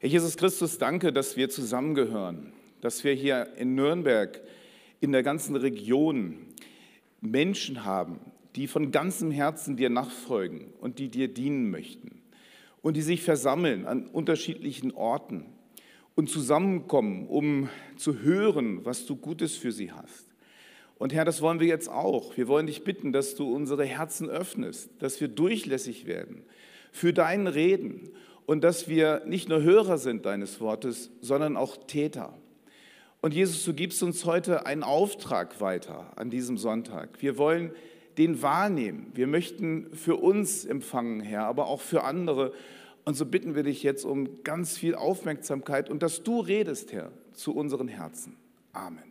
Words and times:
Herr 0.00 0.10
Jesus 0.10 0.36
Christus, 0.36 0.78
danke, 0.78 1.12
dass 1.12 1.36
wir 1.36 1.50
zusammengehören, 1.50 2.52
dass 2.80 3.02
wir 3.02 3.14
hier 3.14 3.48
in 3.56 3.74
Nürnberg, 3.74 4.40
in 5.00 5.10
der 5.10 5.24
ganzen 5.24 5.56
Region 5.56 6.36
Menschen 7.20 7.84
haben, 7.84 8.20
die 8.54 8.68
von 8.68 8.92
ganzem 8.92 9.32
Herzen 9.32 9.76
dir 9.76 9.90
nachfolgen 9.90 10.72
und 10.80 11.00
die 11.00 11.08
dir 11.08 11.26
dienen 11.26 11.68
möchten 11.70 12.22
und 12.80 12.96
die 12.96 13.02
sich 13.02 13.22
versammeln 13.22 13.86
an 13.86 14.06
unterschiedlichen 14.06 14.92
Orten 14.92 15.46
und 16.14 16.30
zusammenkommen, 16.30 17.26
um 17.26 17.68
zu 17.96 18.20
hören, 18.20 18.84
was 18.84 19.04
du 19.04 19.16
Gutes 19.16 19.56
für 19.56 19.72
sie 19.72 19.90
hast. 19.90 20.28
Und 20.98 21.12
Herr, 21.12 21.24
das 21.24 21.42
wollen 21.42 21.58
wir 21.58 21.66
jetzt 21.66 21.88
auch. 21.88 22.36
Wir 22.36 22.46
wollen 22.46 22.68
dich 22.68 22.84
bitten, 22.84 23.12
dass 23.12 23.34
du 23.34 23.52
unsere 23.52 23.84
Herzen 23.84 24.30
öffnest, 24.30 24.90
dass 25.00 25.20
wir 25.20 25.26
durchlässig 25.26 26.06
werden 26.06 26.44
für 26.92 27.12
dein 27.12 27.48
Reden 27.48 28.10
und 28.48 28.64
dass 28.64 28.88
wir 28.88 29.20
nicht 29.26 29.50
nur 29.50 29.60
Hörer 29.60 29.98
sind 29.98 30.24
deines 30.24 30.58
Wortes, 30.58 31.10
sondern 31.20 31.58
auch 31.58 31.76
Täter. 31.86 32.32
Und 33.20 33.34
Jesus, 33.34 33.62
du 33.62 33.74
gibst 33.74 34.02
uns 34.02 34.24
heute 34.24 34.64
einen 34.64 34.82
Auftrag 34.82 35.60
weiter 35.60 36.10
an 36.16 36.30
diesem 36.30 36.56
Sonntag. 36.56 37.20
Wir 37.20 37.36
wollen 37.36 37.72
den 38.16 38.40
wahrnehmen. 38.40 39.12
Wir 39.12 39.26
möchten 39.26 39.94
für 39.94 40.16
uns 40.16 40.64
empfangen, 40.64 41.20
Herr, 41.20 41.44
aber 41.44 41.66
auch 41.66 41.82
für 41.82 42.04
andere. 42.04 42.54
Und 43.04 43.18
so 43.18 43.26
bitten 43.26 43.54
wir 43.54 43.64
dich 43.64 43.82
jetzt 43.82 44.06
um 44.06 44.42
ganz 44.44 44.78
viel 44.78 44.94
Aufmerksamkeit 44.94 45.90
und 45.90 46.02
dass 46.02 46.22
du 46.22 46.40
redest, 46.40 46.90
Herr, 46.94 47.12
zu 47.34 47.54
unseren 47.54 47.86
Herzen. 47.86 48.34
Amen. 48.72 49.07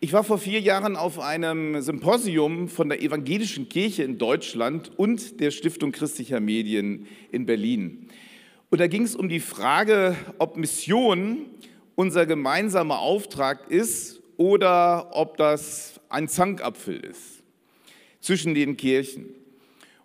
Ich 0.00 0.12
war 0.12 0.22
vor 0.22 0.38
vier 0.38 0.60
Jahren 0.60 0.94
auf 0.94 1.18
einem 1.18 1.82
Symposium 1.82 2.68
von 2.68 2.88
der 2.88 3.02
Evangelischen 3.02 3.68
Kirche 3.68 4.04
in 4.04 4.16
Deutschland 4.16 4.92
und 4.96 5.40
der 5.40 5.50
Stiftung 5.50 5.90
christlicher 5.90 6.38
Medien 6.38 7.08
in 7.32 7.46
Berlin. 7.46 8.08
Und 8.70 8.80
da 8.80 8.86
ging 8.86 9.02
es 9.02 9.16
um 9.16 9.28
die 9.28 9.40
Frage, 9.40 10.14
ob 10.38 10.56
Mission 10.56 11.46
unser 11.96 12.26
gemeinsamer 12.26 13.00
Auftrag 13.00 13.72
ist 13.72 14.20
oder 14.36 15.16
ob 15.16 15.36
das 15.36 16.00
ein 16.08 16.28
Zankapfel 16.28 17.00
ist 17.00 17.42
zwischen 18.20 18.54
den 18.54 18.76
Kirchen. 18.76 19.26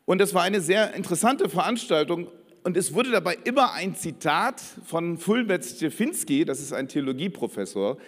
Und 0.06 0.18
das 0.18 0.34
war 0.34 0.42
eine 0.42 0.62
sehr 0.62 0.96
interessante 0.96 1.50
Veranstaltung. 1.50 2.30
Und 2.64 2.78
es 2.78 2.96
wurde 2.96 3.12
dabei 3.12 3.38
immer 3.44 3.74
ein 3.74 3.94
Zitat 3.94 4.60
von 4.86 5.20
Fulbert 5.20 5.64
Stefinski, 5.64 6.46
das 6.46 6.62
ist 6.62 6.74
ein 6.74 6.88
Theologieprofessor, 6.88 8.00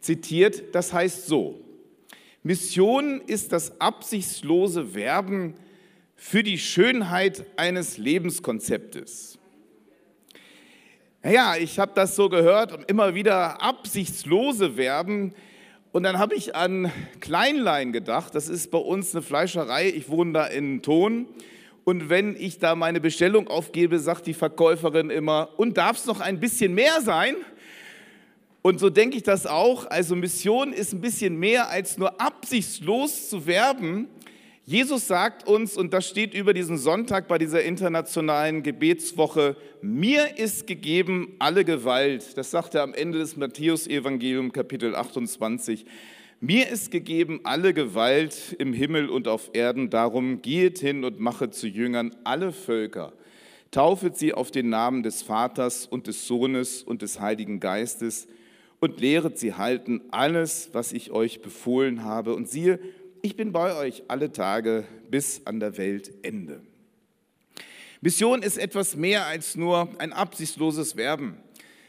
zitiert, 0.00 0.74
das 0.74 0.92
heißt 0.92 1.26
so, 1.26 1.60
Mission 2.42 3.20
ist 3.26 3.52
das 3.52 3.80
absichtslose 3.80 4.94
Werben 4.94 5.54
für 6.16 6.42
die 6.42 6.58
Schönheit 6.58 7.44
eines 7.56 7.98
Lebenskonzeptes. 7.98 9.38
Naja, 11.22 11.56
ich 11.58 11.78
habe 11.78 11.92
das 11.94 12.16
so 12.16 12.30
gehört 12.30 12.72
und 12.72 12.88
immer 12.88 13.14
wieder 13.14 13.60
absichtslose 13.60 14.78
Werben. 14.78 15.34
Und 15.92 16.02
dann 16.04 16.18
habe 16.18 16.34
ich 16.34 16.54
an 16.54 16.90
Kleinlein 17.20 17.92
gedacht, 17.92 18.34
das 18.34 18.48
ist 18.48 18.70
bei 18.70 18.78
uns 18.78 19.14
eine 19.14 19.22
Fleischerei, 19.22 19.88
ich 19.88 20.08
wohne 20.08 20.32
da 20.32 20.46
in 20.46 20.80
Ton. 20.80 21.26
Und 21.84 22.08
wenn 22.08 22.36
ich 22.36 22.58
da 22.58 22.74
meine 22.74 23.00
Bestellung 23.00 23.48
aufgebe, 23.48 23.98
sagt 23.98 24.26
die 24.26 24.34
Verkäuferin 24.34 25.10
immer, 25.10 25.50
und 25.58 25.76
darf 25.76 25.98
es 25.98 26.06
noch 26.06 26.20
ein 26.20 26.40
bisschen 26.40 26.72
mehr 26.74 27.00
sein? 27.02 27.34
Und 28.62 28.78
so 28.78 28.90
denke 28.90 29.16
ich 29.16 29.22
das 29.22 29.46
auch. 29.46 29.86
Also 29.86 30.14
Mission 30.14 30.72
ist 30.72 30.92
ein 30.92 31.00
bisschen 31.00 31.36
mehr 31.38 31.70
als 31.70 31.96
nur 31.96 32.20
absichtslos 32.20 33.30
zu 33.30 33.46
werben. 33.46 34.08
Jesus 34.66 35.08
sagt 35.08 35.48
uns, 35.48 35.76
und 35.76 35.92
das 35.94 36.06
steht 36.06 36.34
über 36.34 36.52
diesen 36.52 36.76
Sonntag 36.76 37.26
bei 37.26 37.38
dieser 37.38 37.62
internationalen 37.64 38.62
Gebetswoche, 38.62 39.56
mir 39.80 40.38
ist 40.38 40.66
gegeben 40.66 41.34
alle 41.38 41.64
Gewalt. 41.64 42.36
Das 42.36 42.50
sagt 42.50 42.74
er 42.74 42.82
am 42.82 42.94
Ende 42.94 43.18
des 43.18 43.36
Matthäus-Evangelium 43.36 44.52
Kapitel 44.52 44.94
28. 44.94 45.86
Mir 46.40 46.68
ist 46.68 46.90
gegeben 46.90 47.40
alle 47.44 47.74
Gewalt 47.74 48.54
im 48.58 48.72
Himmel 48.72 49.08
und 49.08 49.26
auf 49.26 49.50
Erden. 49.54 49.90
Darum 49.90 50.42
geht 50.42 50.78
hin 50.78 51.02
und 51.04 51.18
mache 51.18 51.50
zu 51.50 51.66
Jüngern 51.66 52.14
alle 52.24 52.52
Völker. 52.52 53.12
Taufet 53.70 54.18
sie 54.18 54.34
auf 54.34 54.50
den 54.50 54.68
Namen 54.68 55.02
des 55.02 55.22
Vaters 55.22 55.86
und 55.86 56.06
des 56.06 56.26
Sohnes 56.26 56.82
und 56.82 57.02
des 57.02 57.20
Heiligen 57.20 57.58
Geistes 57.58 58.28
und 58.80 58.98
lehret 58.98 59.38
sie 59.38 59.54
halten 59.54 60.00
alles, 60.10 60.70
was 60.72 60.92
ich 60.92 61.10
euch 61.10 61.42
befohlen 61.42 62.04
habe. 62.04 62.34
Und 62.34 62.48
siehe, 62.48 62.80
ich 63.22 63.36
bin 63.36 63.52
bei 63.52 63.76
euch 63.76 64.02
alle 64.08 64.32
Tage 64.32 64.84
bis 65.10 65.46
an 65.46 65.60
der 65.60 65.76
Weltende. 65.76 66.62
Mission 68.00 68.42
ist 68.42 68.56
etwas 68.56 68.96
mehr 68.96 69.26
als 69.26 69.56
nur 69.56 69.90
ein 69.98 70.14
absichtsloses 70.14 70.96
Werben. 70.96 71.36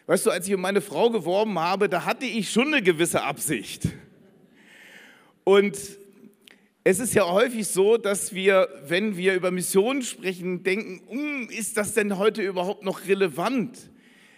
Weißt 0.07 0.25
du, 0.25 0.30
als 0.30 0.46
ich 0.47 0.53
um 0.53 0.62
meine 0.62 0.81
Frau 0.81 1.09
geworben 1.09 1.57
habe, 1.57 1.88
da 1.88 2.03
hatte 2.03 2.25
ich 2.25 2.51
schon 2.51 2.68
eine 2.68 2.81
gewisse 2.81 3.24
Absicht. 3.24 3.88
Und 5.46 5.78
es 6.84 7.00
ist 7.00 7.13
ja 7.13 7.31
häufig 7.31 7.68
so, 7.68 7.96
dass 7.96 8.34
wir, 8.34 8.68
wenn 8.88 9.16
wir 9.16 9.35
über 9.35 9.51
Missionen 9.51 10.01
sprechen, 10.01 10.63
denken, 10.63 11.01
hm, 11.07 11.50
ist 11.50 11.78
das 11.78 11.94
denn 11.94 12.18
heute 12.18 12.41
überhaupt 12.41 12.84
noch 12.84 13.07
relevant? 13.07 13.78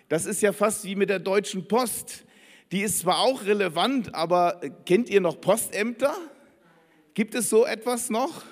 Das 0.09 0.27
ist 0.27 0.41
ja 0.41 0.53
fast 0.53 0.83
wie 0.85 0.95
mit 0.95 1.09
der 1.09 1.19
Deutschen 1.19 1.67
Post. 1.67 2.25
Die 2.71 2.81
ist 2.81 2.99
zwar 2.99 3.19
auch 3.19 3.45
relevant, 3.45 4.15
aber 4.15 4.59
kennt 4.85 5.09
ihr 5.09 5.21
noch 5.21 5.39
Postämter? 5.39 6.15
Gibt 7.13 7.35
es 7.35 7.49
so 7.49 7.65
etwas 7.65 8.09
noch? 8.09 8.43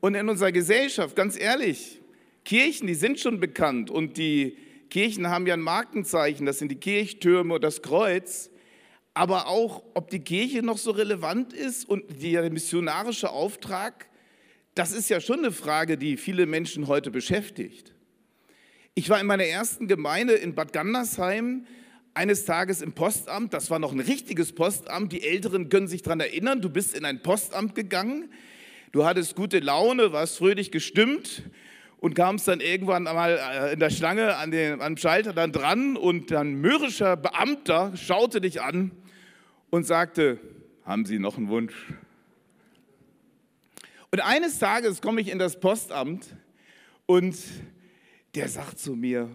Und 0.00 0.14
in 0.14 0.28
unserer 0.28 0.52
Gesellschaft, 0.52 1.16
ganz 1.16 1.38
ehrlich, 1.38 2.00
Kirchen, 2.44 2.86
die 2.86 2.94
sind 2.94 3.20
schon 3.20 3.40
bekannt 3.40 3.90
und 3.90 4.16
die 4.16 4.56
Kirchen 4.90 5.28
haben 5.28 5.46
ja 5.46 5.54
ein 5.54 5.60
Markenzeichen, 5.60 6.46
das 6.46 6.58
sind 6.58 6.70
die 6.70 6.76
Kirchtürme 6.76 7.54
und 7.54 7.64
das 7.64 7.82
Kreuz. 7.82 8.50
Aber 9.12 9.48
auch, 9.48 9.82
ob 9.94 10.10
die 10.10 10.20
Kirche 10.20 10.62
noch 10.62 10.78
so 10.78 10.92
relevant 10.92 11.52
ist 11.52 11.88
und 11.88 12.22
der 12.22 12.50
missionarische 12.50 13.30
Auftrag, 13.30 14.06
das 14.74 14.92
ist 14.92 15.10
ja 15.10 15.20
schon 15.20 15.40
eine 15.40 15.52
Frage, 15.52 15.98
die 15.98 16.16
viele 16.16 16.46
Menschen 16.46 16.86
heute 16.86 17.10
beschäftigt. 17.10 17.92
Ich 18.94 19.10
war 19.10 19.20
in 19.20 19.26
meiner 19.26 19.44
ersten 19.44 19.88
Gemeinde 19.88 20.34
in 20.34 20.54
Bad 20.54 20.72
Gandersheim 20.72 21.66
eines 22.18 22.44
Tages 22.44 22.82
im 22.82 22.94
Postamt, 22.94 23.54
das 23.54 23.70
war 23.70 23.78
noch 23.78 23.92
ein 23.92 24.00
richtiges 24.00 24.52
Postamt, 24.52 25.12
die 25.12 25.22
Älteren 25.22 25.68
können 25.68 25.86
sich 25.86 26.02
daran 26.02 26.18
erinnern, 26.18 26.60
du 26.60 26.68
bist 26.68 26.96
in 26.96 27.04
ein 27.04 27.22
Postamt 27.22 27.76
gegangen, 27.76 28.28
du 28.90 29.04
hattest 29.04 29.36
gute 29.36 29.60
Laune, 29.60 30.10
warst 30.12 30.38
fröhlich 30.38 30.72
gestimmt 30.72 31.44
und 31.98 32.14
kamst 32.14 32.48
dann 32.48 32.58
irgendwann 32.58 33.04
mal 33.04 33.38
äh, 33.38 33.72
in 33.72 33.78
der 33.78 33.90
Schlange 33.90 34.34
an 34.34 34.50
den, 34.50 34.80
am 34.80 34.96
Schalter 34.96 35.32
dann 35.32 35.52
dran 35.52 35.96
und 35.96 36.32
ein 36.32 36.54
mürrischer 36.54 37.16
Beamter 37.16 37.96
schaute 37.96 38.40
dich 38.40 38.62
an 38.62 38.90
und 39.70 39.86
sagte, 39.86 40.40
haben 40.84 41.04
Sie 41.04 41.20
noch 41.20 41.36
einen 41.36 41.48
Wunsch? 41.48 41.86
Und 44.10 44.24
eines 44.24 44.58
Tages 44.58 45.00
komme 45.00 45.20
ich 45.20 45.30
in 45.30 45.38
das 45.38 45.60
Postamt 45.60 46.34
und 47.06 47.38
der 48.34 48.48
sagt 48.48 48.80
zu 48.80 48.96
mir, 48.96 49.30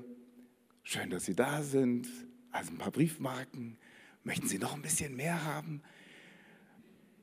schön, 0.84 1.10
dass 1.12 1.24
Sie 1.24 1.34
da 1.34 1.64
sind, 1.64 2.10
also 2.54 2.72
ein 2.72 2.78
paar 2.78 2.92
Briefmarken. 2.92 3.78
Möchten 4.24 4.48
Sie 4.48 4.58
noch 4.58 4.74
ein 4.74 4.82
bisschen 4.82 5.16
mehr 5.16 5.44
haben? 5.44 5.82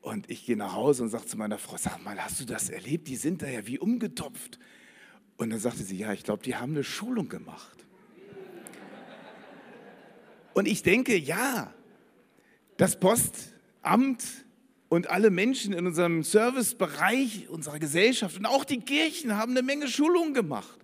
Und 0.02 0.30
ich 0.30 0.44
gehe 0.44 0.56
nach 0.56 0.74
Hause 0.74 1.02
und 1.04 1.08
sage 1.10 1.26
zu 1.26 1.36
meiner 1.36 1.58
Frau, 1.58 1.76
sag 1.76 2.02
mal, 2.02 2.22
hast 2.22 2.40
du 2.40 2.44
das 2.44 2.68
erlebt? 2.68 3.08
Die 3.08 3.16
sind 3.16 3.42
da 3.42 3.48
ja 3.48 3.66
wie 3.66 3.78
umgetopft. 3.78 4.58
Und 5.36 5.50
dann 5.50 5.60
sagte 5.60 5.82
sie, 5.82 5.96
ja, 5.96 6.12
ich 6.12 6.24
glaube, 6.24 6.42
die 6.42 6.56
haben 6.56 6.72
eine 6.72 6.84
Schulung 6.84 7.28
gemacht. 7.28 7.86
Und 10.52 10.66
ich 10.66 10.82
denke, 10.82 11.16
ja, 11.16 11.72
das 12.76 12.98
Postamt 12.98 14.24
und 14.88 15.08
alle 15.08 15.30
Menschen 15.30 15.72
in 15.72 15.86
unserem 15.86 16.22
Servicebereich 16.22 17.48
unserer 17.48 17.78
Gesellschaft 17.78 18.36
und 18.36 18.46
auch 18.46 18.64
die 18.64 18.80
Kirchen 18.80 19.36
haben 19.36 19.52
eine 19.52 19.62
Menge 19.62 19.86
Schulungen 19.86 20.34
gemacht 20.34 20.80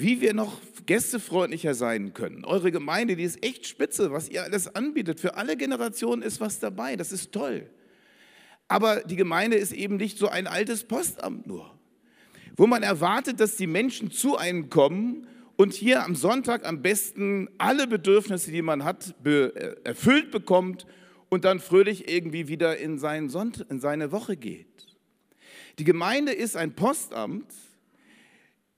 wie 0.00 0.20
wir 0.20 0.34
noch 0.34 0.60
gästefreundlicher 0.90 1.74
sein 1.74 2.14
können. 2.14 2.44
Eure 2.44 2.72
Gemeinde, 2.72 3.14
die 3.14 3.22
ist 3.22 3.44
echt 3.44 3.64
spitze, 3.64 4.10
was 4.10 4.28
ihr 4.28 4.42
alles 4.42 4.74
anbietet. 4.74 5.20
Für 5.20 5.36
alle 5.36 5.56
Generationen 5.56 6.20
ist 6.20 6.40
was 6.40 6.58
dabei, 6.58 6.96
das 6.96 7.12
ist 7.12 7.30
toll. 7.30 7.70
Aber 8.66 8.96
die 9.02 9.14
Gemeinde 9.14 9.56
ist 9.56 9.70
eben 9.70 9.98
nicht 9.98 10.18
so 10.18 10.26
ein 10.26 10.48
altes 10.48 10.82
Postamt 10.82 11.46
nur, 11.46 11.78
wo 12.56 12.66
man 12.66 12.82
erwartet, 12.82 13.38
dass 13.38 13.54
die 13.54 13.68
Menschen 13.68 14.10
zu 14.10 14.36
einem 14.36 14.68
kommen 14.68 15.28
und 15.56 15.74
hier 15.74 16.02
am 16.02 16.16
Sonntag 16.16 16.66
am 16.66 16.82
besten 16.82 17.48
alle 17.56 17.86
Bedürfnisse, 17.86 18.50
die 18.50 18.60
man 18.60 18.82
hat, 18.82 19.14
äh, 19.24 19.76
erfüllt 19.84 20.32
bekommt 20.32 20.86
und 21.28 21.44
dann 21.44 21.60
fröhlich 21.60 22.10
irgendwie 22.12 22.48
wieder 22.48 22.78
in, 22.78 22.98
in 22.98 23.80
seine 23.80 24.10
Woche 24.10 24.36
geht. 24.36 24.96
Die 25.78 25.84
Gemeinde 25.84 26.32
ist 26.32 26.56
ein 26.56 26.74
Postamt, 26.74 27.46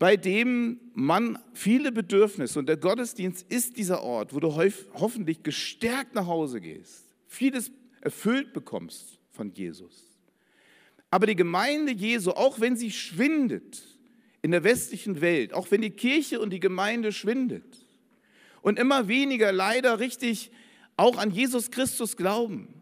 bei 0.03 0.17
dem 0.17 0.81
man 0.95 1.39
viele 1.53 1.93
Bedürfnisse, 1.93 2.59
und 2.59 2.69
der 2.69 2.77
Gottesdienst 2.77 3.47
ist 3.49 3.77
dieser 3.77 4.03
Ort, 4.03 4.35
wo 4.35 4.41
du 4.41 4.53
hoffentlich 4.95 5.45
gestärkt 5.45 6.17
nach 6.17 6.27
Hause 6.27 6.61
gehst, 6.61 7.05
vieles 7.29 7.71
erfüllt 8.01 8.53
bekommst 8.53 9.21
von 9.31 9.53
Jesus. 9.53 10.11
Aber 11.09 11.29
die 11.29 11.37
Gemeinde 11.37 11.93
Jesu, 11.93 12.33
auch 12.33 12.59
wenn 12.59 12.75
sie 12.75 12.91
schwindet, 12.91 13.81
in 14.43 14.51
der 14.51 14.65
westlichen 14.65 15.21
Welt, 15.21 15.55
auch 15.55 15.71
wenn 15.71 15.83
die 15.83 15.91
Kirche 15.91 16.41
und 16.41 16.51
die 16.51 16.59
Gemeinde 16.59 17.13
schwindet 17.13 17.87
und 18.61 18.81
immer 18.81 19.07
weniger 19.07 19.53
leider 19.53 20.01
richtig 20.01 20.51
auch 20.97 21.17
an 21.17 21.31
Jesus 21.31 21.71
Christus 21.71 22.17
glauben, 22.17 22.82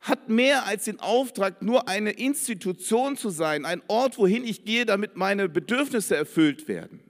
hat 0.00 0.28
mehr 0.28 0.66
als 0.66 0.84
den 0.84 1.00
Auftrag, 1.00 1.62
nur 1.62 1.88
eine 1.88 2.12
Institution 2.12 3.16
zu 3.16 3.30
sein, 3.30 3.64
ein 3.64 3.82
Ort, 3.88 4.18
wohin 4.18 4.44
ich 4.44 4.64
gehe, 4.64 4.86
damit 4.86 5.16
meine 5.16 5.48
Bedürfnisse 5.48 6.16
erfüllt 6.16 6.68
werden. 6.68 7.00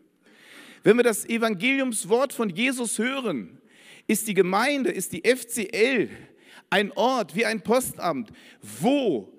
Wenn 0.82 0.96
wir 0.96 1.04
das 1.04 1.28
Evangeliumswort 1.28 2.32
von 2.32 2.48
Jesus 2.48 2.98
hören, 2.98 3.60
ist 4.06 4.28
die 4.28 4.34
Gemeinde, 4.34 4.90
ist 4.90 5.12
die 5.12 5.22
FCL 5.26 6.08
ein 6.70 6.92
Ort 6.92 7.34
wie 7.34 7.44
ein 7.44 7.60
Postamt, 7.62 8.30
wo 8.62 9.32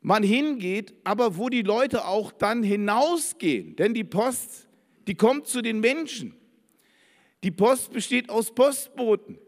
man 0.00 0.22
hingeht, 0.22 0.94
aber 1.04 1.36
wo 1.36 1.48
die 1.48 1.62
Leute 1.62 2.06
auch 2.06 2.32
dann 2.32 2.62
hinausgehen. 2.62 3.76
Denn 3.76 3.92
die 3.92 4.04
Post, 4.04 4.68
die 5.06 5.14
kommt 5.14 5.48
zu 5.48 5.62
den 5.62 5.80
Menschen. 5.80 6.34
Die 7.44 7.50
Post 7.50 7.92
besteht 7.92 8.30
aus 8.30 8.54
Postboten. 8.54 9.38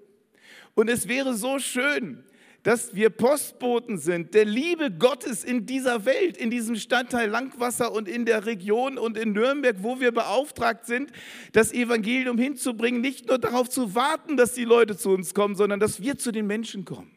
Und 0.75 0.89
es 0.89 1.09
wäre 1.09 1.35
so 1.35 1.59
schön, 1.59 2.25
dass 2.69 2.95
wir 2.95 3.09
Postboten 3.09 3.97
sind 3.97 4.35
der 4.35 4.45
Liebe 4.45 4.91
Gottes 4.91 5.43
in 5.43 5.65
dieser 5.65 6.05
Welt, 6.05 6.37
in 6.37 6.51
diesem 6.51 6.77
Stadtteil 6.77 7.31
Langwasser 7.31 7.91
und 7.93 8.07
in 8.07 8.27
der 8.27 8.45
Region 8.45 8.99
und 8.99 9.17
in 9.17 9.33
Nürnberg, 9.33 9.77
wo 9.81 10.01
wir 10.01 10.13
beauftragt 10.13 10.85
sind, 10.85 11.11
das 11.53 11.73
Evangelium 11.73 12.37
hinzubringen, 12.37 13.01
nicht 13.01 13.27
nur 13.27 13.39
darauf 13.39 13.71
zu 13.71 13.95
warten, 13.95 14.37
dass 14.37 14.53
die 14.53 14.67
Leute 14.67 14.99
zu 14.99 15.09
uns 15.09 15.33
kommen, 15.33 15.55
sondern 15.55 15.81
dass 15.81 16.03
wir 16.03 16.19
zu 16.19 16.31
den 16.31 16.47
Menschen 16.47 16.85
kommen. 16.85 17.11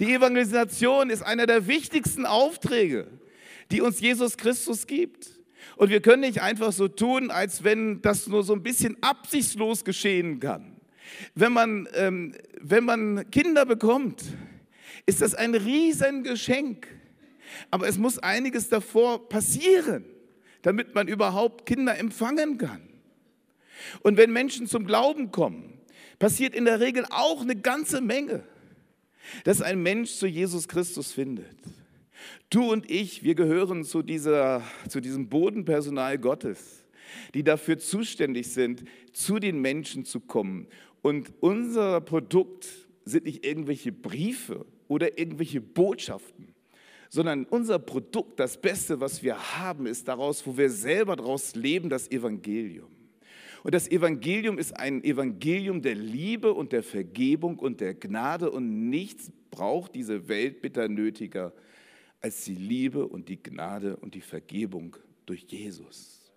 Die 0.00 0.14
Evangelisation 0.14 1.10
ist 1.10 1.20
einer 1.20 1.44
der 1.44 1.66
wichtigsten 1.66 2.24
Aufträge, 2.24 3.08
die 3.70 3.82
uns 3.82 4.00
Jesus 4.00 4.38
Christus 4.38 4.86
gibt. 4.86 5.28
Und 5.76 5.90
wir 5.90 6.00
können 6.00 6.22
nicht 6.22 6.40
einfach 6.40 6.72
so 6.72 6.88
tun, 6.88 7.30
als 7.30 7.64
wenn 7.64 8.00
das 8.00 8.28
nur 8.28 8.44
so 8.44 8.54
ein 8.54 8.62
bisschen 8.62 8.96
absichtslos 9.02 9.84
geschehen 9.84 10.40
kann. 10.40 10.80
Wenn 11.34 11.52
man, 11.52 11.88
ähm, 11.94 12.34
wenn 12.60 12.84
man 12.84 13.30
Kinder 13.30 13.66
bekommt, 13.66 14.22
ist 15.06 15.20
das 15.20 15.34
ein 15.34 15.54
Riesengeschenk. 15.54 16.86
Aber 17.70 17.86
es 17.86 17.98
muss 17.98 18.18
einiges 18.18 18.68
davor 18.68 19.28
passieren, 19.28 20.04
damit 20.62 20.94
man 20.94 21.08
überhaupt 21.08 21.66
Kinder 21.66 21.98
empfangen 21.98 22.58
kann. 22.58 22.82
Und 24.02 24.16
wenn 24.16 24.32
Menschen 24.32 24.66
zum 24.66 24.86
Glauben 24.86 25.32
kommen, 25.32 25.80
passiert 26.18 26.54
in 26.54 26.64
der 26.64 26.80
Regel 26.80 27.04
auch 27.10 27.42
eine 27.42 27.56
ganze 27.56 28.00
Menge 28.00 28.44
dass 29.44 29.62
ein 29.62 29.82
Mensch 29.82 30.12
zu 30.12 30.26
Jesus 30.26 30.68
Christus 30.68 31.12
findet. 31.12 31.56
Du 32.50 32.70
und 32.70 32.90
ich, 32.90 33.22
wir 33.22 33.34
gehören 33.34 33.84
zu, 33.84 34.02
dieser, 34.02 34.62
zu 34.88 35.00
diesem 35.00 35.28
Bodenpersonal 35.28 36.18
Gottes, 36.18 36.84
die 37.34 37.42
dafür 37.42 37.78
zuständig 37.78 38.52
sind, 38.52 38.84
zu 39.12 39.38
den 39.38 39.60
Menschen 39.60 40.04
zu 40.04 40.20
kommen. 40.20 40.68
Und 41.02 41.32
unser 41.40 42.00
Produkt 42.00 42.68
sind 43.04 43.24
nicht 43.24 43.44
irgendwelche 43.44 43.92
Briefe 43.92 44.64
oder 44.88 45.18
irgendwelche 45.18 45.60
Botschaften, 45.60 46.54
sondern 47.08 47.44
unser 47.44 47.78
Produkt, 47.78 48.40
das 48.40 48.60
Beste, 48.60 49.00
was 49.00 49.22
wir 49.22 49.58
haben, 49.58 49.86
ist 49.86 50.08
daraus, 50.08 50.46
wo 50.46 50.56
wir 50.56 50.70
selber 50.70 51.16
daraus 51.16 51.54
leben, 51.54 51.90
das 51.90 52.10
Evangelium. 52.10 52.90
Und 53.64 53.74
das 53.74 53.88
Evangelium 53.90 54.58
ist 54.58 54.76
ein 54.76 55.04
Evangelium 55.04 55.82
der 55.82 55.94
Liebe 55.94 56.52
und 56.52 56.72
der 56.72 56.82
Vergebung 56.82 57.58
und 57.58 57.80
der 57.80 57.94
Gnade 57.94 58.50
und 58.50 58.88
nichts 58.88 59.30
braucht 59.50 59.94
diese 59.94 60.28
Welt 60.28 60.62
bitter 60.62 60.88
nötiger 60.88 61.52
als 62.20 62.44
die 62.44 62.54
Liebe 62.54 63.06
und 63.06 63.28
die 63.28 63.40
Gnade 63.40 63.96
und 63.96 64.14
die 64.14 64.20
Vergebung 64.20 64.96
durch 65.26 65.44
Jesus. 65.48 66.32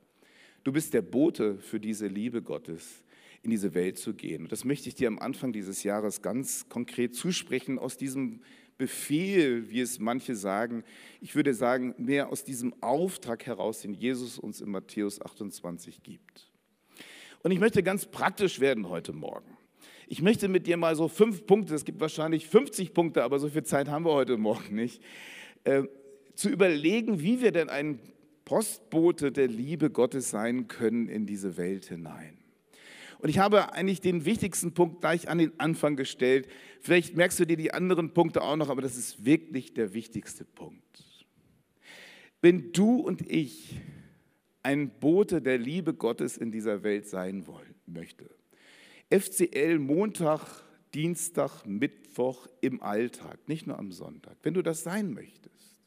Du 0.63 0.71
bist 0.71 0.93
der 0.93 1.03
Bote 1.03 1.57
für 1.57 1.79
diese 1.79 2.07
Liebe 2.07 2.41
Gottes, 2.41 3.03
in 3.45 3.51
diese 3.51 3.73
Welt 3.73 3.97
zu 3.97 4.13
gehen. 4.13 4.43
Und 4.43 4.51
das 4.51 4.65
möchte 4.65 4.89
ich 4.89 4.95
dir 4.95 5.07
am 5.07 5.19
Anfang 5.19 5.53
dieses 5.53 5.83
Jahres 5.83 6.21
ganz 6.21 6.67
konkret 6.67 7.15
zusprechen 7.15 7.79
aus 7.79 7.97
diesem 7.97 8.41
Befehl, 8.77 9.69
wie 9.69 9.79
es 9.79 9.99
manche 9.99 10.35
sagen. 10.35 10.83
Ich 11.21 11.35
würde 11.35 11.53
sagen, 11.53 11.95
mehr 11.97 12.29
aus 12.29 12.43
diesem 12.43 12.73
Auftrag 12.81 13.45
heraus, 13.45 13.81
den 13.81 13.93
Jesus 13.93 14.37
uns 14.37 14.59
in 14.59 14.69
Matthäus 14.69 15.21
28 15.21 16.03
gibt. 16.03 16.51
Und 17.41 17.51
ich 17.51 17.59
möchte 17.59 17.83
ganz 17.83 18.05
praktisch 18.05 18.59
werden 18.59 18.89
heute 18.89 19.13
Morgen. 19.13 19.57
Ich 20.07 20.21
möchte 20.21 20.47
mit 20.47 20.67
dir 20.67 20.77
mal 20.77 20.95
so 20.95 21.07
fünf 21.07 21.45
Punkte, 21.45 21.73
es 21.73 21.85
gibt 21.85 21.99
wahrscheinlich 21.99 22.47
50 22.47 22.93
Punkte, 22.93 23.23
aber 23.23 23.39
so 23.39 23.49
viel 23.49 23.63
Zeit 23.63 23.87
haben 23.87 24.05
wir 24.05 24.13
heute 24.13 24.37
Morgen 24.37 24.75
nicht, 24.75 25.01
äh, 25.63 25.83
zu 26.35 26.49
überlegen, 26.49 27.21
wie 27.21 27.41
wir 27.41 27.51
denn 27.51 27.69
ein 27.69 27.99
Postbote 28.43 29.31
der 29.31 29.47
Liebe 29.47 29.89
Gottes 29.89 30.29
sein 30.29 30.67
können 30.67 31.07
in 31.07 31.25
diese 31.25 31.57
Welt 31.57 31.85
hinein. 31.85 32.44
Und 33.25 33.29
ich 33.29 33.39
habe 33.39 33.73
eigentlich 33.73 34.01
den 34.01 34.23
wichtigsten 34.23 34.75
Punkt 34.75 35.01
gleich 35.01 35.29
an 35.29 35.39
den 35.39 35.59
Anfang 35.59 35.95
gestellt. 35.95 36.47
Vielleicht 36.79 37.17
merkst 37.17 37.39
du 37.39 37.45
dir 37.45 37.57
die 37.57 37.73
anderen 37.73 38.13
Punkte 38.13 38.43
auch 38.43 38.55
noch, 38.55 38.69
aber 38.69 38.83
das 38.83 38.97
ist 38.97 39.25
wirklich 39.25 39.73
der 39.73 39.95
wichtigste 39.95 40.45
Punkt. 40.45 41.03
Wenn 42.41 42.71
du 42.71 42.97
und 42.97 43.27
ich 43.27 43.81
ein 44.61 44.91
Bote 44.99 45.41
der 45.41 45.57
Liebe 45.57 45.95
Gottes 45.95 46.37
in 46.37 46.51
dieser 46.51 46.83
Welt 46.83 47.07
sein 47.07 47.47
wollen, 47.47 47.73
möchte. 47.87 48.29
FCL 49.09 49.79
Montag, 49.79 50.41
Dienstag, 50.93 51.65
Mittwoch 51.65 52.47
im 52.61 52.79
Alltag, 52.83 53.39
nicht 53.49 53.65
nur 53.65 53.79
am 53.79 53.91
Sonntag. 53.91 54.37
Wenn 54.43 54.53
du 54.53 54.61
das 54.61 54.83
sein 54.83 55.15
möchtest, 55.15 55.81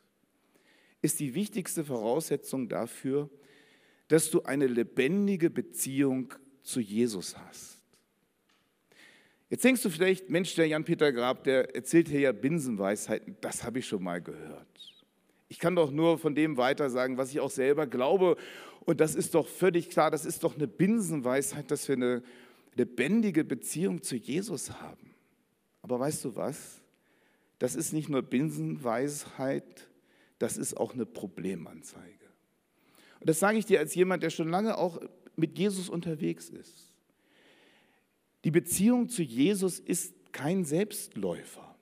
ist 1.02 1.20
die 1.20 1.36
wichtigste 1.36 1.84
Voraussetzung 1.84 2.68
dafür, 2.68 3.30
dass 4.08 4.28
du 4.28 4.42
eine 4.42 4.66
lebendige 4.66 5.50
Beziehung 5.50 6.34
zu 6.68 6.80
Jesus 6.80 7.36
hast. 7.36 7.78
Jetzt 9.50 9.64
denkst 9.64 9.82
du 9.82 9.88
vielleicht, 9.88 10.28
Mensch, 10.28 10.54
der 10.54 10.66
Jan-Peter 10.66 11.10
Grab, 11.10 11.44
der 11.44 11.74
erzählt 11.74 12.08
hier 12.08 12.20
ja 12.20 12.32
Binsenweisheiten, 12.32 13.36
das 13.40 13.64
habe 13.64 13.78
ich 13.78 13.88
schon 13.88 14.02
mal 14.02 14.20
gehört. 14.20 14.66
Ich 15.48 15.58
kann 15.58 15.74
doch 15.74 15.90
nur 15.90 16.18
von 16.18 16.34
dem 16.34 16.58
weiter 16.58 16.90
sagen, 16.90 17.16
was 17.16 17.30
ich 17.30 17.40
auch 17.40 17.50
selber 17.50 17.86
glaube. 17.86 18.36
Und 18.80 19.00
das 19.00 19.14
ist 19.14 19.34
doch 19.34 19.48
völlig 19.48 19.88
klar, 19.88 20.10
das 20.10 20.26
ist 20.26 20.44
doch 20.44 20.54
eine 20.54 20.68
Binsenweisheit, 20.68 21.70
dass 21.70 21.88
wir 21.88 21.96
eine 21.96 22.22
lebendige 22.74 23.44
Beziehung 23.44 24.02
zu 24.02 24.16
Jesus 24.16 24.70
haben. 24.70 25.14
Aber 25.80 25.98
weißt 25.98 26.26
du 26.26 26.36
was? 26.36 26.82
Das 27.58 27.74
ist 27.74 27.94
nicht 27.94 28.10
nur 28.10 28.20
Binsenweisheit, 28.20 29.88
das 30.38 30.58
ist 30.58 30.76
auch 30.76 30.92
eine 30.92 31.06
Problemanzeige. 31.06 32.18
Und 33.20 33.28
das 33.28 33.40
sage 33.40 33.58
ich 33.58 33.64
dir 33.66 33.80
als 33.80 33.94
jemand, 33.94 34.22
der 34.22 34.30
schon 34.30 34.48
lange 34.48 34.76
auch 34.76 35.00
mit 35.38 35.58
Jesus 35.58 35.88
unterwegs 35.88 36.48
ist. 36.48 36.92
Die 38.44 38.50
Beziehung 38.50 39.08
zu 39.08 39.22
Jesus 39.22 39.78
ist 39.78 40.14
kein 40.32 40.64
Selbstläufer. 40.64 41.76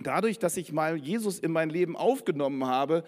Dadurch, 0.00 0.38
dass 0.38 0.56
ich 0.56 0.72
mal 0.72 0.96
Jesus 0.96 1.38
in 1.38 1.52
mein 1.52 1.70
Leben 1.70 1.96
aufgenommen 1.96 2.64
habe, 2.64 3.04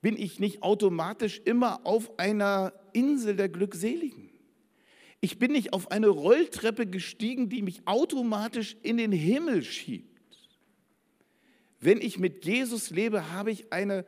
bin 0.00 0.16
ich 0.16 0.38
nicht 0.38 0.62
automatisch 0.62 1.40
immer 1.44 1.84
auf 1.86 2.18
einer 2.18 2.72
Insel 2.92 3.34
der 3.36 3.48
Glückseligen. 3.48 4.30
Ich 5.20 5.38
bin 5.38 5.52
nicht 5.52 5.72
auf 5.72 5.90
eine 5.90 6.08
Rolltreppe 6.08 6.86
gestiegen, 6.86 7.48
die 7.48 7.62
mich 7.62 7.86
automatisch 7.86 8.76
in 8.82 8.98
den 8.98 9.10
Himmel 9.10 9.64
schiebt. 9.64 10.06
Wenn 11.80 12.00
ich 12.00 12.18
mit 12.18 12.44
Jesus 12.44 12.90
lebe, 12.90 13.32
habe 13.32 13.50
ich 13.50 13.72
eine 13.72 14.04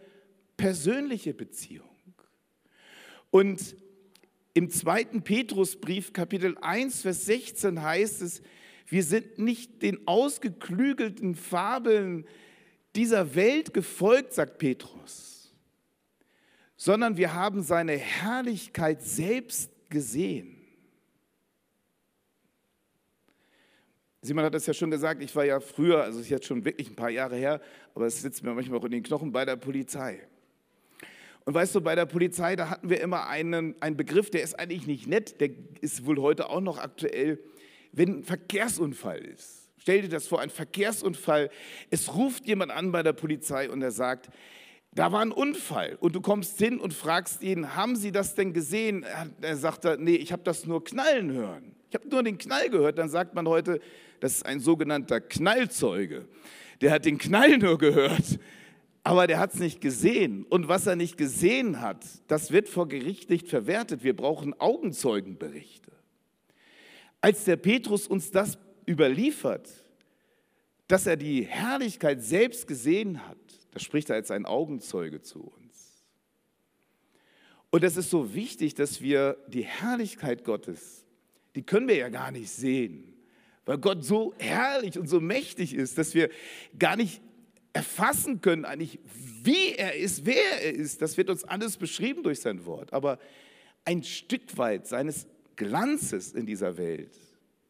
persönliche 0.56 1.34
Beziehung. 1.34 1.88
Und 3.30 3.76
im 4.54 4.70
zweiten 4.70 5.22
Petrusbrief, 5.22 6.12
Kapitel 6.12 6.56
1, 6.60 7.02
Vers 7.02 7.26
16 7.26 7.82
heißt 7.82 8.22
es, 8.22 8.42
wir 8.86 9.04
sind 9.04 9.38
nicht 9.38 9.82
den 9.82 10.06
ausgeklügelten 10.08 11.36
Fabeln 11.36 12.26
dieser 12.96 13.36
Welt 13.36 13.72
gefolgt, 13.72 14.34
sagt 14.34 14.58
Petrus, 14.58 15.54
sondern 16.76 17.16
wir 17.16 17.34
haben 17.34 17.62
seine 17.62 17.96
Herrlichkeit 17.96 19.02
selbst 19.02 19.70
gesehen. 19.88 20.56
Simon 24.22 24.44
hat 24.44 24.54
das 24.54 24.66
ja 24.66 24.74
schon 24.74 24.90
gesagt, 24.90 25.22
ich 25.22 25.34
war 25.34 25.44
ja 25.44 25.60
früher, 25.60 26.02
also 26.02 26.18
es 26.18 26.26
ist 26.26 26.30
jetzt 26.30 26.46
schon 26.46 26.64
wirklich 26.64 26.90
ein 26.90 26.96
paar 26.96 27.08
Jahre 27.10 27.36
her, 27.36 27.60
aber 27.94 28.06
es 28.06 28.20
sitzt 28.20 28.42
mir 28.42 28.52
manchmal 28.52 28.78
auch 28.80 28.84
in 28.84 28.90
den 28.90 29.02
Knochen 29.02 29.32
bei 29.32 29.44
der 29.44 29.56
Polizei. 29.56 30.20
Und 31.44 31.54
weißt 31.54 31.74
du, 31.74 31.80
bei 31.80 31.94
der 31.94 32.06
Polizei, 32.06 32.54
da 32.56 32.70
hatten 32.70 32.90
wir 32.90 33.00
immer 33.00 33.28
einen, 33.28 33.80
einen 33.80 33.96
Begriff, 33.96 34.30
der 34.30 34.42
ist 34.42 34.58
eigentlich 34.58 34.86
nicht 34.86 35.06
nett, 35.06 35.40
der 35.40 35.50
ist 35.80 36.06
wohl 36.06 36.20
heute 36.20 36.50
auch 36.50 36.60
noch 36.60 36.78
aktuell 36.78 37.38
wenn 37.92 38.18
ein 38.18 38.24
Verkehrsunfall 38.24 39.20
ist. 39.20 39.68
Stell 39.78 40.02
dir 40.02 40.08
das 40.08 40.26
vor, 40.26 40.40
ein 40.40 40.50
Verkehrsunfall. 40.50 41.50
Es 41.90 42.14
ruft 42.14 42.46
jemand 42.46 42.70
an 42.70 42.92
bei 42.92 43.02
der 43.02 43.12
Polizei 43.12 43.70
und 43.70 43.82
er 43.82 43.90
sagt, 43.90 44.28
da 44.92 45.12
war 45.12 45.20
ein 45.20 45.32
Unfall 45.32 45.96
und 46.00 46.14
du 46.14 46.20
kommst 46.20 46.58
hin 46.58 46.78
und 46.80 46.92
fragst 46.92 47.42
ihn, 47.42 47.76
haben 47.76 47.96
Sie 47.96 48.12
das 48.12 48.34
denn 48.34 48.52
gesehen? 48.52 49.06
Er 49.40 49.56
sagt, 49.56 49.86
nee, 50.00 50.16
ich 50.16 50.32
habe 50.32 50.42
das 50.42 50.66
nur 50.66 50.84
knallen 50.84 51.32
hören. 51.32 51.74
Ich 51.88 51.94
habe 51.94 52.08
nur 52.08 52.22
den 52.22 52.38
Knall 52.38 52.68
gehört. 52.70 52.98
Dann 52.98 53.08
sagt 53.08 53.34
man 53.34 53.48
heute, 53.48 53.80
das 54.20 54.36
ist 54.36 54.46
ein 54.46 54.60
sogenannter 54.60 55.20
Knallzeuge. 55.20 56.26
Der 56.80 56.90
hat 56.90 57.04
den 57.04 57.18
Knall 57.18 57.58
nur 57.58 57.78
gehört. 57.78 58.38
Aber 59.02 59.26
der 59.26 59.38
hat 59.38 59.54
es 59.54 59.60
nicht 59.60 59.80
gesehen. 59.80 60.44
Und 60.44 60.68
was 60.68 60.86
er 60.86 60.96
nicht 60.96 61.16
gesehen 61.16 61.80
hat, 61.80 62.04
das 62.28 62.50
wird 62.50 62.68
vor 62.68 62.88
Gericht 62.88 63.30
nicht 63.30 63.48
verwertet. 63.48 64.04
Wir 64.04 64.14
brauchen 64.14 64.58
Augenzeugenberichte. 64.60 65.92
Als 67.20 67.44
der 67.44 67.56
Petrus 67.56 68.06
uns 68.06 68.30
das 68.30 68.58
überliefert, 68.86 69.68
dass 70.88 71.06
er 71.06 71.16
die 71.16 71.44
Herrlichkeit 71.44 72.22
selbst 72.22 72.66
gesehen 72.66 73.26
hat, 73.26 73.38
da 73.72 73.78
spricht 73.78 74.10
er 74.10 74.16
als 74.16 74.30
ein 74.30 74.44
Augenzeuge 74.44 75.22
zu 75.22 75.40
uns. 75.40 76.04
Und 77.70 77.84
es 77.84 77.96
ist 77.96 78.10
so 78.10 78.34
wichtig, 78.34 78.74
dass 78.74 79.00
wir 79.00 79.36
die 79.46 79.62
Herrlichkeit 79.64 80.44
Gottes, 80.44 81.06
die 81.54 81.62
können 81.62 81.86
wir 81.86 81.96
ja 81.96 82.08
gar 82.08 82.32
nicht 82.32 82.50
sehen, 82.50 83.14
weil 83.64 83.78
Gott 83.78 84.04
so 84.04 84.34
herrlich 84.38 84.98
und 84.98 85.08
so 85.08 85.20
mächtig 85.20 85.74
ist, 85.74 85.96
dass 85.96 86.14
wir 86.14 86.30
gar 86.78 86.96
nicht 86.96 87.22
erfassen 87.72 88.40
können, 88.40 88.64
eigentlich, 88.64 88.98
wie 89.42 89.74
er 89.74 89.94
ist, 89.96 90.26
wer 90.26 90.62
er 90.62 90.74
ist. 90.74 91.02
Das 91.02 91.16
wird 91.16 91.30
uns 91.30 91.44
alles 91.44 91.76
beschrieben 91.76 92.22
durch 92.22 92.40
sein 92.40 92.66
Wort. 92.66 92.92
Aber 92.92 93.18
ein 93.84 94.02
Stück 94.02 94.56
weit 94.56 94.86
seines 94.86 95.26
Glanzes 95.56 96.32
in 96.32 96.46
dieser 96.46 96.76
Welt, 96.76 97.16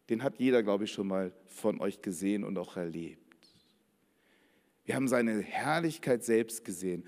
den 0.09 0.23
hat 0.23 0.39
jeder, 0.39 0.63
glaube 0.63 0.85
ich, 0.85 0.93
schon 0.93 1.07
mal 1.07 1.33
von 1.47 1.81
euch 1.81 2.03
gesehen 2.03 2.45
und 2.45 2.59
auch 2.59 2.77
erlebt. 2.77 3.21
Wir 4.85 4.97
haben 4.97 5.09
seine 5.09 5.41
Herrlichkeit 5.41 6.25
selbst 6.25 6.65
gesehen. 6.65 7.05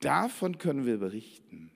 Davon 0.00 0.58
können 0.58 0.84
wir 0.84 0.98
berichten. 0.98 1.70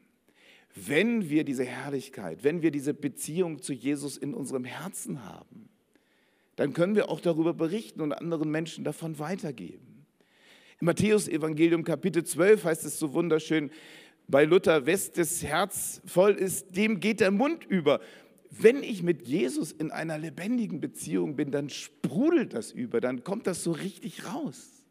Wenn 0.75 1.31
wir 1.31 1.45
diese 1.45 1.65
Herrlichkeit, 1.65 2.45
wenn 2.45 2.63
wir 2.63 2.71
diese 2.71 2.95
Beziehung 2.95 3.63
zu 3.63 3.73
Jesus 3.73 4.17
in 4.17 4.35
unserem 4.35 4.65
Herzen 4.65 5.25
haben, 5.25 5.69
dann 6.57 6.73
können 6.73 6.95
wir 6.95 7.09
auch 7.09 7.21
darüber 7.21 7.55
berichten 7.55 8.01
und 8.01 8.13
anderen 8.13 8.51
Menschen 8.51 8.85
davon 8.85 9.19
weitergeben. 9.19 9.88
Im 10.81 10.87
Matthäus-Evangelium 10.87 11.83
Kapitel 11.83 12.23
12 12.23 12.65
heißt 12.65 12.85
es 12.85 12.99
so 12.99 13.13
wunderschön, 13.13 13.71
bei 14.29 14.45
Luther, 14.45 14.87
wes 14.87 15.11
das 15.11 15.43
Herz 15.43 16.01
voll 16.05 16.33
ist, 16.33 16.77
dem 16.77 17.01
geht 17.01 17.21
der 17.21 17.31
Mund 17.33 17.65
über. 17.65 18.01
Wenn 18.51 18.83
ich 18.83 19.03
mit 19.03 19.27
Jesus 19.27 19.73
in 19.73 19.91
einer 19.91 20.19
lebendigen 20.19 20.81
Beziehung 20.81 21.35
bin, 21.35 21.51
dann 21.51 21.69
sprudelt 21.69 22.55
das 22.55 22.71
über, 22.71 23.01
dann 23.01 23.25
kommt 23.25 23.47
das 23.47 23.65
so 23.65 23.73
richtig 23.73 24.25
raus. 24.27 24.85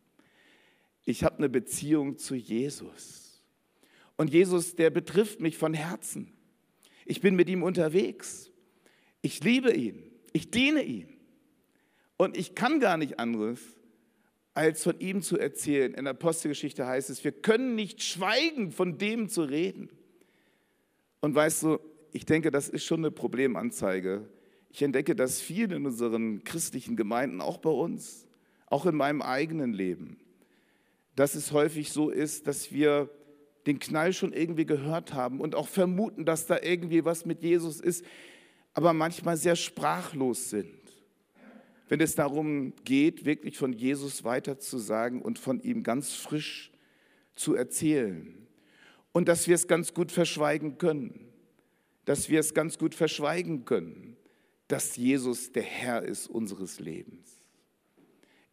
Ich 1.05 1.23
habe 1.23 1.37
eine 1.37 1.49
Beziehung 1.49 2.17
zu 2.17 2.35
Jesus. 2.35 3.41
Und 4.17 4.31
Jesus, 4.31 4.75
der 4.75 4.89
betrifft 4.89 5.39
mich 5.39 5.57
von 5.57 5.73
Herzen. 5.73 6.33
Ich 7.05 7.21
bin 7.21 7.35
mit 7.35 7.47
ihm 7.47 7.63
unterwegs. 7.63 8.51
Ich 9.21 9.41
liebe 9.41 9.71
ihn. 9.71 10.03
Ich 10.33 10.51
diene 10.51 10.83
ihm. 10.83 11.07
Und 12.17 12.35
ich 12.35 12.55
kann 12.55 12.81
gar 12.81 12.97
nicht 12.97 13.19
anderes, 13.19 13.76
als 14.57 14.81
von 14.81 14.99
ihm 14.99 15.21
zu 15.21 15.37
erzählen. 15.37 15.93
In 15.93 16.05
der 16.05 16.15
Apostelgeschichte 16.15 16.87
heißt 16.87 17.11
es, 17.11 17.23
wir 17.23 17.31
können 17.31 17.75
nicht 17.75 18.01
schweigen, 18.01 18.71
von 18.71 18.97
dem 18.97 19.29
zu 19.29 19.43
reden. 19.43 19.89
Und 21.21 21.35
weißt 21.35 21.61
du, 21.61 21.79
ich 22.11 22.25
denke, 22.25 22.49
das 22.49 22.67
ist 22.67 22.83
schon 22.83 23.01
eine 23.01 23.11
Problemanzeige. 23.11 24.27
Ich 24.71 24.81
entdecke 24.81 25.15
das 25.15 25.39
viel 25.39 25.71
in 25.71 25.85
unseren 25.85 26.43
christlichen 26.43 26.95
Gemeinden, 26.95 27.39
auch 27.39 27.59
bei 27.59 27.69
uns, 27.69 28.25
auch 28.65 28.87
in 28.87 28.95
meinem 28.95 29.21
eigenen 29.21 29.73
Leben, 29.73 30.17
dass 31.15 31.35
es 31.35 31.51
häufig 31.51 31.91
so 31.91 32.09
ist, 32.09 32.47
dass 32.47 32.71
wir 32.71 33.11
den 33.67 33.77
Knall 33.77 34.11
schon 34.11 34.33
irgendwie 34.33 34.65
gehört 34.65 35.13
haben 35.13 35.39
und 35.39 35.53
auch 35.53 35.67
vermuten, 35.67 36.25
dass 36.25 36.47
da 36.47 36.59
irgendwie 36.59 37.05
was 37.05 37.27
mit 37.27 37.43
Jesus 37.43 37.79
ist, 37.79 38.03
aber 38.73 38.93
manchmal 38.93 39.37
sehr 39.37 39.55
sprachlos 39.55 40.49
sind 40.49 40.86
wenn 41.89 42.01
es 42.01 42.15
darum 42.15 42.73
geht, 42.83 43.25
wirklich 43.25 43.57
von 43.57 43.73
Jesus 43.73 44.23
weiterzusagen 44.23 45.21
und 45.21 45.39
von 45.39 45.59
ihm 45.61 45.83
ganz 45.83 46.13
frisch 46.13 46.71
zu 47.35 47.55
erzählen. 47.55 48.47
Und 49.13 49.27
dass 49.27 49.47
wir 49.47 49.55
es 49.55 49.67
ganz 49.67 49.93
gut 49.93 50.11
verschweigen 50.11 50.77
können. 50.77 51.31
Dass 52.05 52.29
wir 52.29 52.39
es 52.39 52.53
ganz 52.53 52.77
gut 52.77 52.95
verschweigen 52.95 53.65
können, 53.65 54.17
dass 54.67 54.95
Jesus 54.95 55.51
der 55.51 55.63
Herr 55.63 56.03
ist 56.03 56.27
unseres 56.27 56.79
Lebens. 56.79 57.41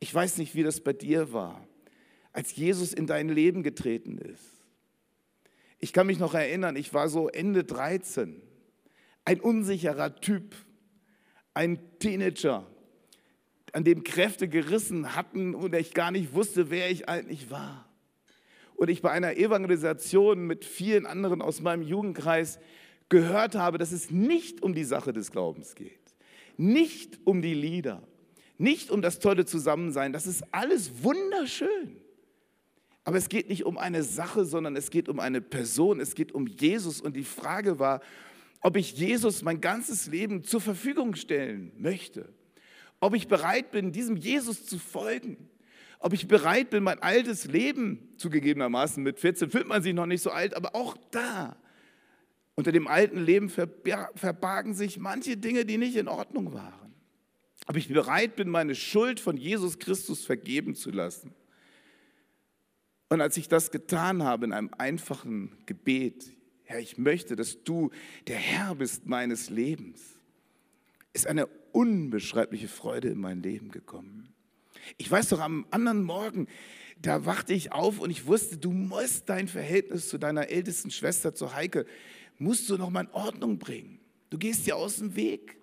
Ich 0.01 0.15
weiß 0.15 0.39
nicht, 0.39 0.55
wie 0.55 0.63
das 0.63 0.81
bei 0.81 0.93
dir 0.93 1.33
war, 1.33 1.67
als 2.33 2.55
Jesus 2.57 2.93
in 2.93 3.07
dein 3.07 3.29
Leben 3.29 3.63
getreten 3.63 4.19
ist. 4.19 4.65
Ich 5.79 5.93
kann 5.93 6.07
mich 6.07 6.19
noch 6.19 6.35
erinnern, 6.35 6.77
ich 6.77 6.95
war 6.95 7.09
so 7.09 7.29
Ende 7.29 7.65
13, 7.65 8.41
ein 9.25 9.41
unsicherer 9.41 10.17
Typ, 10.17 10.55
ein 11.53 11.79
Teenager, 11.99 12.67
an 13.75 13.83
dem 13.83 14.05
Kräfte 14.05 14.49
gerissen 14.49 15.17
hatten 15.17 15.55
und 15.55 15.75
ich 15.75 15.95
gar 15.95 16.13
nicht 16.13 16.33
wusste, 16.33 16.71
wer 16.71 16.91
ich 16.91 17.09
eigentlich 17.09 17.51
war. 17.51 17.89
Und 18.77 18.89
ich 18.89 19.03
bei 19.03 19.11
einer 19.11 19.37
Evangelisation 19.37 20.47
mit 20.47 20.65
vielen 20.65 21.07
anderen 21.07 21.43
aus 21.43 21.61
meinem 21.61 21.83
Jugendkreis 21.83 22.61
gehört 23.09 23.57
habe, 23.57 23.79
dass 23.79 23.91
es 23.91 24.13
nicht 24.13 24.63
um 24.63 24.75
die 24.75 24.85
Sache 24.85 25.13
des 25.13 25.33
Glaubens 25.33 25.75
geht, 25.75 26.15
nicht 26.57 27.19
um 27.25 27.43
die 27.43 27.55
Lieder, 27.55 28.07
nicht 28.59 28.93
um 28.93 29.03
das 29.03 29.19
tolle 29.19 29.45
Zusammensein. 29.45 30.13
Das 30.13 30.29
ist 30.29 30.45
alles 30.53 31.03
wunderschön. 31.03 32.01
Aber 33.03 33.17
es 33.17 33.29
geht 33.29 33.49
nicht 33.49 33.65
um 33.65 33.77
eine 33.77 34.05
Sache, 34.05 34.45
sondern 34.45 34.77
es 34.77 34.91
geht 34.91 35.09
um 35.09 35.19
eine 35.19 35.41
Person, 35.41 35.99
es 35.99 36.15
geht 36.15 36.33
um 36.33 36.47
Jesus. 36.47 37.01
Und 37.01 37.17
die 37.17 37.25
Frage 37.25 37.81
war, 37.81 38.01
ob 38.61 38.77
ich 38.77 38.93
Jesus 38.93 39.43
mein 39.43 39.61
ganzes 39.61 40.07
Leben 40.07 40.45
zur 40.45 40.61
Verfügung 40.61 41.17
stellen 41.17 41.73
möchte 41.77 42.33
ob 43.05 43.15
ich 43.15 43.29
bereit 43.29 43.71
bin, 43.71 43.93
diesem 43.93 44.17
Jesus 44.17 44.65
zu 44.65 44.79
folgen, 44.79 45.51
ob 45.99 46.15
ich 46.15 46.27
bereit 46.27 46.71
bin, 46.71 46.83
mein 46.83 47.03
altes 47.03 47.45
Leben, 47.45 48.15
zugegebenermaßen 48.17 49.03
mit 49.03 49.21
14 49.21 49.51
fühlt 49.51 49.67
man 49.67 49.83
sich 49.83 49.93
noch 49.93 50.07
nicht 50.07 50.23
so 50.23 50.31
alt, 50.31 50.55
aber 50.55 50.75
auch 50.75 50.97
da, 51.11 51.57
unter 52.55 52.73
dem 52.73 52.89
alten 52.89 53.23
Leben 53.23 53.51
verbargen 53.51 54.73
sich 54.73 54.99
manche 54.99 55.37
Dinge, 55.37 55.67
die 55.67 55.77
nicht 55.77 55.97
in 55.97 56.09
Ordnung 56.09 56.55
waren. 56.55 56.95
Ob 57.67 57.77
ich 57.77 57.89
bereit 57.89 58.37
bin, 58.37 58.49
meine 58.49 58.75
Schuld 58.75 59.21
von 59.21 59.37
Jesus 59.37 59.79
Christus 59.79 60.25
vergeben 60.25 60.75
zu 60.75 60.91
lassen. 60.91 61.35
Und 63.11 63.21
als 63.21 63.37
ich 63.37 63.49
das 63.49 63.71
getan 63.71 64.23
habe 64.23 64.47
in 64.47 64.53
einem 64.53 64.71
einfachen 64.79 65.59
Gebet, 65.67 66.33
Herr, 66.63 66.81
ich 66.81 66.97
möchte, 66.97 67.37
dass 67.37 67.65
du 67.65 67.91
der 68.29 68.37
Herr 68.37 68.75
bist 68.75 69.07
meines 69.07 69.51
Lebens, 69.51 70.14
ist 71.15 71.27
eine 71.27 71.47
unbeschreibliche 71.73 72.69
Freude 72.69 73.09
in 73.09 73.19
mein 73.19 73.43
Leben 73.43 73.71
gekommen. 73.71 74.35
Ich 74.99 75.11
weiß 75.11 75.31
doch, 75.31 75.41
am 75.41 75.67
anderen 75.71 76.03
Morgen, 76.03 76.47
da 77.01 77.25
wachte 77.25 77.55
ich 77.55 77.73
auf 77.73 78.01
und 78.01 78.11
ich 78.11 78.27
wusste, 78.27 78.59
du 78.59 78.71
musst 78.71 79.29
dein 79.29 79.49
Verhältnis 79.49 80.09
zu 80.09 80.19
deiner 80.19 80.49
ältesten 80.51 80.91
Schwester, 80.91 81.35
zu 81.35 81.55
Heike, 81.55 81.87
musst 82.39 82.69
du 82.69 82.77
noch 82.77 82.91
mal 82.91 83.05
in 83.05 83.11
Ordnung 83.13 83.59
bringen. 83.59 84.01
Du 84.31 84.39
gehst 84.39 84.67
dir 84.67 84.77
aus 84.77 84.97
dem 84.97 85.17
Weg 85.17 85.57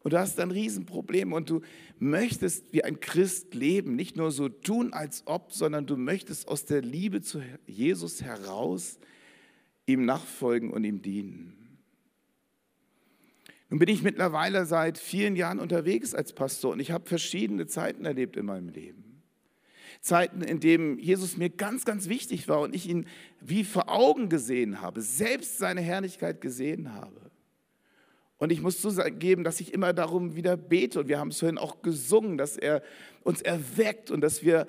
und 0.00 0.12
du 0.12 0.18
hast 0.18 0.38
ein 0.40 0.50
Riesenproblem 0.50 1.32
und 1.32 1.48
du 1.48 1.62
möchtest 1.98 2.72
wie 2.72 2.84
ein 2.84 3.00
Christ 3.00 3.54
leben, 3.54 3.96
nicht 3.96 4.16
nur 4.16 4.30
so 4.30 4.48
tun, 4.48 4.92
als 4.92 5.22
ob, 5.26 5.52
sondern 5.52 5.86
du 5.86 5.96
möchtest 5.96 6.48
aus 6.48 6.64
der 6.64 6.82
Liebe 6.82 7.22
zu 7.22 7.42
Jesus 7.66 8.22
heraus 8.22 8.98
ihm 9.86 10.04
nachfolgen 10.04 10.70
und 10.70 10.84
ihm 10.84 11.00
dienen. 11.00 11.55
Nun 13.68 13.78
bin 13.80 13.88
ich 13.88 14.02
mittlerweile 14.02 14.64
seit 14.64 14.98
vielen 14.98 15.34
Jahren 15.34 15.58
unterwegs 15.58 16.14
als 16.14 16.32
Pastor 16.32 16.72
und 16.72 16.80
ich 16.80 16.92
habe 16.92 17.08
verschiedene 17.08 17.66
Zeiten 17.66 18.04
erlebt 18.04 18.36
in 18.36 18.46
meinem 18.46 18.68
Leben. 18.68 19.22
Zeiten, 20.00 20.42
in 20.42 20.60
denen 20.60 20.98
Jesus 20.98 21.36
mir 21.36 21.50
ganz, 21.50 21.84
ganz 21.84 22.08
wichtig 22.08 22.48
war 22.48 22.60
und 22.60 22.74
ich 22.74 22.88
ihn 22.88 23.06
wie 23.40 23.64
vor 23.64 23.88
Augen 23.88 24.28
gesehen 24.28 24.80
habe, 24.80 25.02
selbst 25.02 25.58
seine 25.58 25.80
Herrlichkeit 25.80 26.40
gesehen 26.40 26.92
habe. 26.92 27.30
Und 28.38 28.52
ich 28.52 28.60
muss 28.60 28.80
zugeben, 28.80 29.44
dass 29.44 29.60
ich 29.60 29.72
immer 29.72 29.92
darum 29.92 30.36
wieder 30.36 30.56
bete 30.56 31.00
und 31.00 31.08
wir 31.08 31.18
haben 31.18 31.30
es 31.30 31.38
vorhin 31.38 31.58
auch 31.58 31.82
gesungen, 31.82 32.36
dass 32.36 32.56
er 32.56 32.82
uns 33.22 33.40
erweckt 33.40 34.10
und 34.10 34.20
dass 34.20 34.44
wir 34.44 34.66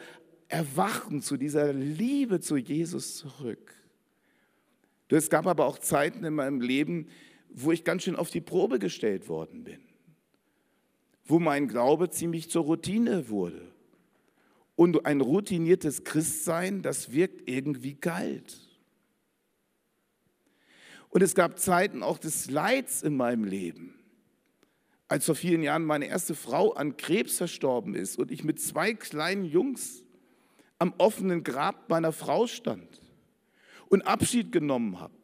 erwachen 0.48 1.22
zu 1.22 1.38
dieser 1.38 1.74
Liebe 1.74 2.40
zu 2.40 2.56
Jesus 2.56 3.18
zurück. 3.18 3.74
Es 5.10 5.30
gab 5.30 5.48
aber 5.48 5.66
auch 5.66 5.78
Zeiten 5.78 6.24
in 6.24 6.34
meinem 6.34 6.62
Leben, 6.62 7.08
wo 7.50 7.72
ich 7.72 7.84
ganz 7.84 8.04
schön 8.04 8.16
auf 8.16 8.30
die 8.30 8.42
Probe 8.42 8.80
gestellt 8.80 9.30
worden 9.30 9.64
bin, 9.64 9.80
wo 11.26 11.40
mein 11.40 11.68
Glaube 11.68 12.10
ziemlich 12.10 12.50
zur 12.50 12.64
Routine 12.64 13.30
wurde. 13.30 13.62
Und 14.76 15.08
ein 15.08 15.22
routiniertes 15.22 16.04
Christsein, 16.04 16.84
das 16.84 17.12
wirkt 17.12 17.50
irgendwie 17.50 17.96
kalt. 17.96 18.60
Und 21.10 21.24
es 21.24 21.34
gab 21.34 21.58
Zeiten 21.58 22.04
auch 22.04 22.20
des 22.20 22.52
Leids 22.52 23.02
in 23.02 23.18
meinem 23.18 23.44
Leben. 23.44 23.96
Als 25.08 25.26
vor 25.26 25.36
vielen 25.36 25.64
Jahren 25.64 25.84
meine 25.84 26.06
erste 26.06 26.36
Frau 26.36 26.74
an 26.74 26.98
Krebs 26.98 27.38
verstorben 27.38 27.96
ist 27.96 28.20
und 28.20 28.30
ich 28.30 28.44
mit 28.44 28.60
zwei 28.60 28.94
kleinen 28.94 29.46
Jungs 29.46 30.04
am 30.80 30.94
offenen 30.98 31.44
Grab 31.44 31.90
meiner 31.90 32.12
Frau 32.12 32.46
stand 32.46 33.02
und 33.88 34.04
Abschied 34.04 34.52
genommen 34.52 35.00
habe. 35.00 35.17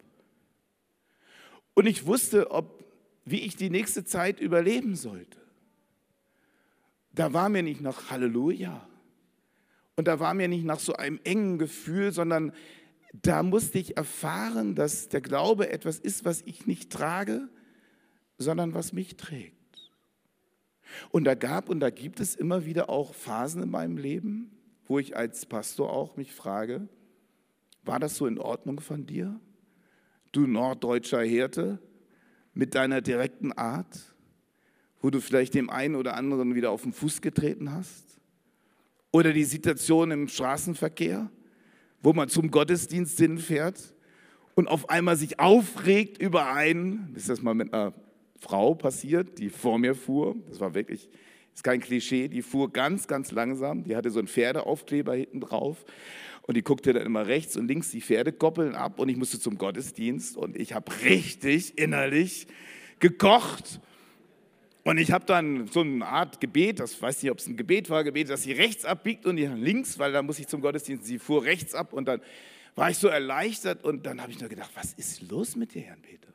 Und 1.74 1.86
ich 1.86 2.06
wusste, 2.06 2.50
ob, 2.50 2.84
wie 3.24 3.40
ich 3.40 3.56
die 3.56 3.70
nächste 3.70 4.04
Zeit 4.04 4.40
überleben 4.40 4.96
sollte. 4.96 5.38
Da 7.12 7.32
war 7.32 7.48
mir 7.48 7.62
nicht 7.62 7.80
noch 7.80 8.10
Halleluja 8.10 8.88
Und 9.96 10.08
da 10.08 10.18
war 10.18 10.34
mir 10.34 10.48
nicht 10.48 10.64
nach 10.64 10.80
so 10.80 10.94
einem 10.94 11.20
engen 11.24 11.58
Gefühl, 11.58 12.12
sondern 12.12 12.52
da 13.22 13.44
musste 13.44 13.78
ich 13.78 13.96
erfahren, 13.96 14.74
dass 14.74 15.08
der 15.08 15.20
Glaube 15.20 15.70
etwas 15.70 15.98
ist, 16.00 16.24
was 16.24 16.42
ich 16.42 16.66
nicht 16.66 16.90
trage, 16.90 17.48
sondern 18.38 18.74
was 18.74 18.92
mich 18.92 19.16
trägt. 19.16 19.54
Und 21.10 21.24
da 21.24 21.34
gab 21.34 21.68
und 21.68 21.80
da 21.80 21.90
gibt 21.90 22.20
es 22.20 22.34
immer 22.34 22.64
wieder 22.66 22.90
auch 22.90 23.14
Phasen 23.14 23.62
in 23.62 23.70
meinem 23.70 23.96
Leben, 23.96 24.50
wo 24.86 24.98
ich 24.98 25.16
als 25.16 25.46
Pastor 25.46 25.92
auch 25.92 26.16
mich 26.16 26.32
frage, 26.32 26.88
war 27.84 28.00
das 28.00 28.16
so 28.16 28.26
in 28.26 28.38
Ordnung 28.38 28.80
von 28.80 29.06
dir? 29.06 29.40
Du 30.34 30.48
norddeutscher 30.48 31.22
Hirte 31.22 31.78
mit 32.54 32.74
deiner 32.74 33.00
direkten 33.00 33.52
Art, 33.52 34.16
wo 35.00 35.10
du 35.10 35.20
vielleicht 35.20 35.54
dem 35.54 35.70
einen 35.70 35.94
oder 35.94 36.16
anderen 36.16 36.56
wieder 36.56 36.72
auf 36.72 36.82
den 36.82 36.92
Fuß 36.92 37.20
getreten 37.20 37.70
hast? 37.70 38.18
Oder 39.12 39.32
die 39.32 39.44
Situation 39.44 40.10
im 40.10 40.26
Straßenverkehr, 40.26 41.30
wo 42.02 42.12
man 42.12 42.28
zum 42.28 42.50
Gottesdienst 42.50 43.16
hinfährt 43.16 43.94
und 44.56 44.66
auf 44.66 44.90
einmal 44.90 45.16
sich 45.16 45.38
aufregt 45.38 46.20
über 46.20 46.52
einen, 46.52 47.14
ist 47.14 47.28
das 47.28 47.40
mal 47.40 47.54
mit 47.54 47.72
einer 47.72 47.94
Frau 48.40 48.74
passiert, 48.74 49.38
die 49.38 49.50
vor 49.50 49.78
mir 49.78 49.94
fuhr, 49.94 50.34
das 50.48 50.58
war 50.58 50.74
wirklich, 50.74 51.08
ist 51.54 51.64
kein 51.64 51.80
Klischee, 51.80 52.28
die 52.28 52.42
fuhr 52.42 52.72
ganz, 52.72 53.06
ganz 53.06 53.30
langsam, 53.30 53.84
die 53.84 53.96
hatte 53.96 54.10
so 54.10 54.18
einen 54.18 54.28
Pferdeaufkleber 54.28 55.14
hinten 55.14 55.40
drauf 55.40 55.84
und 56.42 56.56
die 56.56 56.62
guckte 56.62 56.92
dann 56.92 57.06
immer 57.06 57.26
rechts 57.26 57.56
und 57.56 57.68
links 57.68 57.90
die 57.90 58.00
Pferdekoppeln 58.00 58.74
ab 58.74 58.98
und 58.98 59.08
ich 59.08 59.16
musste 59.16 59.38
zum 59.38 59.56
Gottesdienst 59.56 60.36
und 60.36 60.56
ich 60.56 60.74
habe 60.74 60.92
richtig 61.04 61.78
innerlich 61.78 62.46
gekocht 62.98 63.80
und 64.84 64.98
ich 64.98 65.12
habe 65.12 65.24
dann 65.24 65.66
so 65.68 65.80
eine 65.80 66.06
Art 66.06 66.42
Gebet, 66.42 66.78
das 66.78 67.00
weiß 67.00 67.22
nicht, 67.22 67.32
ob 67.32 67.38
es 67.38 67.46
ein 67.46 67.56
Gebet 67.56 67.88
war, 67.88 68.04
Gebet, 68.04 68.28
dass 68.28 68.42
sie 68.42 68.52
rechts 68.52 68.84
abbiegt 68.84 69.24
und 69.24 69.36
die 69.36 69.46
links, 69.46 69.98
weil 69.98 70.12
da 70.12 70.22
muss 70.22 70.38
ich 70.38 70.46
zum 70.46 70.60
Gottesdienst. 70.60 71.06
Sie 71.06 71.18
fuhr 71.18 71.42
rechts 71.42 71.74
ab 71.74 71.94
und 71.94 72.06
dann 72.06 72.20
war 72.74 72.90
ich 72.90 72.98
so 72.98 73.08
erleichtert 73.08 73.82
und 73.82 74.04
dann 74.04 74.20
habe 74.20 74.30
ich 74.30 74.40
nur 74.40 74.50
gedacht, 74.50 74.70
was 74.74 74.92
ist 74.92 75.22
los 75.30 75.56
mit 75.56 75.74
dir, 75.74 75.82
Herrn 75.82 76.02
Peter? 76.02 76.28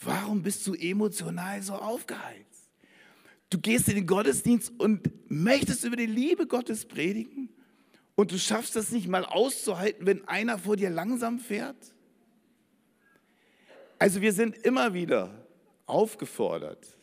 Warum 0.00 0.42
bist 0.42 0.66
du 0.66 0.74
emotional 0.74 1.62
so 1.62 1.74
aufgeheizt? 1.74 2.47
Du 3.50 3.58
gehst 3.58 3.88
in 3.88 3.94
den 3.94 4.06
Gottesdienst 4.06 4.72
und 4.78 5.10
möchtest 5.30 5.84
über 5.84 5.96
die 5.96 6.06
Liebe 6.06 6.46
Gottes 6.46 6.84
predigen 6.86 7.48
und 8.14 8.32
du 8.32 8.38
schaffst 8.38 8.76
es 8.76 8.90
nicht 8.90 9.08
mal 9.08 9.24
auszuhalten, 9.24 10.06
wenn 10.06 10.26
einer 10.28 10.58
vor 10.58 10.76
dir 10.76 10.90
langsam 10.90 11.38
fährt? 11.38 11.94
Also 13.98 14.20
wir 14.20 14.32
sind 14.32 14.56
immer 14.58 14.92
wieder 14.92 15.46
aufgefordert, 15.86 16.98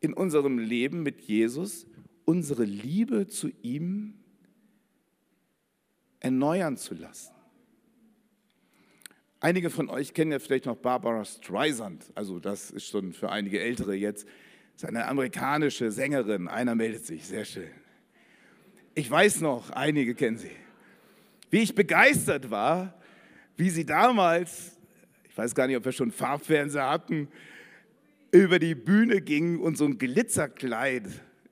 in 0.00 0.12
unserem 0.12 0.58
Leben 0.58 1.02
mit 1.02 1.20
Jesus 1.22 1.86
unsere 2.24 2.64
Liebe 2.64 3.26
zu 3.26 3.50
ihm 3.62 4.14
erneuern 6.20 6.76
zu 6.76 6.94
lassen. 6.94 7.34
Einige 9.40 9.70
von 9.70 9.88
euch 9.88 10.14
kennen 10.14 10.30
ja 10.30 10.38
vielleicht 10.38 10.66
noch 10.66 10.76
Barbara 10.76 11.24
Streisand, 11.24 12.12
also 12.14 12.38
das 12.38 12.70
ist 12.70 12.86
schon 12.86 13.12
für 13.12 13.30
einige 13.30 13.60
Ältere 13.60 13.94
jetzt, 13.94 14.26
ist 14.82 14.88
eine 14.88 15.06
amerikanische 15.06 15.92
Sängerin, 15.92 16.48
einer 16.48 16.74
meldet 16.74 17.06
sich, 17.06 17.24
sehr 17.24 17.44
schön. 17.44 17.70
Ich 18.96 19.08
weiß 19.08 19.40
noch, 19.40 19.70
einige 19.70 20.16
kennen 20.16 20.38
sie. 20.38 20.50
Wie 21.50 21.60
ich 21.60 21.76
begeistert 21.76 22.50
war, 22.50 23.00
wie 23.56 23.70
sie 23.70 23.86
damals, 23.86 24.76
ich 25.28 25.38
weiß 25.38 25.54
gar 25.54 25.68
nicht, 25.68 25.76
ob 25.76 25.84
wir 25.84 25.92
schon 25.92 26.10
Farbfernseher 26.10 26.90
hatten, 26.90 27.28
über 28.32 28.58
die 28.58 28.74
Bühne 28.74 29.20
ging 29.20 29.60
und 29.60 29.78
so 29.78 29.84
ein 29.84 29.98
Glitzerkleid, 29.98 31.04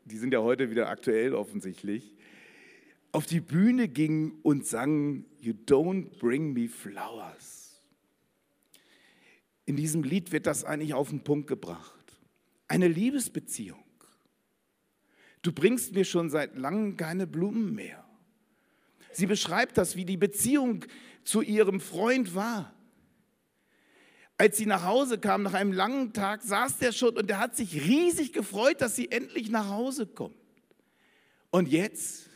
die 0.06 0.16
sind 0.16 0.32
ja 0.32 0.40
heute 0.40 0.72
wieder 0.72 0.88
aktuell 0.88 1.32
offensichtlich, 1.32 2.12
auf 3.12 3.26
die 3.26 3.40
Bühne 3.40 3.86
ging 3.86 4.40
und 4.42 4.66
sang, 4.66 5.24
You 5.38 5.52
don't 5.52 6.18
bring 6.18 6.52
me 6.52 6.66
flowers. 6.66 7.80
In 9.66 9.76
diesem 9.76 10.02
Lied 10.02 10.32
wird 10.32 10.46
das 10.48 10.64
eigentlich 10.64 10.94
auf 10.94 11.10
den 11.10 11.22
Punkt 11.22 11.46
gebracht. 11.46 11.99
Eine 12.70 12.86
Liebesbeziehung. 12.86 13.82
Du 15.42 15.50
bringst 15.50 15.92
mir 15.92 16.04
schon 16.04 16.30
seit 16.30 16.56
langem 16.56 16.96
keine 16.96 17.26
Blumen 17.26 17.74
mehr. 17.74 18.04
Sie 19.10 19.26
beschreibt 19.26 19.76
das, 19.76 19.96
wie 19.96 20.04
die 20.04 20.16
Beziehung 20.16 20.84
zu 21.24 21.42
ihrem 21.42 21.80
Freund 21.80 22.36
war. 22.36 22.72
Als 24.38 24.56
sie 24.56 24.66
nach 24.66 24.84
Hause 24.84 25.18
kam, 25.18 25.42
nach 25.42 25.54
einem 25.54 25.72
langen 25.72 26.12
Tag, 26.12 26.42
saß 26.42 26.78
der 26.78 26.92
schon 26.92 27.16
und 27.16 27.28
der 27.28 27.40
hat 27.40 27.56
sich 27.56 27.74
riesig 27.88 28.32
gefreut, 28.32 28.80
dass 28.80 28.94
sie 28.94 29.10
endlich 29.10 29.50
nach 29.50 29.68
Hause 29.68 30.06
kommt. 30.06 30.36
Und 31.50 31.66
jetzt, 31.66 32.28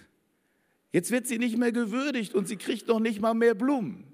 jetzt 0.90 1.12
wird 1.12 1.29
sie 1.29 1.38
nicht 1.38 1.57
mehr 1.57 1.70
gewürdigt 1.70 2.35
und 2.35 2.49
sie 2.49 2.57
kriegt 2.57 2.88
noch 2.88 2.99
nicht 2.99 3.20
mal 3.20 3.35
mehr 3.35 3.55
Blumen. 3.55 4.12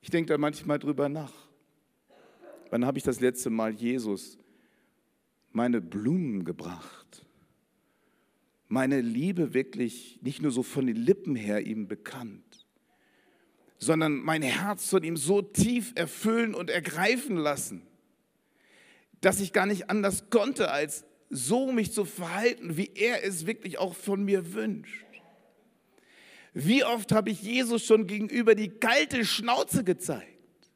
Ich 0.00 0.08
denke 0.08 0.32
da 0.32 0.38
manchmal 0.38 0.78
drüber 0.78 1.10
nach. 1.10 1.34
Wann 2.70 2.86
habe 2.86 2.96
ich 2.96 3.04
das 3.04 3.20
letzte 3.20 3.50
Mal 3.50 3.74
Jesus 3.74 4.38
meine 5.56 5.80
Blumen 5.80 6.44
gebracht? 6.44 7.24
Meine 8.68 9.00
Liebe 9.00 9.54
wirklich 9.54 10.18
nicht 10.20 10.42
nur 10.42 10.50
so 10.50 10.62
von 10.62 10.86
den 10.86 10.96
Lippen 10.96 11.34
her 11.34 11.66
ihm 11.66 11.88
bekannt, 11.88 12.66
sondern 13.78 14.18
mein 14.18 14.42
Herz 14.42 14.90
von 14.90 15.02
ihm 15.02 15.16
so 15.16 15.40
tief 15.40 15.92
erfüllen 15.94 16.54
und 16.54 16.68
ergreifen 16.68 17.38
lassen, 17.38 17.82
dass 19.22 19.40
ich 19.40 19.54
gar 19.54 19.64
nicht 19.64 19.88
anders 19.88 20.28
konnte, 20.28 20.70
als 20.70 21.06
so 21.30 21.72
mich 21.72 21.90
zu 21.90 22.04
verhalten, 22.04 22.76
wie 22.76 22.90
er 22.94 23.24
es 23.24 23.46
wirklich 23.46 23.78
auch 23.78 23.94
von 23.94 24.24
mir 24.24 24.52
wünscht. 24.52 25.06
Wie 26.52 26.84
oft 26.84 27.12
habe 27.12 27.30
ich 27.30 27.40
Jesus 27.40 27.84
schon 27.84 28.06
gegenüber 28.06 28.54
die 28.54 28.68
kalte 28.68 29.24
Schnauze 29.24 29.84
gezeigt 29.84 30.70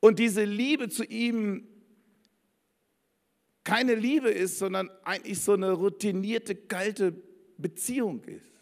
und 0.00 0.18
diese 0.18 0.44
Liebe 0.44 0.88
zu 0.88 1.04
ihm 1.04 1.68
keine 3.64 3.94
Liebe 3.94 4.30
ist, 4.30 4.58
sondern 4.58 4.90
eigentlich 5.02 5.40
so 5.40 5.54
eine 5.54 5.72
routinierte, 5.72 6.54
kalte 6.54 7.14
Beziehung 7.56 8.22
ist. 8.24 8.52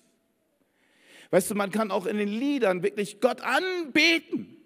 Weißt 1.31 1.51
du, 1.51 1.55
man 1.55 1.71
kann 1.71 1.91
auch 1.91 2.07
in 2.07 2.19
den 2.19 2.29
Liedern 2.29 2.83
wirklich 2.83 3.21
Gott 3.21 3.41
anbeten, 3.41 4.57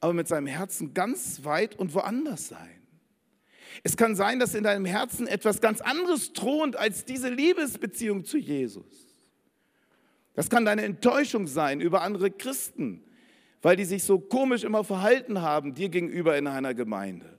aber 0.00 0.12
mit 0.12 0.28
seinem 0.28 0.46
Herzen 0.46 0.94
ganz 0.94 1.44
weit 1.44 1.78
und 1.78 1.94
woanders 1.94 2.48
sein. 2.48 2.82
Es 3.82 3.96
kann 3.96 4.14
sein, 4.14 4.38
dass 4.38 4.54
in 4.54 4.62
deinem 4.62 4.84
Herzen 4.84 5.26
etwas 5.26 5.60
ganz 5.60 5.80
anderes 5.80 6.32
thront 6.32 6.76
als 6.76 7.04
diese 7.04 7.28
Liebesbeziehung 7.28 8.24
zu 8.24 8.38
Jesus. 8.38 8.84
Das 10.34 10.50
kann 10.50 10.64
deine 10.64 10.82
Enttäuschung 10.82 11.46
sein 11.46 11.80
über 11.80 12.02
andere 12.02 12.30
Christen, 12.30 13.02
weil 13.62 13.76
die 13.76 13.84
sich 13.84 14.04
so 14.04 14.18
komisch 14.18 14.64
immer 14.64 14.84
verhalten 14.84 15.40
haben 15.40 15.74
dir 15.74 15.88
gegenüber 15.88 16.36
in 16.36 16.46
einer 16.46 16.74
Gemeinde. 16.74 17.38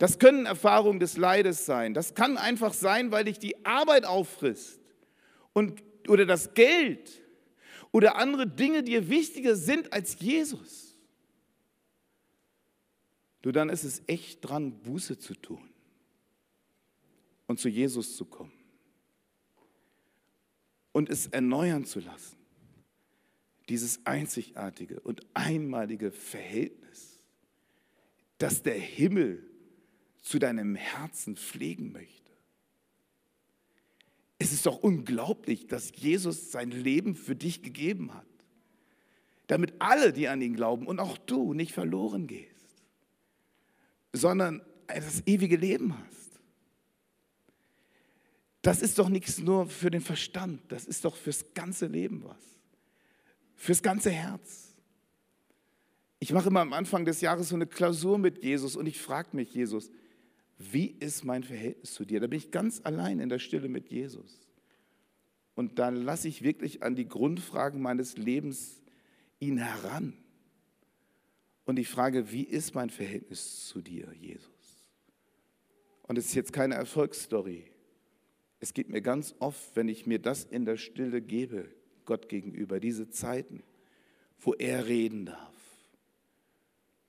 Das 0.00 0.18
können 0.18 0.46
Erfahrungen 0.46 0.98
des 0.98 1.18
Leides 1.18 1.66
sein. 1.66 1.92
Das 1.92 2.14
kann 2.14 2.38
einfach 2.38 2.72
sein, 2.72 3.12
weil 3.12 3.24
dich 3.24 3.38
die 3.38 3.66
Arbeit 3.66 4.06
auffrisst 4.06 4.80
und, 5.52 5.82
oder 6.08 6.24
das 6.24 6.54
Geld 6.54 7.20
oder 7.92 8.16
andere 8.16 8.46
Dinge 8.46 8.82
dir 8.82 9.10
wichtiger 9.10 9.56
sind 9.56 9.92
als 9.92 10.18
Jesus, 10.18 10.96
du, 13.42 13.52
dann 13.52 13.68
ist 13.68 13.84
es 13.84 14.02
echt 14.06 14.40
dran, 14.40 14.80
Buße 14.80 15.18
zu 15.18 15.34
tun 15.34 15.68
und 17.46 17.60
zu 17.60 17.68
Jesus 17.68 18.16
zu 18.16 18.24
kommen 18.24 18.54
und 20.92 21.10
es 21.10 21.26
erneuern 21.26 21.84
zu 21.84 22.00
lassen. 22.00 22.38
Dieses 23.68 24.00
einzigartige 24.06 24.98
und 25.00 25.26
einmalige 25.34 26.10
Verhältnis, 26.10 27.20
das 28.38 28.62
der 28.62 28.78
Himmel 28.78 29.49
zu 30.20 30.38
deinem 30.38 30.74
Herzen 30.74 31.36
pflegen 31.36 31.92
möchte. 31.92 32.20
Es 34.38 34.52
ist 34.52 34.64
doch 34.64 34.78
unglaublich, 34.78 35.66
dass 35.66 35.92
Jesus 35.94 36.50
sein 36.50 36.70
Leben 36.70 37.14
für 37.14 37.36
dich 37.36 37.62
gegeben 37.62 38.14
hat, 38.14 38.26
damit 39.46 39.74
alle, 39.80 40.12
die 40.12 40.28
an 40.28 40.40
ihn 40.40 40.54
glauben 40.54 40.86
und 40.86 40.98
auch 40.98 41.18
du 41.18 41.52
nicht 41.52 41.72
verloren 41.72 42.26
gehst, 42.26 42.50
sondern 44.12 44.62
das 44.86 45.26
ewige 45.26 45.56
Leben 45.56 45.94
hast. 45.96 46.40
Das 48.62 48.82
ist 48.82 48.98
doch 48.98 49.08
nichts 49.08 49.38
nur 49.38 49.66
für 49.66 49.90
den 49.90 50.00
Verstand, 50.00 50.60
das 50.68 50.86
ist 50.86 51.04
doch 51.04 51.16
fürs 51.16 51.52
ganze 51.54 51.86
Leben 51.86 52.24
was, 52.24 52.42
fürs 53.56 53.82
ganze 53.82 54.10
Herz. 54.10 54.74
Ich 56.18 56.32
mache 56.32 56.48
immer 56.48 56.60
am 56.60 56.74
Anfang 56.74 57.04
des 57.06 57.22
Jahres 57.22 57.48
so 57.48 57.54
eine 57.54 57.66
Klausur 57.66 58.18
mit 58.18 58.42
Jesus 58.42 58.76
und 58.76 58.86
ich 58.86 59.00
frage 59.00 59.36
mich, 59.36 59.54
Jesus, 59.54 59.90
wie 60.60 60.94
ist 61.00 61.24
mein 61.24 61.42
Verhältnis 61.42 61.94
zu 61.94 62.04
dir? 62.04 62.20
Da 62.20 62.26
bin 62.26 62.38
ich 62.38 62.50
ganz 62.50 62.82
allein 62.84 63.18
in 63.18 63.30
der 63.30 63.38
Stille 63.38 63.68
mit 63.68 63.88
Jesus. 63.88 64.46
Und 65.54 65.78
dann 65.78 65.96
lasse 65.96 66.28
ich 66.28 66.42
wirklich 66.42 66.82
an 66.82 66.94
die 66.94 67.08
Grundfragen 67.08 67.80
meines 67.80 68.18
Lebens 68.18 68.82
ihn 69.38 69.56
heran. 69.56 70.12
Und 71.64 71.78
ich 71.78 71.88
frage, 71.88 72.30
wie 72.30 72.42
ist 72.42 72.74
mein 72.74 72.90
Verhältnis 72.90 73.68
zu 73.68 73.80
dir, 73.80 74.12
Jesus? 74.12 74.84
Und 76.02 76.18
es 76.18 76.26
ist 76.26 76.34
jetzt 76.34 76.52
keine 76.52 76.74
Erfolgsstory. 76.74 77.64
Es 78.58 78.74
geht 78.74 78.90
mir 78.90 79.00
ganz 79.00 79.34
oft, 79.38 79.74
wenn 79.76 79.88
ich 79.88 80.06
mir 80.06 80.18
das 80.18 80.44
in 80.44 80.66
der 80.66 80.76
Stille 80.76 81.22
gebe, 81.22 81.74
Gott 82.04 82.28
gegenüber, 82.28 82.80
diese 82.80 83.08
Zeiten, 83.08 83.62
wo 84.38 84.52
er 84.52 84.86
reden 84.86 85.24
darf, 85.24 85.54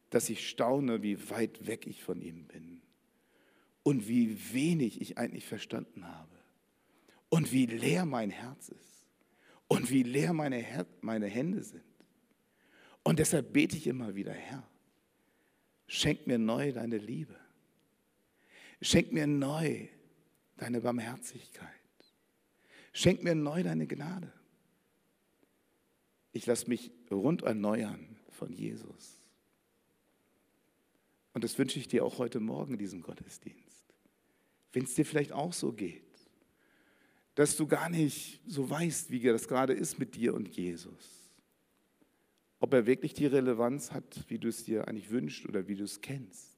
dass 0.09 0.29
ich 0.29 0.47
staune, 0.47 1.03
wie 1.03 1.29
weit 1.29 1.67
weg 1.67 1.85
ich 1.85 2.01
von 2.01 2.21
ihm 2.21 2.45
bin 2.45 2.81
und 3.83 4.07
wie 4.07 4.53
wenig 4.53 5.01
ich 5.01 5.17
eigentlich 5.17 5.45
verstanden 5.45 6.07
habe 6.07 6.35
und 7.29 7.51
wie 7.51 7.65
leer 7.65 8.05
mein 8.05 8.29
Herz 8.29 8.69
ist 8.69 9.07
und 9.67 9.89
wie 9.89 10.03
leer 10.03 10.33
meine, 10.33 10.57
Her 10.57 10.85
meine 11.01 11.27
Hände 11.27 11.63
sind. 11.63 11.83
Und 13.03 13.19
deshalb 13.19 13.53
bete 13.53 13.77
ich 13.77 13.87
immer 13.87 14.15
wieder, 14.15 14.33
Herr, 14.33 14.67
schenk 15.87 16.27
mir 16.27 16.37
neu 16.37 16.71
deine 16.71 16.97
Liebe. 16.97 17.35
Schenk 18.81 19.11
mir 19.11 19.27
neu 19.27 19.87
deine 20.57 20.81
Barmherzigkeit. 20.81 21.69
Schenk 22.93 23.23
mir 23.23 23.35
neu 23.35 23.63
deine 23.63 23.87
Gnade. 23.87 24.31
Ich 26.33 26.45
lasse 26.45 26.67
mich 26.67 26.91
rund 27.09 27.43
erneuern 27.43 28.17
von 28.29 28.51
Jesus. 28.51 29.21
Und 31.33 31.43
das 31.43 31.57
wünsche 31.57 31.79
ich 31.79 31.87
dir 31.87 32.05
auch 32.05 32.17
heute 32.17 32.39
Morgen 32.39 32.73
in 32.73 32.79
diesem 32.79 33.01
Gottesdienst. 33.01 33.60
Wenn 34.73 34.83
es 34.83 34.93
dir 34.93 35.05
vielleicht 35.05 35.31
auch 35.31 35.53
so 35.53 35.71
geht, 35.71 36.03
dass 37.35 37.55
du 37.55 37.67
gar 37.67 37.89
nicht 37.89 38.41
so 38.45 38.69
weißt, 38.69 39.11
wie 39.11 39.19
das 39.21 39.47
gerade 39.47 39.73
ist 39.73 39.99
mit 39.99 40.15
dir 40.15 40.33
und 40.33 40.47
Jesus. 40.47 41.31
Ob 42.59 42.73
er 42.73 42.85
wirklich 42.85 43.13
die 43.13 43.25
Relevanz 43.25 43.91
hat, 43.91 44.25
wie 44.27 44.37
du 44.37 44.47
es 44.47 44.63
dir 44.63 44.87
eigentlich 44.87 45.09
wünschst 45.09 45.47
oder 45.47 45.67
wie 45.67 45.75
du 45.75 45.83
es 45.83 46.01
kennst. 46.01 46.57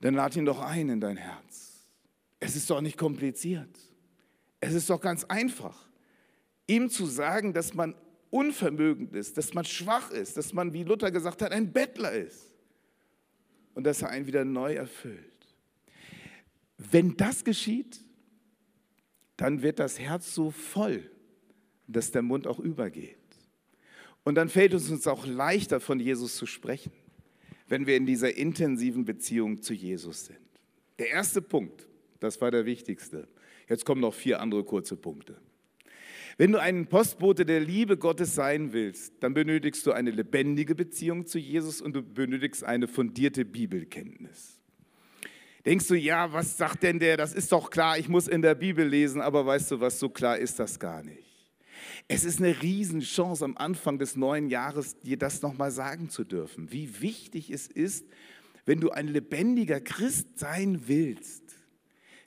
Dann 0.00 0.14
lad 0.14 0.36
ihn 0.36 0.44
doch 0.44 0.60
ein 0.60 0.90
in 0.90 1.00
dein 1.00 1.16
Herz. 1.16 1.88
Es 2.40 2.54
ist 2.56 2.68
doch 2.68 2.80
nicht 2.80 2.98
kompliziert. 2.98 3.74
Es 4.60 4.74
ist 4.74 4.90
doch 4.90 5.00
ganz 5.00 5.24
einfach, 5.24 5.88
ihm 6.66 6.90
zu 6.90 7.06
sagen, 7.06 7.52
dass 7.52 7.72
man 7.74 7.94
unvermögend 8.30 9.14
ist, 9.14 9.38
dass 9.38 9.54
man 9.54 9.64
schwach 9.64 10.10
ist, 10.10 10.36
dass 10.36 10.52
man, 10.52 10.72
wie 10.72 10.84
Luther 10.84 11.10
gesagt 11.10 11.40
hat, 11.42 11.52
ein 11.52 11.72
Bettler 11.72 12.12
ist 12.12 12.54
und 13.74 13.84
dass 13.84 14.02
er 14.02 14.10
einen 14.10 14.26
wieder 14.26 14.44
neu 14.44 14.74
erfüllt. 14.74 15.35
Wenn 16.78 17.16
das 17.16 17.44
geschieht, 17.44 18.00
dann 19.36 19.62
wird 19.62 19.78
das 19.78 19.98
Herz 19.98 20.34
so 20.34 20.50
voll, 20.50 21.10
dass 21.86 22.10
der 22.10 22.22
Mund 22.22 22.46
auch 22.46 22.58
übergeht. 22.58 23.16
Und 24.24 24.34
dann 24.34 24.48
fällt 24.48 24.74
es 24.74 24.90
uns 24.90 25.06
auch 25.06 25.26
leichter, 25.26 25.78
von 25.78 26.00
Jesus 26.00 26.36
zu 26.36 26.46
sprechen, 26.46 26.92
wenn 27.68 27.86
wir 27.86 27.96
in 27.96 28.06
dieser 28.06 28.36
intensiven 28.36 29.04
Beziehung 29.04 29.62
zu 29.62 29.72
Jesus 29.72 30.26
sind. 30.26 30.38
Der 30.98 31.10
erste 31.10 31.42
Punkt, 31.42 31.86
das 32.20 32.40
war 32.40 32.50
der 32.50 32.66
wichtigste. 32.66 33.28
Jetzt 33.68 33.84
kommen 33.84 34.00
noch 34.00 34.14
vier 34.14 34.40
andere 34.40 34.64
kurze 34.64 34.96
Punkte. 34.96 35.36
Wenn 36.38 36.52
du 36.52 36.60
ein 36.60 36.86
Postbote 36.86 37.46
der 37.46 37.60
Liebe 37.60 37.96
Gottes 37.96 38.34
sein 38.34 38.72
willst, 38.72 39.14
dann 39.20 39.32
benötigst 39.32 39.86
du 39.86 39.92
eine 39.92 40.10
lebendige 40.10 40.74
Beziehung 40.74 41.26
zu 41.26 41.38
Jesus 41.38 41.80
und 41.80 41.94
du 41.94 42.02
benötigst 42.02 42.62
eine 42.62 42.88
fundierte 42.88 43.44
Bibelkenntnis. 43.44 44.55
Denkst 45.66 45.88
du, 45.88 45.96
ja, 45.96 46.32
was 46.32 46.56
sagt 46.56 46.84
denn 46.84 47.00
der? 47.00 47.16
Das 47.16 47.34
ist 47.34 47.50
doch 47.50 47.70
klar, 47.70 47.98
ich 47.98 48.08
muss 48.08 48.28
in 48.28 48.40
der 48.40 48.54
Bibel 48.54 48.86
lesen, 48.86 49.20
aber 49.20 49.44
weißt 49.44 49.72
du 49.72 49.80
was, 49.80 49.98
so 49.98 50.08
klar 50.08 50.38
ist 50.38 50.60
das 50.60 50.78
gar 50.78 51.02
nicht. 51.02 51.24
Es 52.06 52.24
ist 52.24 52.38
eine 52.38 52.62
Riesenchance 52.62 53.44
am 53.44 53.56
Anfang 53.56 53.98
des 53.98 54.14
neuen 54.14 54.48
Jahres, 54.48 55.00
dir 55.00 55.18
das 55.18 55.42
nochmal 55.42 55.72
sagen 55.72 56.08
zu 56.08 56.22
dürfen, 56.22 56.70
wie 56.70 57.00
wichtig 57.00 57.50
es 57.50 57.66
ist, 57.66 58.06
wenn 58.64 58.80
du 58.80 58.90
ein 58.90 59.08
lebendiger 59.08 59.80
Christ 59.80 60.38
sein 60.38 60.82
willst, 60.86 61.42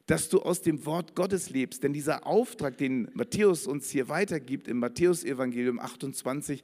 dass 0.05 0.27
du 0.27 0.41
aus 0.41 0.61
dem 0.61 0.85
Wort 0.85 1.15
Gottes 1.15 1.49
lebst. 1.49 1.83
Denn 1.83 1.93
dieser 1.93 2.27
Auftrag, 2.27 2.77
den 2.77 3.09
Matthäus 3.13 3.67
uns 3.67 3.89
hier 3.89 4.09
weitergibt 4.09 4.67
im 4.67 4.79
Matthäusevangelium 4.79 5.79
28, 5.79 6.61